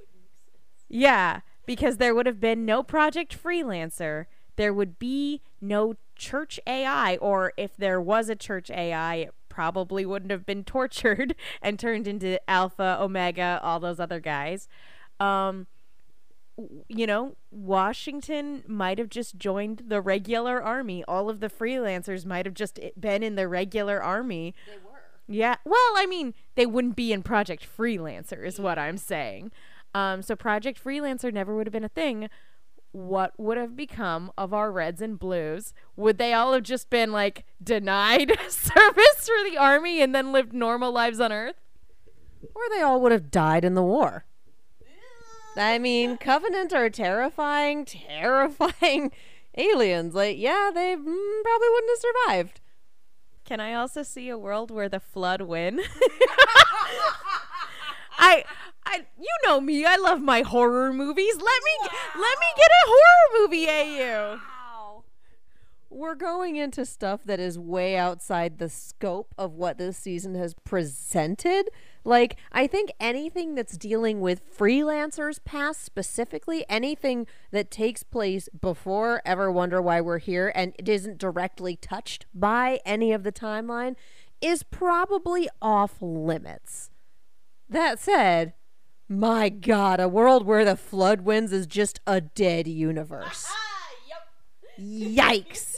yeah, 0.88 1.42
because 1.66 1.98
there 1.98 2.16
would 2.16 2.26
have 2.26 2.40
been 2.40 2.66
no 2.66 2.82
project 2.84 3.42
freelancer. 3.42 4.26
There 4.56 4.74
would 4.74 5.00
be 5.00 5.42
no 5.62 5.96
church 6.16 6.60
AI, 6.68 7.16
or 7.18 7.54
if 7.58 7.78
there 7.78 8.02
was 8.02 8.28
a 8.30 8.36
church 8.36 8.70
AI, 8.72 9.16
it 9.16 9.34
probably 9.60 10.06
wouldn't 10.06 10.32
have 10.32 10.46
been 10.46 10.64
tortured 10.78 11.36
and 11.62 11.78
turned 11.78 12.08
into 12.08 12.40
Alpha, 12.50 12.98
Omega, 12.98 13.60
all 13.62 13.82
those 13.82 14.00
other 14.00 14.22
guys. 14.22 14.70
Um, 15.20 15.68
you 16.88 17.06
know, 17.06 17.36
Washington 17.52 18.64
might 18.68 18.98
have 19.00 19.10
just 19.10 19.38
joined 19.38 19.84
the 19.88 20.00
regular 20.00 20.64
army. 20.64 21.04
All 21.10 21.30
of 21.30 21.42
the 21.42 21.50
freelancers 21.50 22.26
might 22.26 22.46
have 22.46 22.56
just 22.56 22.80
been 22.98 23.22
in 23.22 23.36
the 23.36 23.50
regular 23.50 24.02
army. 24.02 24.56
They 24.66 24.78
were. 24.78 25.02
Yeah. 25.28 25.56
Well, 25.66 25.92
I 25.98 26.06
mean, 26.06 26.34
they 26.56 26.66
wouldn't 26.66 26.96
be 26.96 27.12
in 27.12 27.22
Project 27.22 27.68
Freelancer, 27.78 28.46
is 28.46 28.62
what 28.62 28.80
I'm 28.80 28.98
saying. 28.98 29.52
Um, 29.94 30.22
so 30.22 30.38
Project 30.38 30.82
Freelancer 30.82 31.34
never 31.34 31.54
would 31.54 31.68
have 31.68 31.74
been 31.74 31.84
a 31.84 31.90
thing. 31.90 32.30
What 32.92 33.34
would 33.38 33.58
have 33.58 33.76
become 33.76 34.32
of 34.38 34.54
our 34.54 34.72
reds 34.72 35.02
and 35.02 35.20
blues? 35.20 35.74
Would 35.96 36.18
they 36.18 36.34
all 36.34 36.54
have 36.54 36.64
just 36.64 36.90
been 36.90 37.12
like 37.12 37.46
denied 37.64 38.38
service 38.50 39.28
for 39.28 39.50
the 39.50 39.58
army 39.58 40.02
and 40.02 40.14
then 40.16 40.32
lived 40.32 40.54
normal 40.54 40.92
lives 40.92 41.20
on 41.20 41.32
Earth? 41.32 41.56
Or 42.56 42.62
they 42.70 42.82
all 42.82 43.00
would 43.02 43.12
have 43.12 43.30
died 43.32 43.64
in 43.64 43.76
the 43.76 43.84
war. 43.84 44.26
I 45.56 45.78
mean, 45.78 46.18
Covenant 46.18 46.74
are 46.74 46.90
terrifying, 46.90 47.86
terrifying 47.86 49.12
aliens. 49.58 50.16
Like, 50.16 50.38
yeah, 50.38 50.72
they 50.74 50.96
mm, 50.96 51.44
probably 51.44 51.70
wouldn't 51.70 51.92
have 51.92 52.00
survived. 52.28 52.62
Can 53.46 53.60
I 53.60 53.74
also 53.74 54.04
see 54.04 54.30
a 54.30 54.38
world 54.38 54.72
where 54.72 54.88
the 54.88 55.00
flood 55.00 55.42
win? 55.42 55.82
I 58.20 58.44
I 58.90 59.06
you 59.20 59.30
know 59.46 59.62
me. 59.62 59.86
I 59.86 59.98
love 59.98 60.20
my 60.20 60.42
horror 60.42 60.92
movies. 60.92 61.36
Let 61.36 61.44
me 61.44 61.90
let 62.16 62.40
me 62.40 62.48
get 62.58 62.70
a 62.72 62.88
horror 62.88 63.42
movie 63.42 63.70
AU. 63.70 64.40
We're 65.92 66.16
going 66.16 66.56
into 66.56 66.86
stuff 66.86 67.24
that 67.26 67.40
is 67.40 67.58
way 67.58 67.98
outside 67.98 68.58
the 68.58 68.70
scope 68.70 69.34
of 69.38 69.54
what 69.54 69.78
this 69.78 69.98
season 69.98 70.36
has 70.36 70.54
presented. 70.64 71.70
Like, 72.04 72.38
I 72.52 72.68
think 72.68 72.92
anything 73.00 73.56
that's 73.56 73.76
dealing 73.76 74.22
with 74.22 74.56
freelancers 74.56 75.44
past 75.44 75.84
specifically, 75.84 76.64
anything 76.70 77.26
that 77.52 77.72
takes 77.72 78.04
place 78.04 78.50
before 78.50 79.24
Ever 79.26 79.52
Wonder 79.52 79.82
Why 79.82 80.00
We're 80.00 80.20
Here 80.20 80.52
and 80.54 80.74
it 80.78 80.88
isn't 80.88 81.18
directly 81.18 81.76
touched 81.76 82.28
by 82.36 82.80
any 82.86 83.12
of 83.12 83.24
the 83.24 83.32
timeline, 83.32 83.96
is 84.42 84.62
probably 84.62 85.50
off 85.60 85.96
limits. 86.02 86.92
That 87.68 88.00
said, 88.00 88.54
my 89.10 89.50
god, 89.50 90.00
a 90.00 90.08
world 90.08 90.46
where 90.46 90.64
the 90.64 90.76
flood 90.76 91.22
wins 91.22 91.52
is 91.52 91.66
just 91.66 92.00
a 92.06 92.22
dead 92.22 92.68
universe. 92.68 93.48
Yikes. 94.80 95.78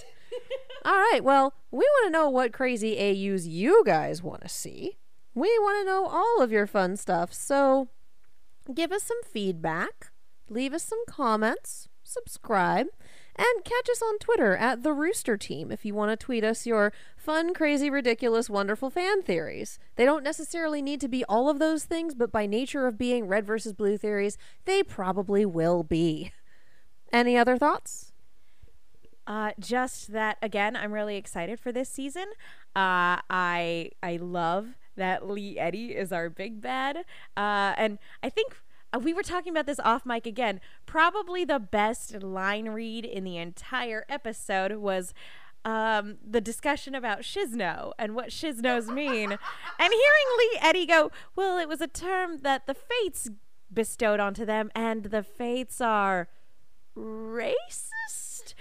All 0.83 0.97
right, 0.97 1.23
well, 1.23 1.53
we 1.71 1.79
want 1.79 2.07
to 2.07 2.11
know 2.11 2.29
what 2.29 2.53
crazy 2.53 2.97
AUs 2.97 3.47
you 3.47 3.83
guys 3.85 4.21
want 4.21 4.41
to 4.41 4.49
see. 4.49 4.97
We 5.33 5.47
want 5.59 5.81
to 5.81 5.91
know 5.91 6.07
all 6.07 6.41
of 6.41 6.51
your 6.51 6.67
fun 6.67 6.97
stuff, 6.97 7.33
so 7.33 7.87
give 8.73 8.91
us 8.91 9.03
some 9.03 9.21
feedback, 9.23 10.11
leave 10.49 10.73
us 10.73 10.83
some 10.83 11.03
comments, 11.07 11.87
subscribe, 12.03 12.87
and 13.35 13.63
catch 13.63 13.89
us 13.89 14.01
on 14.01 14.19
Twitter 14.19 14.57
at 14.57 14.83
The 14.83 14.91
Rooster 14.91 15.37
Team 15.37 15.71
if 15.71 15.85
you 15.85 15.95
want 15.95 16.11
to 16.11 16.23
tweet 16.25 16.43
us 16.43 16.65
your 16.65 16.91
fun, 17.21 17.53
crazy, 17.53 17.89
ridiculous, 17.89 18.49
wonderful 18.49 18.89
fan 18.89 19.21
theories. 19.21 19.77
They 19.95 20.05
don't 20.05 20.23
necessarily 20.23 20.81
need 20.81 20.99
to 21.01 21.07
be 21.07 21.23
all 21.25 21.49
of 21.49 21.59
those 21.59 21.85
things, 21.85 22.15
but 22.15 22.31
by 22.31 22.47
nature 22.47 22.87
of 22.87 22.97
being 22.97 23.27
red 23.27 23.45
versus 23.45 23.73
blue 23.73 23.97
theories, 23.97 24.37
they 24.65 24.81
probably 24.81 25.45
will 25.45 25.83
be. 25.83 26.33
Any 27.13 27.37
other 27.37 27.57
thoughts? 27.57 28.11
Uh, 29.27 29.51
just 29.59 30.11
that 30.13 30.37
again, 30.41 30.75
I'm 30.75 30.91
really 30.91 31.15
excited 31.15 31.59
for 31.59 31.71
this 31.71 31.89
season. 31.89 32.25
Uh, 32.75 33.21
I 33.29 33.91
I 34.01 34.17
love 34.19 34.69
that 34.97 35.29
Lee 35.29 35.59
Eddy 35.59 35.95
is 35.95 36.11
our 36.11 36.29
big 36.29 36.59
bad, 36.59 36.97
uh, 37.37 37.73
and 37.77 37.99
I 38.23 38.29
think 38.29 38.55
uh, 38.93 38.99
we 38.99 39.13
were 39.13 39.23
talking 39.23 39.51
about 39.51 39.67
this 39.67 39.79
off 39.79 40.05
mic 40.05 40.25
again. 40.25 40.59
Probably 40.85 41.45
the 41.45 41.59
best 41.59 42.23
line 42.23 42.69
read 42.69 43.05
in 43.05 43.23
the 43.23 43.37
entire 43.37 44.05
episode 44.09 44.73
was 44.77 45.13
um, 45.63 46.17
the 46.27 46.41
discussion 46.41 46.95
about 46.95 47.21
shisno 47.21 47.91
and 47.99 48.15
what 48.15 48.29
shisnos 48.29 48.87
mean, 48.87 49.31
and 49.31 49.39
hearing 49.79 50.37
Lee 50.37 50.57
Eddy 50.61 50.85
go, 50.85 51.11
"Well, 51.35 51.57
it 51.57 51.67
was 51.67 51.81
a 51.81 51.87
term 51.87 52.39
that 52.39 52.67
the 52.67 52.73
fates 52.73 53.29
bestowed 53.73 54.19
onto 54.19 54.45
them, 54.45 54.71
and 54.75 55.05
the 55.05 55.23
fates 55.23 55.81
are 55.81 56.27
racist." 56.97 58.53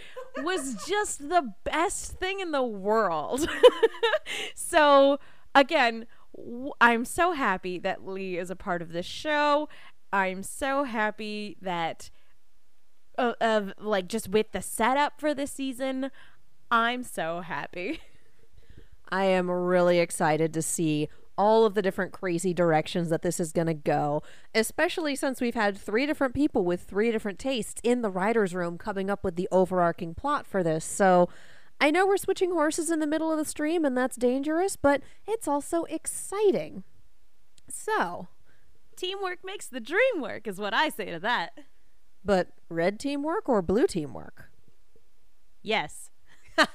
was 0.43 0.77
just 0.87 1.29
the 1.29 1.55
best 1.65 2.13
thing 2.13 2.41
in 2.41 2.53
the 2.53 2.63
world. 2.63 3.49
so, 4.55 5.19
again, 5.55 6.07
w- 6.37 6.73
I'm 6.81 7.05
so 7.05 7.33
happy 7.33 7.79
that 7.81 8.07
Lee 8.07 8.39
is 8.39 8.51
a 8.51 8.57
part 8.57 8.83
of 8.83 8.93
this 8.93 9.07
show. 9.07 9.69
I'm 10.13 10.43
so 10.43 10.85
happy 10.85 11.57
that 11.61 12.11
uh, 13.19 13.35
of 13.41 13.73
like 13.79 14.09
just 14.09 14.29
with 14.29 14.53
the 14.53 14.63
setup 14.63 15.21
for 15.21 15.35
this 15.35 15.53
season, 15.53 16.11
I'm 16.71 17.03
so 17.03 17.41
happy. 17.41 18.01
I 19.09 19.25
am 19.25 19.51
really 19.51 19.99
excited 19.99 20.55
to 20.55 20.63
see 20.63 21.09
all 21.37 21.65
of 21.65 21.75
the 21.75 21.83
different 21.83 22.13
crazy 22.13 22.53
directions 22.53 23.09
that 23.09 23.23
this 23.23 23.41
is 23.41 23.51
going 23.51 23.67
to 23.67 23.75
go, 23.75 24.23
especially 24.55 25.17
since 25.17 25.41
we've 25.41 25.55
had 25.55 25.77
three 25.77 26.05
different 26.07 26.35
people 26.35 26.65
with 26.65 26.83
three 26.83 27.11
different 27.11 27.39
tastes 27.39 27.81
in 27.83 28.03
the 28.03 28.11
writer's 28.11 28.55
room 28.55 28.77
coming 28.77 29.09
up 29.09 29.25
with 29.25 29.37
the 29.37 29.49
overarching 29.51 30.15
plot 30.15 30.47
for 30.47 30.63
this. 30.63 30.85
So 30.85 31.29
I 31.81 31.91
know 31.91 32.07
we're 32.07 32.19
switching 32.19 32.51
horses 32.51 32.91
in 32.91 33.01
the 33.01 33.07
middle 33.07 33.33
of 33.33 33.39
the 33.39 33.45
stream, 33.47 33.87
and 33.87 33.97
that's 33.97 34.17
dangerous, 34.17 34.77
but 34.77 35.01
it's 35.27 35.49
also 35.49 35.85
exciting. 35.85 36.85
So. 37.69 38.29
Teamwork 38.95 39.39
makes 39.43 39.67
the 39.67 39.81
dream 39.81 40.21
work, 40.21 40.47
is 40.47 40.61
what 40.61 40.75
I 40.75 40.91
say 40.91 41.07
to 41.07 41.19
that. 41.21 41.53
But 42.23 42.49
red 42.69 43.01
teamwork 43.01 43.49
or 43.49 43.63
blue 43.63 43.87
teamwork? 43.87 44.51
Yes. 45.63 46.10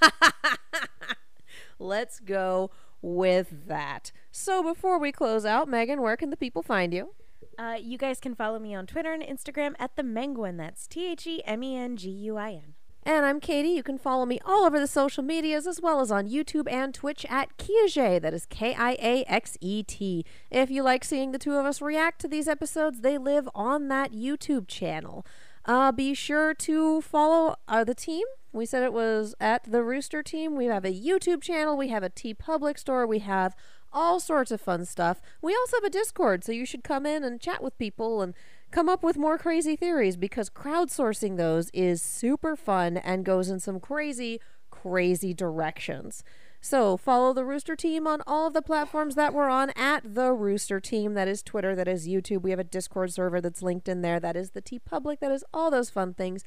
Let's 1.79 2.19
go 2.19 2.71
with 3.01 3.67
that. 3.67 4.11
So 4.31 4.63
before 4.63 4.97
we 4.97 5.11
close 5.11 5.45
out, 5.45 5.67
Megan, 5.67 6.01
where 6.01 6.17
can 6.17 6.29
the 6.29 6.37
people 6.37 6.63
find 6.63 6.93
you? 6.93 7.13
Uh, 7.57 7.77
you 7.79 7.97
guys 7.97 8.19
can 8.19 8.35
follow 8.35 8.59
me 8.59 8.75
on 8.75 8.85
Twitter 8.85 9.13
and 9.13 9.23
Instagram 9.23 9.75
at 9.79 9.95
the 9.95 10.03
Menguin. 10.03 10.57
That's 10.57 10.87
T 10.87 11.11
H 11.11 11.27
E 11.27 11.41
M 11.45 11.63
E 11.63 11.75
N 11.75 11.95
G 11.95 12.09
U 12.09 12.37
I 12.37 12.51
N. 12.51 12.73
And 13.07 13.23
I'm 13.23 13.39
Katie. 13.39 13.69
You 13.69 13.83
can 13.83 13.99
follow 13.99 14.25
me 14.25 14.39
all 14.43 14.65
over 14.65 14.79
the 14.79 14.87
social 14.87 15.23
medias 15.23 15.67
as 15.67 15.79
well 15.79 16.01
as 16.01 16.11
on 16.11 16.27
YouTube 16.27 16.69
and 16.69 16.91
Twitch 16.91 17.23
at 17.29 17.55
Kiaxet. 17.57 18.21
That 18.23 18.33
is 18.33 18.47
K 18.47 18.73
I 18.73 18.93
A 18.93 19.23
X 19.27 19.57
E 19.61 19.83
T. 19.83 20.25
If 20.49 20.71
you 20.71 20.81
like 20.81 21.03
seeing 21.03 21.31
the 21.31 21.37
two 21.37 21.55
of 21.55 21.65
us 21.67 21.81
react 21.81 22.19
to 22.21 22.27
these 22.27 22.47
episodes, 22.47 23.01
they 23.01 23.19
live 23.19 23.47
on 23.53 23.89
that 23.89 24.11
YouTube 24.11 24.67
channel. 24.67 25.23
Uh, 25.65 25.91
be 25.91 26.13
sure 26.13 26.53
to 26.55 27.01
follow 27.01 27.57
uh, 27.67 27.83
the 27.83 27.95
team. 27.95 28.25
We 28.55 28.65
said 28.65 28.83
it 28.83 28.93
was 28.93 29.35
at 29.39 29.69
the 29.69 29.83
Rooster 29.83 30.23
Team. 30.23 30.55
We 30.55 30.65
have 30.65 30.85
a 30.85 30.93
YouTube 30.93 31.41
channel. 31.41 31.75
We 31.75 31.89
have 31.89 32.03
a 32.03 32.09
TeePublic 32.09 32.79
store. 32.79 33.05
We 33.05 33.19
have 33.19 33.53
all 33.91 34.21
sorts 34.21 34.49
of 34.49 34.61
fun 34.61 34.85
stuff. 34.85 35.21
We 35.41 35.53
also 35.53 35.77
have 35.77 35.83
a 35.83 35.89
Discord, 35.89 36.45
so 36.45 36.53
you 36.53 36.65
should 36.65 36.83
come 36.83 37.05
in 37.05 37.25
and 37.25 37.41
chat 37.41 37.61
with 37.61 37.77
people 37.77 38.21
and 38.21 38.33
come 38.71 38.87
up 38.87 39.03
with 39.03 39.17
more 39.17 39.37
crazy 39.37 39.75
theories 39.75 40.15
because 40.15 40.49
crowdsourcing 40.49 41.35
those 41.35 41.69
is 41.73 42.01
super 42.01 42.55
fun 42.55 42.95
and 42.95 43.25
goes 43.25 43.49
in 43.49 43.59
some 43.59 43.81
crazy, 43.81 44.39
crazy 44.69 45.33
directions. 45.33 46.23
So 46.61 46.95
follow 46.95 47.33
the 47.33 47.45
Rooster 47.45 47.75
Team 47.75 48.07
on 48.07 48.23
all 48.25 48.47
of 48.47 48.53
the 48.53 48.61
platforms 48.61 49.15
that 49.15 49.33
we're 49.33 49.49
on 49.49 49.71
at 49.75 50.15
the 50.15 50.31
Rooster 50.31 50.79
Team. 50.79 51.13
That 51.13 51.27
is 51.27 51.43
Twitter, 51.43 51.75
that 51.75 51.87
is 51.87 52.07
YouTube. 52.07 52.41
We 52.41 52.51
have 52.51 52.59
a 52.59 52.63
Discord 52.63 53.13
server 53.13 53.41
that's 53.41 53.61
linked 53.61 53.89
in 53.89 54.01
there. 54.01 54.19
That 54.19 54.35
is 54.37 54.51
the 54.51 54.61
TeePublic. 54.61 55.19
That 55.19 55.31
is 55.31 55.43
all 55.53 55.69
those 55.69 55.89
fun 55.89 56.13
things. 56.13 56.43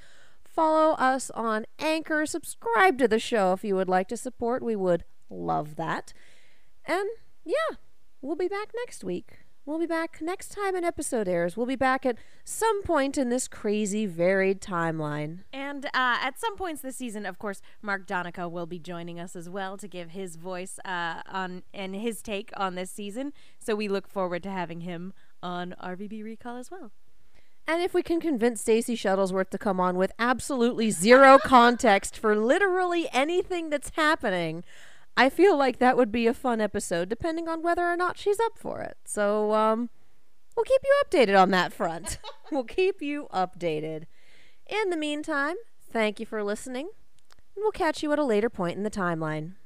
Follow 0.58 0.94
us 0.94 1.30
on 1.36 1.66
Anchor. 1.78 2.26
Subscribe 2.26 2.98
to 2.98 3.06
the 3.06 3.20
show 3.20 3.52
if 3.52 3.62
you 3.62 3.76
would 3.76 3.88
like 3.88 4.08
to 4.08 4.16
support. 4.16 4.60
We 4.60 4.74
would 4.74 5.04
love 5.30 5.76
that. 5.76 6.12
And 6.84 7.08
yeah, 7.44 7.76
we'll 8.20 8.34
be 8.34 8.48
back 8.48 8.72
next 8.74 9.04
week. 9.04 9.38
We'll 9.64 9.78
be 9.78 9.86
back 9.86 10.18
next 10.20 10.48
time 10.48 10.74
an 10.74 10.82
episode 10.82 11.28
airs. 11.28 11.56
We'll 11.56 11.66
be 11.66 11.76
back 11.76 12.04
at 12.04 12.18
some 12.42 12.82
point 12.82 13.16
in 13.16 13.28
this 13.28 13.46
crazy, 13.46 14.04
varied 14.04 14.60
timeline. 14.60 15.44
And 15.52 15.84
uh, 15.86 15.90
at 15.94 16.40
some 16.40 16.56
points 16.56 16.82
this 16.82 16.96
season, 16.96 17.24
of 17.24 17.38
course, 17.38 17.62
Mark 17.80 18.04
Donica 18.04 18.48
will 18.48 18.66
be 18.66 18.80
joining 18.80 19.20
us 19.20 19.36
as 19.36 19.48
well 19.48 19.76
to 19.76 19.86
give 19.86 20.10
his 20.10 20.34
voice 20.34 20.80
uh, 20.84 21.22
on 21.30 21.62
and 21.72 21.94
his 21.94 22.20
take 22.20 22.50
on 22.56 22.74
this 22.74 22.90
season. 22.90 23.32
So 23.60 23.76
we 23.76 23.86
look 23.86 24.08
forward 24.08 24.42
to 24.42 24.50
having 24.50 24.80
him 24.80 25.12
on 25.40 25.76
RVB 25.80 26.24
Recall 26.24 26.56
as 26.56 26.68
well. 26.68 26.90
And 27.68 27.82
if 27.82 27.92
we 27.92 28.02
can 28.02 28.18
convince 28.18 28.62
Stacey 28.62 28.96
Shuttlesworth 28.96 29.50
to 29.50 29.58
come 29.58 29.78
on 29.78 29.98
with 29.98 30.10
absolutely 30.18 30.90
zero 30.90 31.38
context 31.44 32.16
for 32.16 32.34
literally 32.34 33.10
anything 33.12 33.68
that's 33.68 33.92
happening, 33.94 34.64
I 35.18 35.28
feel 35.28 35.54
like 35.54 35.78
that 35.78 35.94
would 35.94 36.10
be 36.10 36.26
a 36.26 36.32
fun 36.32 36.62
episode, 36.62 37.10
depending 37.10 37.46
on 37.46 37.62
whether 37.62 37.84
or 37.84 37.96
not 37.96 38.16
she's 38.16 38.40
up 38.40 38.56
for 38.56 38.80
it. 38.80 38.96
So, 39.04 39.52
um, 39.52 39.90
we'll 40.56 40.64
keep 40.64 40.80
you 40.82 41.02
updated 41.04 41.38
on 41.38 41.50
that 41.50 41.74
front. 41.74 42.18
we'll 42.50 42.64
keep 42.64 43.02
you 43.02 43.28
updated. 43.34 44.04
In 44.66 44.88
the 44.88 44.96
meantime, 44.96 45.56
thank 45.92 46.18
you 46.18 46.24
for 46.24 46.42
listening, 46.42 46.88
and 47.54 47.62
we'll 47.62 47.70
catch 47.70 48.02
you 48.02 48.12
at 48.12 48.18
a 48.18 48.24
later 48.24 48.48
point 48.48 48.78
in 48.78 48.82
the 48.82 48.90
timeline. 48.90 49.56